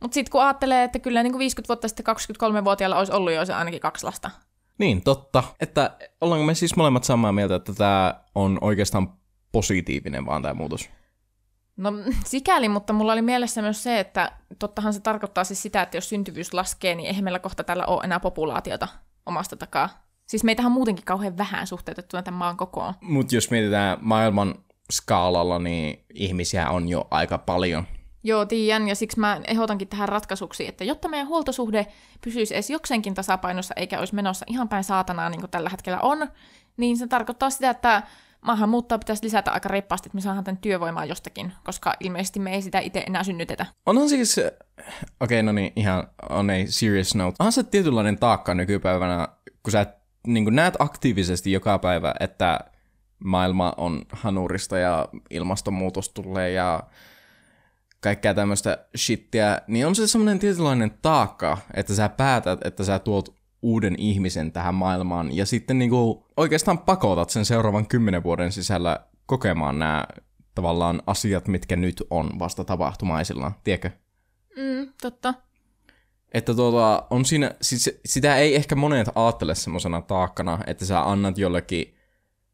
Mutta 0.01 0.15
sitten 0.15 0.33
kun 0.33 0.43
ajattelee, 0.43 0.85
että 0.85 0.99
kyllä 0.99 1.23
niin 1.23 1.33
kuin 1.33 1.39
50 1.39 1.69
vuotta 1.69 1.89
sitten 1.89 2.07
23-vuotiaalla 2.61 2.99
olisi 2.99 3.13
ollut 3.13 3.33
jo 3.33 3.45
se 3.47 3.55
ainakin 3.55 3.81
kaksi 3.81 4.07
lasta. 4.07 4.31
Niin, 4.79 5.03
totta. 5.03 5.45
Että 5.61 5.97
ollaanko 6.21 6.47
me 6.47 6.55
siis 6.55 6.77
molemmat 6.77 7.05
samaa 7.05 7.33
mieltä, 7.33 7.55
että 7.55 7.75
tämä 7.75 8.21
on 8.35 8.59
oikeastaan 8.61 9.13
positiivinen 9.53 10.27
vaan 10.27 10.43
tämä 10.43 10.55
muutos? 10.55 10.91
No 11.77 11.93
sikäli, 12.25 12.69
mutta 12.69 12.93
mulla 12.93 13.13
oli 13.13 13.23
mielessä 13.23 13.63
myös 13.63 13.83
se, 13.83 14.01
että 14.01 14.33
tottahan 14.59 14.93
se 14.93 15.01
tarkoittaa 15.01 15.45
siis 15.45 15.63
sitä, 15.63 15.83
että 15.83 15.97
jos 15.97 16.09
syntyvyys 16.09 16.55
laskee, 16.55 16.95
niin 16.95 17.07
eihän 17.07 17.25
meillä 17.25 17.39
kohta 17.39 17.65
täällä 17.65 17.87
ole 17.87 18.05
enää 18.05 18.21
populaatiota 18.21 18.89
omasta 19.27 19.57
takaa. 19.57 20.09
Siis 20.27 20.45
meitähän 20.45 20.73
muutenkin 20.73 21.05
kauhean 21.05 21.39
vähän 21.39 21.67
suhteutettuna 21.67 22.23
tämän 22.23 22.39
maan 22.39 22.57
kokoon. 22.57 22.95
Mutta 23.01 23.35
jos 23.35 23.51
mietitään 23.51 23.99
maailman 24.01 24.55
skaalalla, 24.93 25.59
niin 25.59 26.05
ihmisiä 26.15 26.71
on 26.71 26.89
jo 26.89 27.09
aika 27.11 27.39
paljon. 27.39 27.87
Joo, 28.23 28.47
tiedän, 28.47 28.89
ja 28.89 28.95
siksi 28.95 29.21
mä 29.21 29.41
ehdotankin 29.47 29.89
tähän 29.89 30.09
ratkaisuksi, 30.09 30.69
että 30.69 30.85
jotta 30.85 31.09
meidän 31.09 31.29
huoltosuhde 31.29 31.87
pysyisi 32.25 32.55
edes 32.55 32.71
jokseenkin 32.71 33.15
tasapainossa, 33.15 33.75
eikä 33.77 33.99
olisi 33.99 34.15
menossa 34.15 34.47
ihan 34.49 34.69
päin 34.69 34.85
saatanaa, 34.85 35.29
niin 35.29 35.41
kuin 35.41 35.51
tällä 35.51 35.71
hetkellä 35.71 36.01
on, 36.01 36.29
niin 36.77 36.97
se 36.97 37.07
tarkoittaa 37.07 37.51
sitä, 37.51 37.71
että 37.71 38.03
maahanmuuttoa 38.41 38.99
pitäisi 38.99 39.25
lisätä 39.25 39.51
aika 39.51 39.69
reippaasti, 39.69 40.09
että 40.09 40.17
me 40.17 40.21
saadaan 40.21 40.45
tämän 40.45 40.61
työvoimaa 40.61 41.05
jostakin, 41.05 41.53
koska 41.65 41.95
ilmeisesti 42.01 42.41
me 42.41 42.55
ei 42.55 42.63
sitä 42.63 42.79
itse 42.79 43.05
enää 43.07 43.25
synnytetä. 43.25 43.67
Onhan 43.87 44.09
siis, 44.09 44.39
okei 44.39 44.57
okay, 45.21 45.43
no 45.43 45.53
niin, 45.53 45.73
ihan 45.77 46.09
on 46.31 46.51
ei 46.51 46.67
serious 46.67 47.15
note. 47.15 47.37
Onhan 47.39 47.53
se 47.53 47.63
tietynlainen 47.63 48.19
taakka 48.19 48.55
nykypäivänä, 48.55 49.29
kun 49.63 49.73
sä 49.73 49.87
niin 50.27 50.45
kun 50.45 50.55
näet 50.55 50.75
aktiivisesti 50.79 51.53
joka 51.53 51.79
päivä, 51.79 52.15
että 52.21 52.61
maailma 53.25 53.75
on 53.77 54.03
hanurista 54.13 54.79
ja 54.79 55.09
ilmastonmuutos 55.31 56.09
tulee 56.09 56.51
ja 56.51 56.83
kaikkea 58.01 58.35
tämmöistä 58.35 58.87
shittiä, 58.97 59.61
niin 59.67 59.87
on 59.87 59.95
se 59.95 60.07
semmoinen 60.07 60.39
tietynlainen 60.39 60.91
taakka, 61.03 61.59
että 61.75 61.95
sä 61.95 62.09
päätät, 62.09 62.67
että 62.67 62.85
sä 62.85 62.99
tuot 62.99 63.39
uuden 63.63 63.95
ihmisen 63.99 64.53
tähän 64.53 64.75
maailmaan 64.75 65.37
ja 65.37 65.47
sitten 65.47 65.79
niinku 65.79 66.27
oikeastaan 66.37 66.79
pakotat 66.79 67.31
sen 67.31 67.45
seuraavan 67.45 67.87
kymmenen 67.87 68.23
vuoden 68.23 68.53
sisällä 68.53 69.01
kokemaan 69.27 69.79
nämä 69.79 70.07
tavallaan 70.55 71.03
asiat, 71.07 71.49
mitkä 71.49 71.77
nyt 71.77 72.03
on 72.11 72.39
vasta 72.39 72.65
tapahtumaisillaan, 72.65 73.55
tiedätkö? 73.65 73.91
Mm, 74.57 74.93
totta. 75.03 75.35
Että 76.35 76.55
tuota, 76.55 77.07
on 77.11 77.25
siinä, 77.25 77.51
siis 77.63 78.01
sitä 78.07 78.37
ei 78.37 78.57
ehkä 78.57 78.75
monet 78.75 79.09
ajattele 79.15 79.55
semmoisena 79.55 80.03
taakkana, 80.03 80.59
että 80.67 80.85
sä 80.85 81.11
annat 81.11 81.39
jollekin 81.39 81.99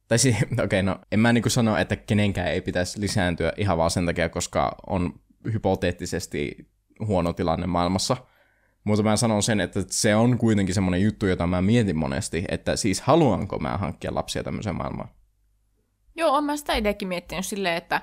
tai 0.09 0.19
siis, 0.19 0.37
okei, 0.53 0.65
okay, 0.65 0.83
no 0.83 0.99
en 1.13 1.21
mä 1.21 1.33
niinku 1.33 1.51
sano, 1.51 1.77
että 1.77 1.97
kenenkään 1.97 2.49
ei 2.49 2.61
pitäisi 2.61 3.01
lisääntyä 3.01 3.53
ihan 3.57 3.79
vaan 3.79 3.91
sen 3.91 4.07
takia, 4.07 4.29
koska 4.29 4.77
on 4.87 5.21
hypoteettisesti 5.53 6.71
huono 7.07 7.33
tilanne 7.33 7.67
maailmassa. 7.67 8.17
Mutta 8.85 9.03
mä 9.03 9.17
sanon 9.17 9.43
sen, 9.43 9.61
että 9.61 9.81
se 9.91 10.17
on 10.17 10.39
kuitenkin 10.39 10.75
semmoinen 10.75 11.03
juttu, 11.03 11.27
jota 11.27 11.47
mä 11.47 11.63
mietin 11.63 11.97
monesti, 11.97 12.45
että 12.49 12.77
siis 12.77 13.01
haluanko 13.01 13.59
mä 13.59 13.79
hankkia 13.79 14.15
lapsia 14.15 14.45
tämmöiseen 14.45 14.77
maailmaan. 14.77 15.09
Joo, 16.15 16.37
on 16.37 16.45
mä 16.45 16.57
sitä 16.57 16.75
itsekin 16.75 17.09
miettinyt 17.09 17.47
silleen, 17.47 17.77
että, 17.77 18.03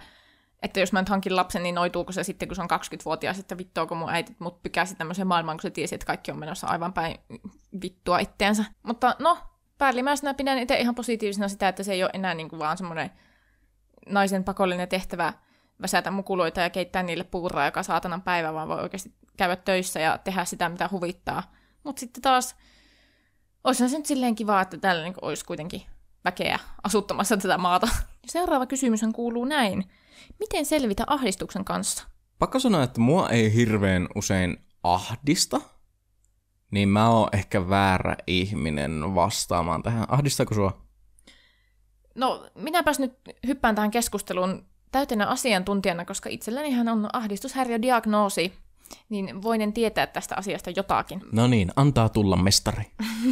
että 0.62 0.80
jos 0.80 0.94
mä 0.94 1.02
nyt 1.02 1.10
hankin 1.10 1.36
lapsen, 1.36 1.64
niin 1.64 1.76
noituuko 1.76 2.12
se 2.12 2.24
sitten, 2.24 2.48
kun 2.48 2.56
se 2.56 2.62
on 2.62 2.72
20-vuotias, 2.72 3.40
että 3.40 3.58
vittuako 3.58 3.96
mun 3.96 4.10
äiti 4.10 4.36
mut 4.40 4.64
pykäsi 4.64 4.96
tämmöiseen 4.96 5.28
maailmaan, 5.28 5.58
kun 5.58 5.62
se 5.62 5.70
tiesi, 5.70 5.96
että 5.96 6.08
kaikki 6.08 6.32
on 6.32 6.40
menossa 6.40 6.68
aivan 6.68 6.94
päin 6.94 7.18
vittua 7.82 8.20
itteensä. 8.20 8.66
Mutta 8.84 9.16
no, 9.20 9.38
päällimmäisenä 9.78 10.34
pidän 10.34 10.60
itse 10.60 10.80
ihan 10.80 10.96
positiivisena 10.96 11.48
sitä, 11.48 11.68
että 11.68 11.84
se 11.84 11.94
ei 11.94 12.04
ole 12.04 12.12
enää 12.14 12.34
niin 12.34 12.50
kuin 12.50 12.60
vaan 12.60 12.78
semmoinen 12.78 13.10
naisen 14.10 14.44
pakollinen 14.44 14.90
tehtävä 14.90 15.34
väsätä 15.82 16.12
mukuloita 16.12 16.62
ja 16.62 16.70
keittää 16.70 17.04
niille 17.04 17.24
puuraa 17.24 17.66
joka 17.66 17.84
saatanan 17.84 18.22
päivä, 18.22 18.54
vaan 18.54 18.68
voi 18.68 18.80
oikeasti 18.80 19.14
käydä 19.38 19.56
töissä 19.56 20.00
ja 20.00 20.18
tehdä 20.18 20.46
sitä, 20.46 20.70
mitä 20.70 20.90
huvittaa. 20.92 21.44
Mutta 21.84 22.00
sitten 22.00 22.22
taas, 22.22 22.56
olisihan 23.64 23.90
se 23.90 23.98
nyt 23.98 24.06
silleen 24.06 24.36
kiva, 24.36 24.62
että 24.62 24.78
täällä 24.78 25.04
niin 25.04 25.14
olisi 25.22 25.46
kuitenkin 25.46 25.82
väkeä 26.26 26.60
asuttamassa 26.84 27.38
tätä 27.38 27.58
maata. 27.58 27.88
Seuraava 28.28 28.66
kysymys 28.66 29.02
kuuluu 29.16 29.46
näin. 29.46 29.92
Miten 30.40 30.66
selvitä 30.66 31.04
ahdistuksen 31.08 31.66
kanssa? 31.66 32.08
Pakko 32.40 32.60
sanoa, 32.60 32.84
että 32.84 33.02
mua 33.02 33.30
ei 33.30 33.54
hirveän 33.54 34.08
usein 34.16 34.58
ahdista, 34.84 35.62
niin 36.72 36.90
mä 36.90 37.10
oon 37.10 37.30
ehkä 37.34 37.70
väärä 37.70 38.16
ihminen 38.28 39.16
vastaamaan 39.16 39.84
tähän. 39.84 40.06
Ahdistako 40.08 40.56
sua? 40.56 40.82
No, 42.16 42.50
minäpäs 42.56 43.00
nyt 43.00 43.14
hyppään 43.48 43.76
tähän 43.76 43.92
keskusteluun 43.92 44.66
täytenä 44.92 45.28
asiantuntijana, 45.28 46.06
koska 46.06 46.30
itsellänihän 46.30 46.90
on 46.90 47.10
ahdistushäiriödiagnoosi, 47.14 48.54
niin 49.10 49.44
voinen 49.44 49.74
tietää 49.74 50.08
tästä 50.08 50.36
asiasta 50.38 50.70
jotakin. 50.76 51.22
No 51.32 51.48
niin, 51.48 51.72
antaa 51.76 52.10
tulla 52.10 52.36
mestari. 52.36 52.84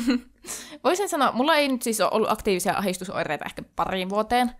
Voisin 0.83 1.09
sanoa, 1.09 1.31
mulla 1.31 1.55
ei 1.55 1.67
nyt 1.67 1.81
siis 1.81 2.01
ole 2.01 2.09
ollut 2.11 2.31
aktiivisia 2.31 2.77
ahdistusoireita 2.77 3.45
ehkä 3.45 3.63
pariin 3.75 4.09
vuoteen, 4.09 4.51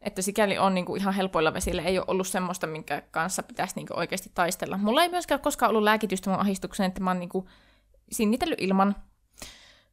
että 0.00 0.22
sikäli 0.22 0.58
on 0.58 0.74
niinku 0.74 0.96
ihan 0.96 1.14
helpoilla 1.14 1.54
vesillä, 1.54 1.82
ei 1.82 1.98
ole 1.98 2.06
ollut 2.08 2.28
semmoista, 2.28 2.66
minkä 2.66 3.02
kanssa 3.10 3.42
pitäisi 3.42 3.76
niinku 3.76 3.94
oikeasti 3.96 4.30
taistella. 4.34 4.78
Mulla 4.78 5.02
ei 5.02 5.08
myöskään 5.08 5.40
koskaan 5.40 5.70
ollut 5.70 5.82
lääkitystä 5.82 6.30
mun 6.30 6.40
ahdistukseen, 6.40 6.88
että 6.88 7.00
mä 7.00 7.10
oon 7.10 7.18
niinku 7.18 7.48
sinnitellyt 8.12 8.60
ilman. 8.60 8.96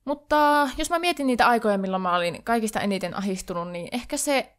Mutta 0.06 0.70
jos 0.78 0.90
mä 0.90 1.00
mietin 1.00 1.28
niitä 1.28 1.48
aikoja, 1.48 1.78
milloin 1.78 2.02
mä 2.02 2.16
olin 2.16 2.44
kaikista 2.44 2.80
eniten 2.80 3.18
ahistunut, 3.18 3.72
niin 3.72 3.88
ehkä 3.92 4.18
se 4.18 4.54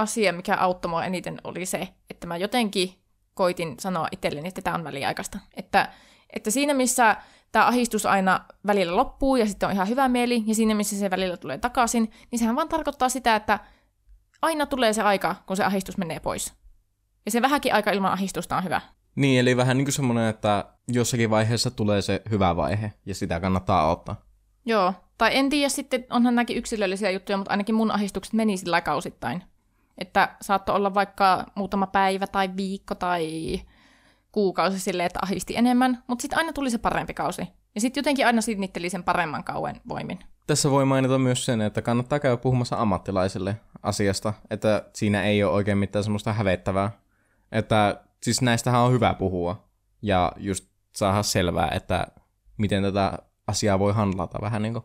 asia, 0.00 0.32
mikä 0.32 0.56
auttoi 0.56 0.88
mua 0.88 1.04
eniten, 1.04 1.38
oli 1.44 1.66
se, 1.66 1.88
että 2.10 2.26
mä 2.26 2.36
jotenkin 2.36 2.94
koitin 3.34 3.74
sanoa 3.80 4.08
itselleni, 4.12 4.48
että 4.48 4.62
tämä 4.62 4.76
on 4.76 4.84
väliaikaista. 4.84 5.38
Että, 5.56 5.88
että 6.30 6.50
siinä, 6.50 6.74
missä 6.74 7.16
tämä 7.52 7.66
ahistus 7.66 8.06
aina 8.06 8.44
välillä 8.66 8.96
loppuu 8.96 9.36
ja 9.36 9.46
sitten 9.46 9.66
on 9.66 9.74
ihan 9.74 9.88
hyvä 9.88 10.08
mieli, 10.08 10.42
ja 10.46 10.54
siinä, 10.54 10.74
missä 10.74 10.96
se 10.96 11.10
välillä 11.10 11.36
tulee 11.36 11.58
takaisin, 11.58 12.10
niin 12.30 12.38
sehän 12.38 12.56
vaan 12.56 12.68
tarkoittaa 12.68 13.08
sitä, 13.08 13.36
että 13.36 13.58
aina 14.42 14.66
tulee 14.66 14.92
se 14.92 15.02
aika, 15.02 15.36
kun 15.46 15.56
se 15.56 15.64
ahistus 15.64 15.98
menee 15.98 16.20
pois. 16.20 16.54
Ja 17.24 17.30
se 17.30 17.42
vähänkin 17.42 17.74
aika 17.74 17.90
ilman 17.90 18.12
ahistusta 18.12 18.56
on 18.56 18.64
hyvä. 18.64 18.80
Niin, 19.14 19.40
eli 19.40 19.56
vähän 19.56 19.76
niin 19.76 19.84
kuin 19.84 19.92
semmoinen, 19.92 20.28
että 20.28 20.64
jossakin 20.88 21.30
vaiheessa 21.30 21.70
tulee 21.70 22.02
se 22.02 22.22
hyvä 22.30 22.56
vaihe, 22.56 22.92
ja 23.06 23.14
sitä 23.14 23.40
kannattaa 23.40 23.90
ottaa. 23.90 24.22
Joo, 24.66 24.94
Tai 25.20 25.36
en 25.36 25.50
tiedä 25.50 25.68
sitten, 25.68 26.06
onhan 26.10 26.34
nämäkin 26.34 26.56
yksilöllisiä 26.56 27.10
juttuja, 27.10 27.38
mutta 27.38 27.50
ainakin 27.50 27.74
mun 27.74 27.90
ahdistukset 27.90 28.34
meni 28.34 28.56
sillä 28.56 28.80
kausittain. 28.80 29.42
Että 30.00 30.36
saattoi 30.40 30.76
olla 30.76 30.94
vaikka 30.94 31.46
muutama 31.54 31.86
päivä 31.86 32.26
tai 32.26 32.50
viikko 32.56 32.94
tai 32.94 33.60
kuukausi 34.32 34.80
silleen, 34.80 35.06
että 35.06 35.20
ahdisti 35.22 35.56
enemmän, 35.56 36.02
mutta 36.06 36.22
sitten 36.22 36.38
aina 36.38 36.52
tuli 36.52 36.70
se 36.70 36.78
parempi 36.78 37.14
kausi. 37.14 37.42
Ja 37.74 37.80
sitten 37.80 38.00
jotenkin 38.00 38.26
aina 38.26 38.40
sinnitteli 38.40 38.90
sen 38.90 39.04
paremman 39.04 39.44
kauen 39.44 39.80
voimin. 39.88 40.18
Tässä 40.46 40.70
voi 40.70 40.84
mainita 40.84 41.18
myös 41.18 41.44
sen, 41.44 41.60
että 41.60 41.82
kannattaa 41.82 42.18
käydä 42.18 42.36
puhumassa 42.36 42.76
ammattilaisille 42.76 43.60
asiasta, 43.82 44.32
että 44.50 44.84
siinä 44.94 45.22
ei 45.22 45.44
ole 45.44 45.52
oikein 45.52 45.78
mitään 45.78 46.04
semmoista 46.04 46.32
hävettävää. 46.32 46.90
Että 47.52 48.04
siis 48.22 48.42
näistähän 48.42 48.80
on 48.80 48.92
hyvä 48.92 49.14
puhua 49.14 49.68
ja 50.02 50.32
just 50.36 50.64
saada 50.92 51.22
selvää, 51.22 51.68
että 51.68 52.06
miten 52.56 52.82
tätä 52.82 53.18
asiaa 53.46 53.78
voi 53.78 53.92
handlata 53.92 54.38
vähän 54.40 54.62
niin 54.62 54.72
kuin. 54.72 54.84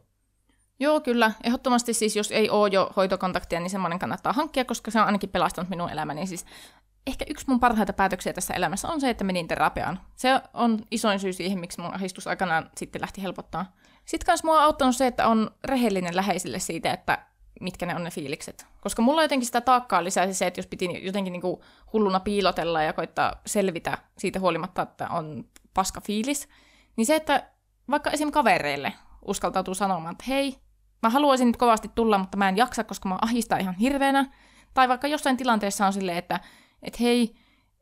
Joo, 0.80 1.01
kyllä. 1.01 1.32
Ehdottomasti 1.43 1.93
siis, 1.93 2.15
jos 2.15 2.32
ei 2.32 2.49
ole 2.49 2.69
jo 2.69 2.91
hoitokontaktia, 2.95 3.59
niin 3.59 3.69
semmoinen 3.69 3.99
kannattaa 3.99 4.34
hankkia, 4.34 4.65
koska 4.65 4.91
se 4.91 4.99
on 4.99 5.05
ainakin 5.05 5.30
pelastanut 5.30 5.69
minun 5.69 5.89
elämäni. 5.89 6.28
Siis 6.28 6.45
ehkä 7.07 7.26
yksi 7.30 7.45
mun 7.47 7.59
parhaita 7.59 7.93
päätöksiä 7.93 8.34
tässä 8.34 8.53
elämässä 8.53 8.88
on 8.88 9.01
se, 9.01 9.09
että 9.09 9.23
menin 9.23 9.47
terapiaan. 9.47 9.99
Se 10.15 10.41
on 10.53 10.80
isoin 10.91 11.19
syy 11.19 11.34
siihen, 11.34 11.59
miksi 11.59 11.82
mun 11.82 11.93
ahdistus 11.93 12.28
aikanaan 12.28 12.69
sitten 12.78 13.01
lähti 13.01 13.21
helpottaa. 13.21 13.76
Sitten 14.05 14.26
kans 14.26 14.43
mua 14.43 14.57
on 14.57 14.63
auttanut 14.63 14.95
se, 14.95 15.07
että 15.07 15.28
on 15.28 15.51
rehellinen 15.63 16.15
läheisille 16.15 16.59
siitä, 16.59 16.93
että 16.93 17.26
mitkä 17.61 17.86
ne 17.86 17.95
on 17.95 18.03
ne 18.03 18.11
fiilikset. 18.11 18.65
Koska 18.82 19.01
mulla 19.01 19.21
jotenkin 19.21 19.45
sitä 19.45 19.61
taakkaa 19.61 20.03
lisäisi 20.03 20.34
se, 20.34 20.47
että 20.47 20.59
jos 20.59 20.67
piti 20.67 21.05
jotenkin 21.05 21.32
niinku 21.32 21.63
hulluna 21.93 22.19
piilotella 22.19 22.84
ja 22.84 22.93
koittaa 22.93 23.34
selvitä 23.45 23.97
siitä 24.17 24.39
huolimatta, 24.39 24.82
että 24.82 25.07
on 25.09 25.45
paska 25.73 26.01
fiilis, 26.01 26.49
niin 26.95 27.05
se, 27.05 27.15
että 27.15 27.49
vaikka 27.89 28.09
esim. 28.09 28.32
kavereille 28.32 28.93
uskaltautuu 29.26 29.73
sanomaan, 29.73 30.11
että 30.11 30.23
hei, 30.28 30.57
mä 31.06 31.10
haluaisin 31.10 31.47
nyt 31.47 31.58
kovasti 31.58 31.91
tulla, 31.95 32.18
mutta 32.18 32.38
mä 32.38 32.49
en 32.49 32.58
jaksa, 32.58 32.84
koska 32.84 33.10
mä 33.10 33.18
ahistaa 33.22 33.58
ihan 33.58 33.76
hirveänä. 33.76 34.26
Tai 34.74 34.89
vaikka 34.89 35.08
jossain 35.08 35.38
tilanteessa 35.38 35.86
on 35.86 35.93
silleen, 35.93 36.18
että, 36.18 36.39
että 36.82 36.97
hei, 37.01 37.36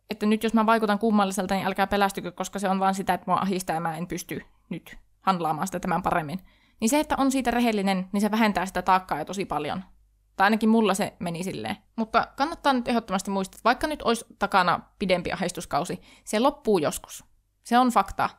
että 0.09 0.25
nyt 0.25 0.43
jos 0.43 0.53
mä 0.53 0.65
vaikutan 0.65 0.99
kummalliselta, 0.99 1.55
niin 1.55 1.67
älkää 1.67 1.87
pelästykö, 1.87 2.31
koska 2.31 2.59
se 2.59 2.69
on 2.69 2.79
vaan 2.79 2.95
sitä, 2.95 3.13
että 3.13 3.31
mua 3.31 3.39
ahistaa 3.39 3.73
ja 3.73 3.79
mä 3.79 3.97
en 3.97 4.07
pysty 4.07 4.41
nyt 4.69 4.97
handlaamaan 5.21 5.67
sitä 5.67 5.79
tämän 5.79 6.03
paremmin. 6.03 6.39
Niin 6.79 6.89
se, 6.89 6.99
että 6.99 7.15
on 7.17 7.31
siitä 7.31 7.51
rehellinen, 7.51 8.09
niin 8.11 8.21
se 8.21 8.31
vähentää 8.31 8.65
sitä 8.65 8.81
taakkaa 8.81 9.19
jo 9.19 9.25
tosi 9.25 9.45
paljon. 9.45 9.83
Tai 10.35 10.45
ainakin 10.45 10.69
mulla 10.69 10.93
se 10.93 11.13
meni 11.19 11.43
silleen. 11.43 11.77
Mutta 11.95 12.27
kannattaa 12.35 12.73
nyt 12.73 12.87
ehdottomasti 12.87 13.31
muistaa, 13.31 13.57
että 13.57 13.63
vaikka 13.63 13.87
nyt 13.87 14.01
olisi 14.01 14.25
takana 14.39 14.79
pidempi 14.99 15.31
ahdistuskausi, 15.31 16.01
se 16.23 16.39
loppuu 16.39 16.77
joskus. 16.77 17.25
Se 17.63 17.77
on 17.77 17.89
fakta. 17.89 18.29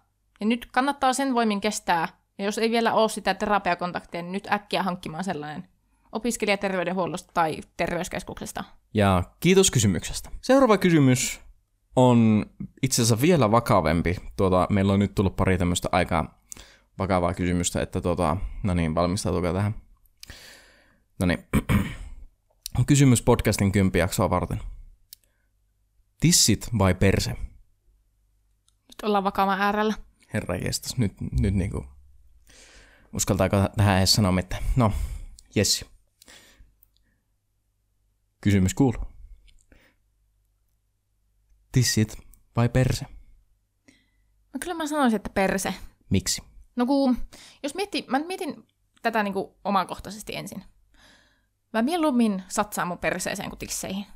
Ja 0.41 0.47
nyt 0.47 0.67
kannattaa 0.73 1.13
sen 1.13 1.35
voimin 1.35 1.61
kestää. 1.61 2.09
Ja 2.39 2.45
jos 2.45 2.59
ei 2.59 2.71
vielä 2.71 2.95
ole 2.95 3.09
sitä 3.09 3.35
terapiakontaktia, 3.35 4.23
niin 4.23 4.33
nyt 4.33 4.53
äkkiä 4.53 4.83
hankkimaan 4.83 5.25
sellainen 5.25 5.69
opiskelijaterveydenhuollosta 6.13 7.31
tai 7.35 7.61
terveyskeskuksesta. 7.77 8.65
Ja 8.95 9.23
kiitos 9.41 9.71
kysymyksestä. 9.71 10.31
Seuraava 10.43 10.79
kysymys 10.79 11.41
on 11.97 12.47
itse 12.83 13.03
asiassa 13.03 13.21
vielä 13.21 13.51
vakavempi. 13.51 14.17
Tuota, 14.37 14.67
meillä 14.71 14.93
on 14.93 14.99
nyt 14.99 15.15
tullut 15.15 15.37
pari 15.37 15.59
tämmöistä 15.59 15.89
aika 15.93 16.35
vakavaa 16.99 17.35
kysymystä, 17.35 17.83
että 17.83 18.01
tuota, 18.01 18.37
no 18.63 18.75
niin, 18.75 18.95
valmistautukaa 18.95 19.53
tähän. 19.53 19.75
No 21.21 21.27
niin, 21.27 21.39
kysymys 22.87 23.23
podcastin 23.23 23.73
kympijaksoa 23.73 24.31
varten. 24.31 24.61
Tissit 26.21 26.69
vai 26.79 26.95
perse? 26.95 27.31
Nyt 27.31 29.03
ollaan 29.03 29.25
vakavan 29.25 29.61
äärellä. 29.61 29.95
Herra 30.35 30.57
jestas, 30.57 30.97
nyt, 30.97 31.13
nyt 31.41 31.55
niinku, 31.55 31.87
uskaltaako 33.15 33.57
tähän 33.77 33.99
edes 33.99 34.13
sanoa 34.13 34.33
mitään? 34.33 34.63
No, 34.77 34.93
Jessi. 35.55 35.87
Kysymys 38.41 38.75
kuuluu. 38.75 39.03
Tissit 41.73 42.17
vai 42.57 42.69
perse? 42.69 43.07
No 44.53 44.59
kyllä 44.61 44.75
mä 44.75 44.87
sanoisin, 44.87 45.17
että 45.17 45.31
perse. 45.31 45.75
Miksi? 46.11 46.43
No 46.77 46.87
kun, 46.87 47.17
jos 47.63 47.75
miettii, 47.75 48.05
mä 48.09 48.19
mietin 48.19 48.67
tätä 49.03 49.23
niin 49.23 49.35
kuin 49.35 49.49
omakohtaisesti 49.65 50.37
ensin. 50.37 50.65
Mä 51.73 51.83
mieluummin 51.83 52.43
satsaan 52.49 52.89
mun 52.89 52.99
perseeseen 52.99 53.49
kuin 53.49 53.59
tisseihin. 53.59 54.07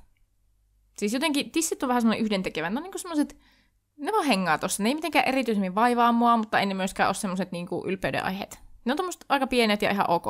Siis 0.99 1.13
jotenkin 1.13 1.51
tissit 1.51 1.83
on 1.83 1.89
vähän 1.89 2.03
semmoinen 2.03 2.25
yhdentekevä. 2.25 2.71
Ne 2.71 2.77
on 2.77 2.83
niin 2.83 3.01
semmoiset, 3.01 3.37
ne 3.97 4.13
vaan 4.13 4.27
hengaa 4.27 4.59
tossa. 4.59 4.83
Ne 4.83 4.89
ei 4.89 4.95
mitenkään 4.95 5.29
erityisemmin 5.29 5.75
vaivaa 5.75 6.13
mua, 6.13 6.37
mutta 6.37 6.61
ei 6.61 6.67
ne 6.67 6.75
myöskään 6.75 7.09
ole 7.09 7.15
semmoiset 7.15 7.53
niin 7.53 7.69
ylpeyden 7.85 8.25
aiheet. 8.25 8.68
Ne 8.85 8.93
on 8.93 8.97
tommoset 8.97 9.25
aika 9.29 9.47
pienet 9.47 9.83
ja 9.83 9.91
ihan 9.91 10.11
ok. 10.11 10.27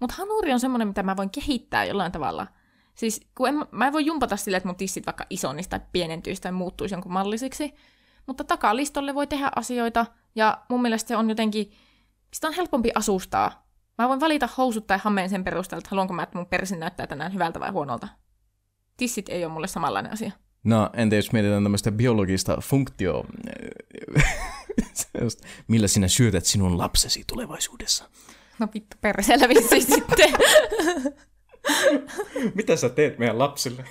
Mutta 0.00 0.16
hanuri 0.18 0.52
on 0.52 0.60
semmoinen, 0.60 0.88
mitä 0.88 1.02
mä 1.02 1.16
voin 1.16 1.30
kehittää 1.30 1.84
jollain 1.84 2.12
tavalla. 2.12 2.46
Siis 2.94 3.20
kun 3.34 3.48
en, 3.48 3.54
mä 3.70 3.86
en 3.86 3.92
voi 3.92 4.06
jumpata 4.06 4.36
sille, 4.36 4.56
että 4.56 4.68
mun 4.68 4.76
tissit 4.76 5.06
vaikka 5.06 5.26
isonnista 5.30 5.78
tai 5.78 5.88
pienentyisi 5.92 6.42
tai 6.42 6.52
muuttuisi 6.52 6.94
jonkun 6.94 7.12
mallisiksi. 7.12 7.74
Mutta 8.26 8.44
takalistolle 8.44 9.14
voi 9.14 9.26
tehdä 9.26 9.50
asioita, 9.56 10.06
ja 10.34 10.58
mun 10.68 10.82
mielestä 10.82 11.08
se 11.08 11.16
on 11.16 11.28
jotenkin, 11.28 11.72
sitä 12.34 12.48
on 12.48 12.54
helpompi 12.54 12.90
asustaa. 12.94 13.66
Mä 13.98 14.08
voin 14.08 14.20
valita 14.20 14.48
housut 14.58 14.86
tai 14.86 14.98
hameen 15.02 15.30
sen 15.30 15.44
perusteella, 15.44 15.78
että 15.78 15.90
haluanko 15.90 16.14
mä, 16.14 16.22
että 16.22 16.38
mun 16.38 16.46
persi 16.46 16.76
näyttää 16.76 17.06
tänään 17.06 17.32
hyvältä 17.32 17.60
vai 17.60 17.70
huonolta. 17.70 18.08
Tissit 18.96 19.28
ei 19.28 19.44
ole 19.44 19.52
mulle 19.52 19.66
samanlainen 19.66 20.12
asia. 20.12 20.32
No, 20.64 20.90
entä 20.92 21.16
jos 21.16 21.32
mietitään 21.32 21.62
tämmöistä 21.62 21.92
biologista 21.92 22.56
funktio, 22.60 23.24
millä 25.68 25.88
sinä 25.88 26.08
syötät 26.08 26.44
sinun 26.44 26.78
lapsesi 26.78 27.24
tulevaisuudessa? 27.26 28.10
No 28.58 28.68
vittu 28.74 28.96
perseellä 29.00 29.46
sitten. 29.94 30.34
Mitä 32.54 32.76
sä 32.76 32.88
teet 32.88 33.18
meidän 33.18 33.38
lapsille? 33.38 33.84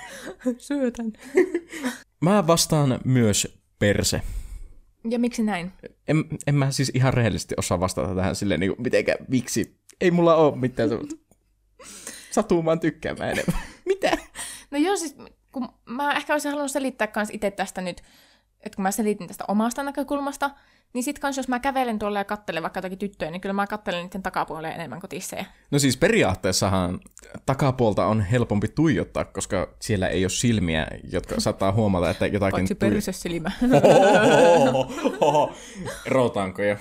Syötän. 0.57 1.13
Mä 2.21 2.47
vastaan 2.47 2.99
myös 3.05 3.57
perse. 3.79 4.21
Ja 5.09 5.19
miksi 5.19 5.43
näin? 5.43 5.71
En, 6.07 6.25
en 6.47 6.55
mä 6.55 6.71
siis 6.71 6.91
ihan 6.93 7.13
rehellisesti 7.13 7.55
osaa 7.57 7.79
vastata 7.79 8.15
tähän 8.15 8.35
silleen, 8.35 8.59
niin 8.59 8.75
kuin, 8.75 8.81
mitenkä, 8.83 9.15
miksi. 9.27 9.77
Ei 10.01 10.11
mulla 10.11 10.35
ole 10.35 10.55
mitään 10.55 10.89
semmoista. 10.89 11.15
Satumaan 12.31 12.79
tykkäämään 12.79 13.31
enemmän. 13.31 13.61
Mitä? 13.85 14.17
No 14.71 14.77
joo, 14.77 14.97
siis 14.97 15.15
kun 15.51 15.69
mä 15.85 16.13
ehkä 16.13 16.33
olisin 16.33 16.51
halunnut 16.51 16.71
selittää 16.71 17.07
kans 17.07 17.29
itse 17.31 17.51
tästä 17.51 17.81
nyt, 17.81 18.01
että 18.61 18.75
kun 18.75 18.83
mä 18.83 18.91
selitin 18.91 19.27
tästä 19.27 19.45
omasta 19.47 19.83
näkökulmasta, 19.83 20.51
niin 20.93 21.03
sit 21.03 21.19
kans 21.19 21.37
jos 21.37 21.47
mä 21.47 21.59
kävelen 21.59 21.99
tuolla 21.99 22.19
ja 22.19 22.25
kattelen 22.25 22.63
vaikka 22.63 22.77
jotakin 22.77 22.97
tyttöjä, 22.97 23.31
niin 23.31 23.41
kyllä 23.41 23.53
mä 23.53 23.67
kattelen 23.67 24.03
niiden 24.03 24.23
takapuoleen 24.23 24.73
enemmän 24.73 24.99
kuin 24.99 25.09
tissejä. 25.09 25.45
No 25.71 25.79
siis 25.79 25.97
periaatteessahan 25.97 26.99
takapuolta 27.45 28.05
on 28.05 28.21
helpompi 28.21 28.67
tuijottaa, 28.67 29.25
koska 29.25 29.69
siellä 29.79 30.07
ei 30.07 30.23
ole 30.23 30.29
silmiä, 30.29 30.87
jotka 31.11 31.39
saattaa 31.39 31.71
huomata, 31.71 32.09
että 32.09 32.27
jotakin... 32.27 32.51
Paitsi 32.51 32.75
persesilmä. 32.75 33.51
Rotaanko 36.05 36.61
jo? 36.61 36.77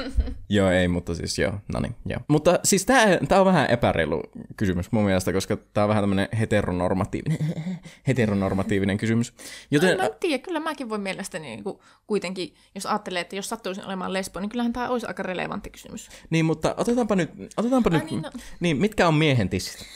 joo, 0.48 0.70
ei, 0.70 0.88
mutta 0.88 1.14
siis 1.14 1.38
joo, 1.38 1.52
no 1.72 1.80
niin, 1.80 1.94
joo. 2.06 2.20
Mutta 2.28 2.60
siis 2.64 2.86
tää, 2.86 3.18
tää 3.28 3.40
on 3.40 3.46
vähän 3.46 3.70
epäreilu 3.70 4.22
kysymys 4.56 4.92
mun 4.92 5.04
mielestä, 5.04 5.32
koska 5.32 5.56
tää 5.56 5.84
on 5.84 5.88
vähän 5.88 6.02
tämmönen 6.02 6.28
heteronormatiivinen, 6.38 7.38
heteronormatiivinen 8.08 8.98
kysymys. 8.98 9.34
Joten... 9.70 9.90
No, 9.90 9.96
mä 9.96 10.06
en 10.06 10.14
tiedä, 10.20 10.42
kyllä 10.42 10.60
mäkin 10.60 10.88
voin 10.88 11.00
mielestäni 11.00 11.46
niin 11.46 11.64
kuitenkin, 12.06 12.54
jos 12.74 12.86
ajattelee, 12.86 13.20
että 13.20 13.36
jos 13.36 13.49
sattuisin 13.50 13.84
olemaan 13.84 14.12
lesbo, 14.12 14.40
niin 14.40 14.48
kyllähän 14.48 14.72
tämä 14.72 14.88
olisi 14.88 15.06
aika 15.06 15.22
relevantti 15.22 15.70
kysymys. 15.70 16.08
Niin, 16.30 16.44
mutta 16.44 16.74
otetaanpa 16.76 17.16
nyt, 17.16 17.30
otetaanpa 17.56 17.90
nyt 17.90 18.10
niin, 18.10 18.22
no. 18.22 18.30
niin, 18.60 18.76
mitkä 18.76 19.08
on 19.08 19.14
miehen 19.14 19.48
tissit? 19.48 19.86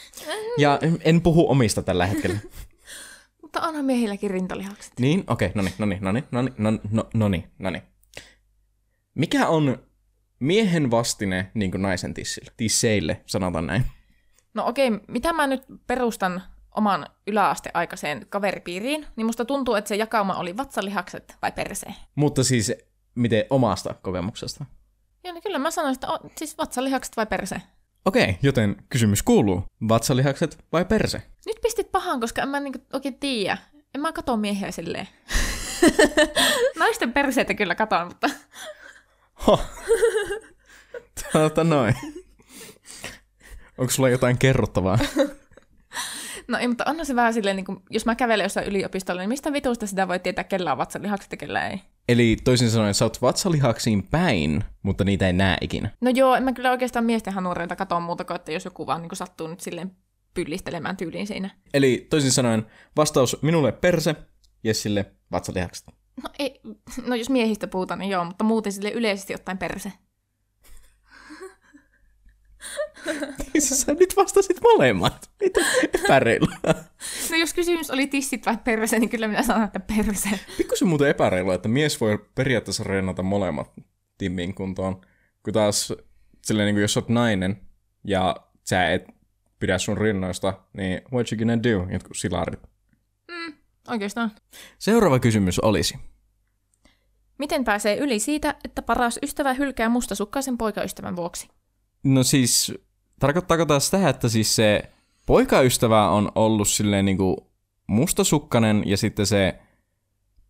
Ja 0.59 0.79
en 1.01 1.21
puhu 1.21 1.51
omista 1.51 1.83
tällä 1.83 2.07
hetkellä. 2.07 2.39
mutta 3.43 3.69
onhan 3.69 3.85
miehilläkin 3.85 4.31
rintalihakset. 4.31 4.93
Niin, 5.01 5.25
okei, 5.27 5.49
okay, 5.49 5.63
no 5.63 5.63
niin, 5.63 5.75
no 5.79 5.87
niin, 5.87 6.03
no 6.03 6.13
niin, 6.13 6.25
no 6.31 6.43
niin, 6.43 6.55
no, 6.59 6.71
no, 6.91 7.09
no 7.15 7.29
niin, 7.29 7.45
no 7.59 7.71
niin. 7.71 7.83
Mikä 9.15 9.49
on 9.49 9.79
miehen 10.41 10.91
vastine 10.91 11.51
niin 11.55 11.71
kuin 11.71 11.83
naisen 11.83 12.15
tissille? 12.15 12.53
Tisseille, 12.57 13.21
sanotaan 13.27 13.67
näin. 13.67 13.85
No 14.55 14.67
okei, 14.67 14.89
okay, 14.89 15.01
mitä 15.09 15.33
mä 15.33 15.47
nyt 15.47 15.63
perustan 15.87 16.43
oman 16.75 17.07
yläasteaikaiseen 17.27 18.27
kaveripiiriin, 18.29 19.07
niin 19.17 19.27
musta 19.27 19.45
tuntuu, 19.45 19.75
että 19.75 19.89
se 19.89 19.97
jakauma 19.97 20.35
oli 20.35 20.57
vatsalihakset 20.57 21.37
vai 21.43 21.53
perseen. 21.53 21.95
Mutta 22.15 22.45
siis 22.45 22.73
miten 23.15 23.45
omasta 23.51 23.95
kokemuksesta? 24.03 24.65
Joo, 25.25 25.35
niin 25.35 25.43
kyllä 25.43 25.59
mä 25.59 25.71
sanoisin, 25.71 25.97
että 25.97 26.13
o, 26.13 26.19
siis 26.37 26.59
vatsalihakset 26.59 27.17
vai 27.17 27.27
perse. 27.27 27.63
Okei, 28.05 28.39
joten 28.43 28.77
kysymys 28.89 29.23
kuuluu, 29.23 29.65
vatsalihakset 29.89 30.65
vai 30.73 30.85
perse? 30.85 31.23
Nyt 31.47 31.57
pistit 31.63 31.93
pahan, 31.93 32.21
koska 32.21 32.43
en 32.43 32.49
mä 32.49 32.61
niinku 32.61 32.79
oikein 32.93 33.19
tiedä. 33.19 33.59
En 33.95 34.01
mä 34.01 34.13
katso 34.13 34.37
miehiä 34.37 34.71
silleen. 34.71 35.09
Naisten 36.79 37.13
perseitä 37.13 37.55
kyllä 37.55 37.75
katon, 37.75 38.07
mutta... 38.07 38.31
Ho. 39.47 39.61
Tuota 41.33 41.65
noin. 41.65 41.95
Onko 43.79 43.91
sulla 43.91 44.09
jotain 44.09 44.39
kerrottavaa? 44.39 44.99
No 46.49 46.59
ei, 46.59 46.69
mutta 46.69 46.85
onhan 46.87 47.07
se 47.07 47.17
vähän 47.17 47.35
silleen, 47.35 47.57
niin 47.57 47.65
kuin, 47.65 47.83
jos 47.91 48.07
mä 48.07 48.15
kävelen 48.15 48.45
jossain 48.45 48.67
yliopistolla, 48.67 49.21
niin 49.21 49.29
mistä 49.29 49.53
vitusta 49.53 49.87
sitä 49.87 50.09
voi 50.09 50.19
tietää, 50.19 50.45
kellä 50.45 50.73
on 50.73 50.79
vatsalihakset 50.79 51.33
ja 51.33 51.37
kellä 51.37 51.69
ei? 51.69 51.81
Eli 52.09 52.37
toisin 52.45 52.71
sanoen 52.71 52.95
sä 52.95 53.05
oot 53.05 53.23
vatsalihaksiin 53.23 54.03
päin, 54.03 54.65
mutta 54.83 55.05
niitä 55.05 55.27
ei 55.27 55.33
näe 55.33 55.57
ikinä. 55.61 55.91
No 56.01 56.11
joo, 56.11 56.35
en 56.35 56.43
mä 56.43 56.53
kyllä 56.53 56.71
oikeastaan 56.71 57.05
miesten 57.05 57.33
hanureilta 57.33 57.77
katso 57.77 58.01
muuta 58.01 58.25
kuin, 58.25 58.35
että 58.35 58.53
jos 58.53 58.65
joku 58.65 58.87
vaan 58.87 59.03
niin 59.03 59.17
sattuu 59.17 59.47
nyt 59.47 59.61
silleen 59.61 59.97
pyllistelemään 60.35 60.97
tyyliin 60.97 61.27
siinä. 61.27 61.51
Eli 61.75 62.07
toisin 62.11 62.33
sanoen 62.33 62.67
vastaus 62.97 63.43
minulle 63.43 63.73
perse, 63.73 64.15
Jessille 64.65 65.13
vatsalihakset. 65.33 65.87
No, 66.23 66.31
ei, 66.39 66.61
no 67.07 67.15
jos 67.15 67.31
miehistä 67.31 67.67
puhutaan, 67.67 68.01
niin 68.01 68.11
joo, 68.11 68.25
mutta 68.25 68.45
muuten 68.45 68.73
sille 68.73 68.91
yleisesti 68.91 69.35
ottaen 69.35 69.59
perse. 69.59 69.93
Sä 73.59 73.95
nyt 73.95 74.17
vastasit 74.17 74.61
molemmat. 74.61 75.31
Mitä 75.41 75.61
epäreilua. 75.95 76.57
No 77.31 77.37
jos 77.37 77.55
kysymys 77.55 77.91
oli 77.91 78.07
tissit 78.07 78.47
vai 78.47 78.57
perse, 78.65 78.99
niin 78.99 79.11
kyllä 79.11 79.29
minä 79.29 79.43
sanon, 79.43 79.65
että 79.65 79.81
perse. 79.81 80.29
Pikkusen 80.57 80.89
muuten 80.89 81.09
epäreilua, 81.09 81.55
että 81.55 81.69
mies 81.69 82.01
voi 82.01 82.19
periaatteessa 82.35 82.85
reenata 82.85 83.23
molemmat 83.23 83.73
timmin 84.19 84.55
kuntoon. 84.55 85.01
Kun 85.43 85.53
taas 85.53 85.93
silleen, 86.45 86.67
niin 86.67 86.75
kuin 86.75 86.83
jos 86.83 86.97
oot 86.97 87.09
nainen 87.09 87.61
ja 88.05 88.37
sä 88.65 88.91
et 88.93 89.05
pidä 89.59 89.79
sun 89.79 89.99
rinnoista, 89.99 90.55
niin 90.77 91.03
what 91.13 91.33
you 91.33 91.39
gonna 91.39 91.63
do? 91.63 91.93
Jotkut 91.93 92.17
silarit. 92.17 92.61
Oikeastaan. 93.89 94.31
Seuraava 94.79 95.19
kysymys 95.19 95.59
olisi. 95.59 95.99
Miten 97.39 97.65
pääsee 97.65 97.97
yli 97.97 98.19
siitä, 98.19 98.55
että 98.65 98.83
paras 98.83 99.19
ystävä 99.23 99.55
hylkää 99.55 99.89
mustasukkaisen 99.89 100.59
poikaystävän 100.59 101.17
vuoksi? 101.17 101.49
No 102.05 102.23
siis, 102.23 102.75
tarkoittaako 103.21 103.67
taas 103.67 103.85
sitä, 103.85 104.09
että 104.09 104.29
siis 104.29 104.57
se 104.57 104.91
poikaystävä 105.27 106.09
on 106.09 106.33
ollut 106.35 106.69
silleen 106.69 107.05
niinku 107.05 107.51
mustasukkanen 107.87 108.83
ja 108.87 108.97
sitten 108.97 109.27
se 109.27 109.59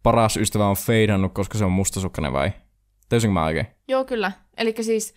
paras 0.02 0.36
ystävä 0.36 0.66
on 0.66 0.76
feidannut, 0.76 1.34
koska 1.34 1.58
se 1.58 1.64
on 1.64 1.72
mustasukkainen 1.72 2.32
vai? 2.32 2.52
Täysinkö 3.08 3.32
mä 3.32 3.44
oikein? 3.44 3.66
Joo, 3.88 4.04
kyllä. 4.04 4.32
Eli 4.56 4.74
siis 4.80 5.14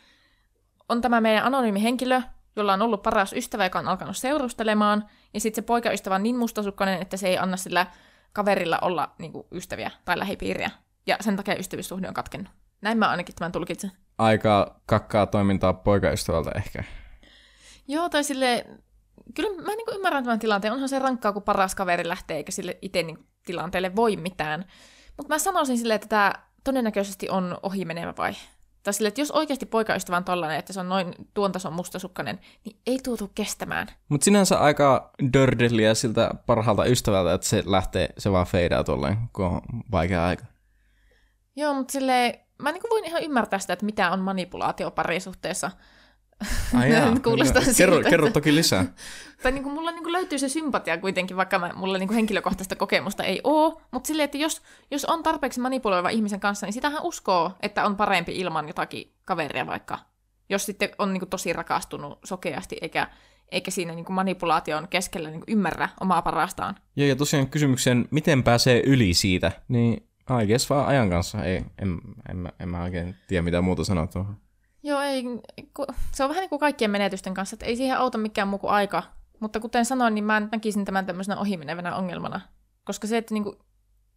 on 0.89 1.01
tämä 1.01 1.21
meidän 1.21 1.45
anonyymi 1.45 1.83
henkilö, 1.83 2.21
jolla 2.55 2.73
on 2.73 2.81
ollut 2.81 3.03
paras 3.03 3.33
ystävä, 3.33 3.63
joka 3.63 3.79
on 3.79 3.87
alkanut 3.87 4.17
seurustelemaan, 4.17 5.09
ja 5.33 5.39
sitten 5.39 5.63
se 5.63 5.65
poikaystävä 5.65 6.15
on 6.15 6.23
niin 6.23 6.37
mustasukkainen, 6.37 7.01
että 7.01 7.17
se 7.17 7.27
ei 7.27 7.37
anna 7.37 7.57
sillä 7.57 7.87
kaverilla 8.33 8.79
olla 8.81 9.15
niin 9.19 9.33
kuin, 9.33 9.47
ystäviä 9.51 9.91
tai 10.05 10.19
lähipiiriä. 10.19 10.71
Ja 11.07 11.17
sen 11.21 11.35
takia 11.35 11.59
ystävyyssuhde 11.59 12.07
on 12.07 12.13
katkennut. 12.13 12.51
Näin 12.81 12.97
mä 12.97 13.09
ainakin 13.09 13.35
tämän 13.35 13.51
tulkitsen. 13.51 13.91
Aika 14.17 14.79
kakkaa 14.85 15.25
toimintaa 15.25 15.73
poikaystävältä 15.73 16.51
ehkä. 16.55 16.83
Joo, 17.87 18.09
tai 18.09 18.23
sille 18.23 18.65
kyllä 19.33 19.61
mä 19.61 19.75
niin 19.75 19.95
ymmärrän 19.95 20.23
tämän 20.23 20.39
tilanteen. 20.39 20.73
Onhan 20.73 20.89
se 20.89 20.99
rankkaa, 20.99 21.33
kun 21.33 21.43
paras 21.43 21.75
kaveri 21.75 22.07
lähtee, 22.07 22.37
eikä 22.37 22.51
sille 22.51 22.77
itse 22.81 23.03
niin 23.03 23.27
tilanteelle 23.45 23.95
voi 23.95 24.15
mitään. 24.15 24.65
Mutta 25.17 25.33
mä 25.33 25.39
sanoisin 25.39 25.77
silleen, 25.77 25.95
että 25.95 26.07
tämä 26.07 26.33
todennäköisesti 26.63 27.29
on 27.29 27.57
ohimenevä 27.63 28.13
vaihe. 28.17 28.39
Tai 28.83 28.93
sille, 28.93 29.07
että 29.07 29.21
jos 29.21 29.31
oikeasti 29.31 29.65
poikaystävä 29.65 30.17
on 30.17 30.23
tollainen, 30.23 30.59
että 30.59 30.73
se 30.73 30.79
on 30.79 30.89
noin 30.89 31.13
tuon 31.33 31.51
tason 31.51 31.73
mustasukkainen, 31.73 32.39
niin 32.65 32.79
ei 32.87 32.99
tuotu 33.03 33.31
kestämään. 33.35 33.87
Mutta 34.09 34.25
sinänsä 34.25 34.59
aika 34.59 35.11
dördeliä 35.33 35.93
siltä 35.93 36.31
parhaalta 36.45 36.85
ystävältä, 36.85 37.33
että 37.33 37.47
se 37.47 37.63
lähtee, 37.65 38.09
se 38.17 38.31
vaan 38.31 38.47
feidaa 38.47 38.83
tolleen, 38.83 39.17
kun 39.33 39.45
on 39.45 39.61
vaikea 39.91 40.25
aika. 40.25 40.45
Joo, 41.55 41.73
mutta 41.73 41.91
silleen, 41.91 42.39
mä 42.61 42.71
niin 42.71 42.83
voin 42.89 43.05
ihan 43.05 43.23
ymmärtää 43.23 43.59
sitä, 43.59 43.73
että 43.73 43.85
mitä 43.85 44.11
on 44.11 44.19
manipulaatio 44.19 44.91
parisuhteessa. 44.91 45.71
Ai 46.75 46.91
jaa. 46.93 47.19
Kuulostaa 47.23 47.61
kerro, 47.61 47.95
siltä, 47.95 48.09
kerro 48.09 48.27
että- 48.27 48.33
toki 48.33 48.55
lisää. 48.55 48.85
tai 49.43 49.51
niin 49.51 49.63
kuin 49.63 49.73
mulla 49.73 49.91
niin 49.91 50.03
kuin 50.03 50.13
löytyy 50.13 50.39
se 50.39 50.49
sympatia 50.49 50.97
kuitenkin, 50.97 51.37
vaikka 51.37 51.59
mä, 51.59 51.71
mulla 51.75 51.97
niin 51.97 52.07
kuin 52.07 52.15
henkilökohtaista 52.15 52.75
kokemusta 52.75 53.23
ei 53.23 53.41
ole, 53.43 53.73
mutta 53.91 54.07
silleen, 54.07 54.25
että 54.25 54.37
jos, 54.37 54.61
jos 54.91 55.05
on 55.05 55.23
tarpeeksi 55.23 55.59
manipuloiva 55.59 56.09
ihmisen 56.09 56.39
kanssa, 56.39 56.65
niin 56.65 56.73
sitähän 56.73 57.03
uskoo, 57.03 57.51
että 57.61 57.85
on 57.85 57.95
parempi 57.95 58.35
ilman 58.35 58.67
jotakin 58.67 59.13
kaveria 59.25 59.67
vaikka. 59.67 59.99
Jos 60.49 60.65
sitten 60.65 60.89
on 60.99 61.13
niin 61.13 61.19
kuin 61.21 61.29
tosi 61.29 61.53
rakastunut 61.53 62.19
sokeasti, 62.23 62.77
eikä, 62.81 63.07
eikä 63.51 63.71
siinä 63.71 63.93
niin 63.95 64.05
kuin 64.05 64.15
manipulaation 64.15 64.87
keskellä 64.87 65.29
niin 65.29 65.39
kuin 65.41 65.51
ymmärrä 65.57 65.89
omaa 65.99 66.21
parastaan. 66.21 66.75
Joo, 66.95 67.07
ja 67.07 67.15
tosiaan 67.15 67.47
kysymykseen, 67.49 68.07
miten 68.11 68.43
pääsee 68.43 68.81
yli 68.85 69.13
siitä, 69.13 69.51
niin 69.67 70.06
I 70.43 70.47
guess 70.47 70.69
vaan 70.69 70.87
ajan 70.87 71.09
kanssa. 71.09 71.43
Ei, 71.43 71.65
en, 71.81 71.97
en, 72.29 72.37
mä- 72.37 72.51
en 72.59 72.69
mä 72.69 72.83
oikein 72.83 73.15
tiedä, 73.27 73.41
mitä 73.41 73.61
muuta 73.61 73.83
sanoa 73.83 74.07
tuohon. 74.07 74.37
Joo, 74.83 75.01
ei, 75.01 75.23
se 76.13 76.23
on 76.23 76.29
vähän 76.29 76.41
niin 76.41 76.49
kuin 76.49 76.59
kaikkien 76.59 76.91
menetysten 76.91 77.33
kanssa, 77.33 77.53
että 77.55 77.65
ei 77.65 77.75
siihen 77.75 77.97
auta 77.97 78.17
mikään 78.17 78.47
muu 78.47 78.59
kuin 78.59 78.71
aika. 78.71 79.03
Mutta 79.39 79.59
kuten 79.59 79.85
sanoin, 79.85 80.15
niin 80.15 80.23
mä 80.25 80.39
näkisin 80.51 80.85
tämän 80.85 81.05
tämmöisenä 81.05 81.39
ohimenevänä 81.39 81.95
ongelmana. 81.95 82.41
Koska 82.83 83.07
se, 83.07 83.17
että 83.17 83.33
niinku, 83.33 83.55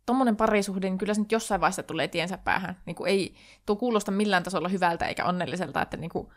tommonen 0.06 0.36
parisuhde, 0.36 0.86
niin 0.90 0.98
kyllä 0.98 1.14
se 1.14 1.20
nyt 1.20 1.32
jossain 1.32 1.60
vaiheessa 1.60 1.82
tulee 1.82 2.08
tiensä 2.08 2.38
päähän. 2.38 2.76
Niinku, 2.86 3.04
ei 3.04 3.34
tuo 3.66 3.76
kuulosta 3.76 4.10
millään 4.10 4.42
tasolla 4.42 4.68
hyvältä 4.68 5.06
eikä 5.06 5.24
onnelliselta, 5.24 5.82
että 5.82 5.96
niinku, 5.96 6.32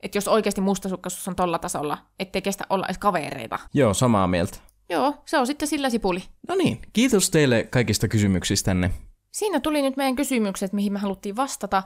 että 0.00 0.18
jos 0.18 0.28
oikeasti 0.28 0.60
mustasukkaisuus 0.60 1.28
on 1.28 1.36
tolla 1.36 1.58
tasolla, 1.58 1.98
ettei 2.18 2.42
kestä 2.42 2.64
olla 2.70 2.86
edes 2.86 2.98
kavereita. 2.98 3.58
Joo, 3.74 3.94
samaa 3.94 4.26
mieltä. 4.26 4.58
Joo, 4.90 5.22
se 5.26 5.38
on 5.38 5.46
sitten 5.46 5.68
sillä 5.68 5.90
sipuli. 5.90 6.22
No 6.48 6.54
niin, 6.54 6.80
kiitos 6.92 7.30
teille 7.30 7.62
kaikista 7.70 8.08
kysymyksistänne. 8.08 8.90
Siinä 9.38 9.60
tuli 9.60 9.82
nyt 9.82 9.96
meidän 9.96 10.16
kysymykset, 10.16 10.72
mihin 10.72 10.92
me 10.92 10.98
haluttiin 10.98 11.36
vastata. 11.36 11.82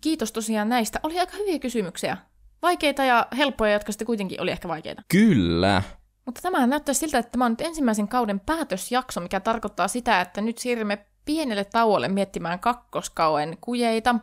Kiitos 0.00 0.32
tosiaan 0.32 0.68
näistä. 0.68 1.00
Oli 1.02 1.20
aika 1.20 1.36
hyviä 1.36 1.58
kysymyksiä. 1.58 2.16
Vaikeita 2.62 3.04
ja 3.04 3.26
helppoja, 3.36 3.72
jotka 3.72 3.92
sitten 3.92 4.06
kuitenkin 4.06 4.40
oli 4.40 4.50
ehkä 4.50 4.68
vaikeita. 4.68 5.02
Kyllä. 5.08 5.82
Mutta 6.26 6.40
tämähän 6.42 6.70
näyttää 6.70 6.94
siltä, 6.94 7.18
että 7.18 7.30
tämä 7.30 7.44
on 7.44 7.52
nyt 7.52 7.60
ensimmäisen 7.60 8.08
kauden 8.08 8.40
päätösjakso, 8.40 9.20
mikä 9.20 9.40
tarkoittaa 9.40 9.88
sitä, 9.88 10.20
että 10.20 10.40
nyt 10.40 10.58
siirrymme 10.58 11.06
pienelle 11.24 11.64
tauolle 11.64 12.08
miettimään 12.08 12.58
kakkoskauen 12.58 13.58
kujeita. 13.60 14.14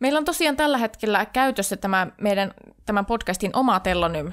Meillä 0.00 0.18
on 0.18 0.24
tosiaan 0.24 0.56
tällä 0.56 0.78
hetkellä 0.78 1.26
käytössä 1.26 1.76
tämä 1.76 2.06
meidän 2.20 2.54
tämän 2.86 3.06
podcastin 3.06 3.56
oma 3.56 3.80
tellonym, 3.80 4.32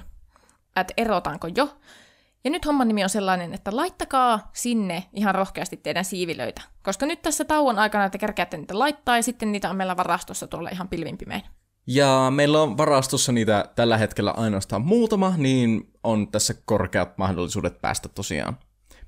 että 0.76 0.94
erotaanko 0.98 1.48
jo. 1.56 1.70
Ja 2.44 2.52
nyt 2.52 2.66
homman 2.66 2.88
nimi 2.88 3.04
on 3.04 3.10
sellainen, 3.10 3.54
että 3.54 3.76
laittakaa 3.76 4.50
sinne 4.54 5.04
ihan 5.14 5.36
rohkeasti 5.36 5.78
teidän 5.78 6.06
siivilöitä. 6.06 6.62
Koska 6.84 7.06
nyt 7.06 7.22
tässä 7.22 7.46
tauon 7.46 7.80
aikana 7.80 8.10
te 8.10 8.18
kerkeätte 8.18 8.58
niitä 8.58 8.80
laittaa 8.80 9.16
ja 9.16 9.24
sitten 9.24 9.52
niitä 9.52 9.70
on 9.70 9.76
meillä 9.76 9.98
varastossa 9.98 10.48
tuolla 10.48 10.70
ihan 10.70 10.90
pilvinpimein. 10.90 11.42
Ja 11.88 12.32
meillä 12.36 12.62
on 12.62 12.78
varastossa 12.78 13.32
niitä 13.32 13.70
tällä 13.76 13.98
hetkellä 13.98 14.32
ainoastaan 14.32 14.82
muutama, 14.82 15.34
niin 15.38 15.92
on 16.04 16.32
tässä 16.32 16.54
korkeat 16.66 17.18
mahdollisuudet 17.18 17.82
päästä 17.82 18.10
tosiaan 18.10 18.58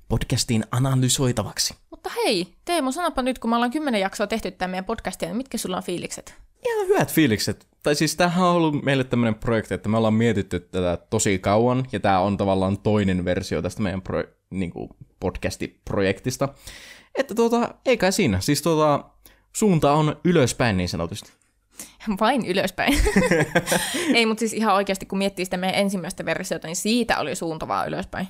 podcastiin 0.08 0.64
analysoitavaksi. 0.70 1.74
Mutta 1.90 2.10
hei, 2.16 2.56
Teemu, 2.64 2.92
sanoppa 2.92 3.22
nyt, 3.22 3.38
kun 3.38 3.50
me 3.50 3.56
ollaan 3.56 3.70
kymmenen 3.70 4.00
jaksoa 4.00 4.26
tehty 4.26 4.50
tämän 4.50 4.70
meidän 4.70 4.84
podcastia, 4.84 5.28
niin 5.28 5.36
mitkä 5.36 5.58
sulla 5.58 5.76
on 5.76 5.82
fiilikset? 5.82 6.34
Ihan 6.66 6.88
hyvät 6.88 7.12
fiilikset. 7.12 7.69
Tai 7.82 7.94
siis 7.94 8.16
tämähän 8.16 8.46
on 8.46 8.54
ollut 8.54 8.84
meille 8.84 9.04
tämmöinen 9.04 9.34
projekti, 9.34 9.74
että 9.74 9.88
me 9.88 9.96
ollaan 9.96 10.14
mietitty 10.14 10.60
tätä 10.60 10.98
tosi 11.10 11.38
kauan, 11.38 11.84
ja 11.92 12.00
tämä 12.00 12.20
on 12.20 12.36
tavallaan 12.36 12.78
toinen 12.78 13.24
versio 13.24 13.62
tästä 13.62 13.82
meidän 13.82 14.02
pro, 14.02 14.24
niin 14.50 14.70
kuin 14.70 14.88
podcasti-projektista. 15.20 16.48
Että 17.14 17.34
tuota, 17.34 17.74
ei 17.86 17.96
kai 17.96 18.12
siinä. 18.12 18.40
Siis 18.40 18.62
tuota, 18.62 19.04
suunta 19.52 19.92
on 19.92 20.16
ylöspäin 20.24 20.76
niin 20.76 20.88
sanotusti. 20.88 21.32
Vain 22.20 22.46
ylöspäin. 22.46 22.94
Ei, 24.14 24.26
mutta 24.26 24.40
siis 24.40 24.52
ihan 24.52 24.74
oikeasti, 24.74 25.06
kun 25.06 25.18
miettii 25.18 25.44
sitä 25.44 25.56
meidän 25.56 25.80
ensimmäistä 25.80 26.24
versiota, 26.24 26.66
niin 26.66 26.76
siitä 26.76 27.18
oli 27.18 27.34
suunta 27.34 27.68
vaan 27.68 27.88
ylöspäin. 27.88 28.28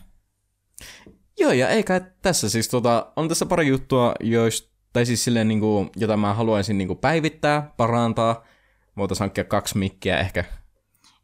Joo, 1.38 1.52
ja 1.52 1.68
ei 1.68 1.82
kai 1.82 2.00
tässä 2.22 2.48
siis 2.48 2.68
tota, 2.68 3.12
on 3.16 3.28
tässä 3.28 3.46
pari 3.46 3.66
juttua, 3.66 4.14
joista, 4.20 4.70
tai 4.92 5.06
siis 5.06 5.24
silleen 5.24 5.48
niinku, 5.48 5.90
jota 5.96 6.16
mä 6.16 6.34
haluaisin 6.34 6.78
niinku 6.78 6.94
päivittää, 6.94 7.72
parantaa. 7.76 8.44
Voitaisiin 9.00 9.24
hankkia 9.24 9.44
kaksi 9.44 9.78
mikkiä 9.78 10.18
ehkä. 10.18 10.44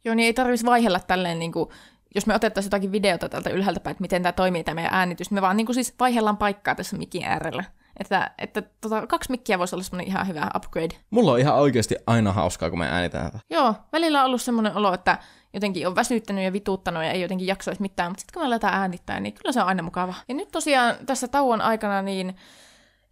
Joo, 0.04 0.14
niin 0.14 0.26
ei 0.26 0.34
tarvitsisi 0.34 0.66
vaihella 0.66 1.00
tälleen, 1.00 1.38
niin 1.38 1.52
kuin, 1.52 1.70
jos 2.14 2.26
me 2.26 2.34
otettaisiin 2.34 2.68
jotakin 2.68 2.92
videota 2.92 3.28
tältä 3.28 3.50
ylhäältä 3.50 3.80
päin, 3.80 3.92
että 3.92 4.02
miten 4.02 4.22
tämä 4.22 4.32
toimii 4.32 4.64
tämä 4.64 4.74
meidän 4.74 4.94
äänitys, 4.94 5.30
niin 5.30 5.36
me 5.36 5.42
vaan 5.42 5.56
niin 5.56 5.66
kuin 5.66 5.74
siis 5.74 5.94
vaihdellaan 6.00 6.36
paikkaa 6.36 6.74
tässä 6.74 6.96
mikin 6.96 7.24
äärellä. 7.24 7.64
Että, 8.00 8.30
että 8.38 8.62
tota, 8.80 9.06
kaksi 9.06 9.30
mikkiä 9.30 9.58
voisi 9.58 9.74
olla 9.74 9.82
semmoinen 9.82 10.06
ihan 10.06 10.28
hyvä 10.28 10.50
upgrade. 10.56 10.94
Mulla 11.10 11.32
on 11.32 11.38
ihan 11.38 11.54
oikeasti 11.54 11.96
aina 12.06 12.32
hauskaa, 12.32 12.70
kun 12.70 12.78
me 12.78 12.88
äänitään 12.88 13.24
tätä. 13.24 13.38
Joo, 13.50 13.74
välillä 13.92 14.20
on 14.20 14.26
ollut 14.26 14.42
semmoinen 14.42 14.76
olo, 14.76 14.94
että 14.94 15.18
jotenkin 15.54 15.86
on 15.86 15.94
väsyttänyt 15.94 16.44
ja 16.44 16.52
vituuttanut 16.52 17.04
ja 17.04 17.10
ei 17.10 17.20
jotenkin 17.20 17.46
jaksoisi 17.46 17.82
mitään, 17.82 18.10
mutta 18.10 18.20
sitten 18.20 18.34
kun 18.34 18.42
me 18.42 18.46
aletaan 18.46 18.74
äänittää, 18.74 19.20
niin 19.20 19.34
kyllä 19.34 19.52
se 19.52 19.60
on 19.60 19.68
aina 19.68 19.82
mukava. 19.82 20.14
Ja 20.28 20.34
nyt 20.34 20.50
tosiaan 20.50 20.96
tässä 21.06 21.28
tauon 21.28 21.60
aikana, 21.60 22.02
niin 22.02 22.36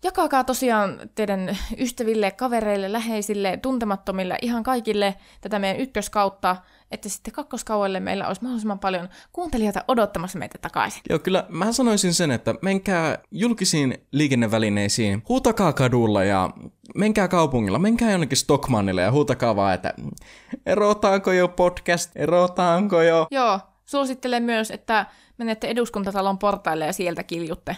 jakakaa 0.05 0.45
tosiaan 0.45 1.01
teidän 1.15 1.59
ystäville, 1.79 2.31
kavereille, 2.31 2.93
läheisille, 2.93 3.59
tuntemattomille, 3.63 4.39
ihan 4.43 4.63
kaikille 4.63 5.15
tätä 5.41 5.59
meidän 5.59 5.81
ykköskautta, 5.81 6.57
että 6.91 7.09
sitten 7.09 7.33
kakkoskauelle 7.33 8.01
meillä 8.01 8.29
olisi 8.29 8.43
mahdollisimman 8.43 8.79
paljon 8.79 9.09
kuuntelijoita 9.33 9.85
odottamassa 9.89 10.39
meitä 10.39 10.59
takaisin. 10.59 11.03
Joo, 11.11 11.19
kyllä 11.19 11.47
mä 11.49 11.73
sanoisin 11.73 12.15
sen, 12.15 12.31
että 12.31 12.55
menkää 12.63 13.19
julkisiin 13.31 13.99
liikennevälineisiin, 14.13 15.23
huutakaa 15.29 15.73
kadulla 15.73 16.25
ja 16.25 16.51
menkää 16.95 17.29
kaupungilla, 17.29 17.79
menkää 17.79 18.11
jonnekin 18.11 18.39
Stockmannille 18.39 19.03
ja 19.03 19.13
huutakaa 19.13 19.57
vaan, 19.57 19.75
että 19.75 19.95
erotaanko 20.67 21.33
jo 21.33 21.49
podcast, 21.49 22.11
erotaanko 22.17 23.03
jo. 23.03 23.27
Joo, 23.31 23.61
suosittelen 23.85 24.43
myös, 24.43 24.71
että 24.71 25.07
menette 25.39 25.69
eduskuntatalon 25.69 26.39
portaille 26.39 26.87
ja 26.87 26.93
sieltä 26.93 27.23
kiljutte. 27.23 27.77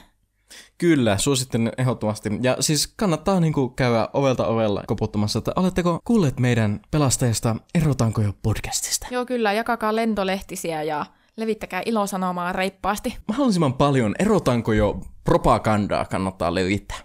Kyllä, 0.79 1.19
suosittelen 1.19 1.73
ehdottomasti. 1.79 2.31
Ja 2.43 2.57
siis 2.61 2.87
kannattaa 2.97 3.41
niinku 3.41 3.69
käydä 3.69 4.09
ovelta 4.13 4.47
ovella 4.47 4.83
koputtamassa, 4.87 5.39
että 5.39 5.53
oletteko 5.57 5.99
kuulleet 6.05 6.41
meidän 6.41 6.81
pelastajasta 6.91 7.57
Erotaanko 7.75 8.21
jo 8.23 8.33
podcastista? 8.43 9.07
Joo, 9.11 9.27
kyllä, 9.27 9.53
jakakaa 9.53 9.97
lentolehtisiä 9.97 10.83
ja 10.83 11.07
levittäkää 11.37 11.83
ilosanomaa 11.87 12.53
reippaasti. 12.53 13.17
Mahdollisimman 13.29 13.75
paljon 13.75 14.15
Erotaanko 14.19 14.73
jo 14.73 15.01
propagandaa 15.25 16.05
kannattaa 16.05 16.55
levittää. 16.55 16.99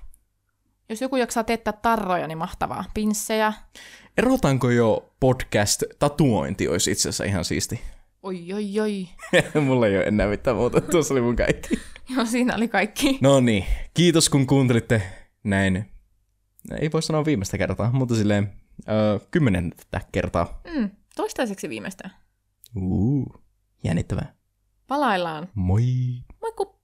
Jos 0.90 1.02
joku 1.02 1.16
jaksaa 1.16 1.44
teettää 1.44 1.74
tarroja, 1.74 2.28
niin 2.28 2.38
mahtavaa. 2.38 2.86
Pinssejä. 2.94 3.54
Erotaanko 4.18 4.70
jo 4.70 5.14
podcast-tatuointi 5.20 6.68
olisi 6.68 6.92
itse 6.92 7.10
asiassa 7.10 7.24
ihan 7.24 7.46
siisti. 7.46 7.82
Oi, 8.24 8.54
oi, 8.54 8.80
oi. 8.80 9.08
Mulla 9.66 9.88
ei 9.88 9.98
ole 9.98 10.04
enää 10.04 10.28
mitään 10.28 10.58
muuta, 10.58 10.82
tuossa 10.82 11.14
oli 11.14 11.22
mun 11.22 11.36
kaikki. 11.36 11.80
Joo, 12.16 12.26
siinä 12.26 12.56
oli 12.56 12.68
kaikki. 12.68 13.18
No 13.22 13.40
niin, 13.40 13.66
kiitos 13.94 14.30
kun 14.30 14.48
kuuntelitte 14.48 15.02
näin. 15.44 15.86
Ei 16.80 16.90
voi 16.94 17.02
sanoa 17.02 17.26
viimeistä 17.26 17.58
kertaa, 17.58 17.92
mutta 17.92 18.16
silleen 18.16 18.54
öö, 18.90 19.20
kymmenettä 19.32 20.02
kertaa. 20.12 20.62
Mm, 20.76 20.90
toistaiseksi 21.16 21.70
viimeistä. 21.70 22.10
Uu, 22.76 23.34
jännittävää. 23.84 24.34
Palaillaan. 24.88 25.50
Moi! 25.56 25.84
Moikku! 26.42 26.76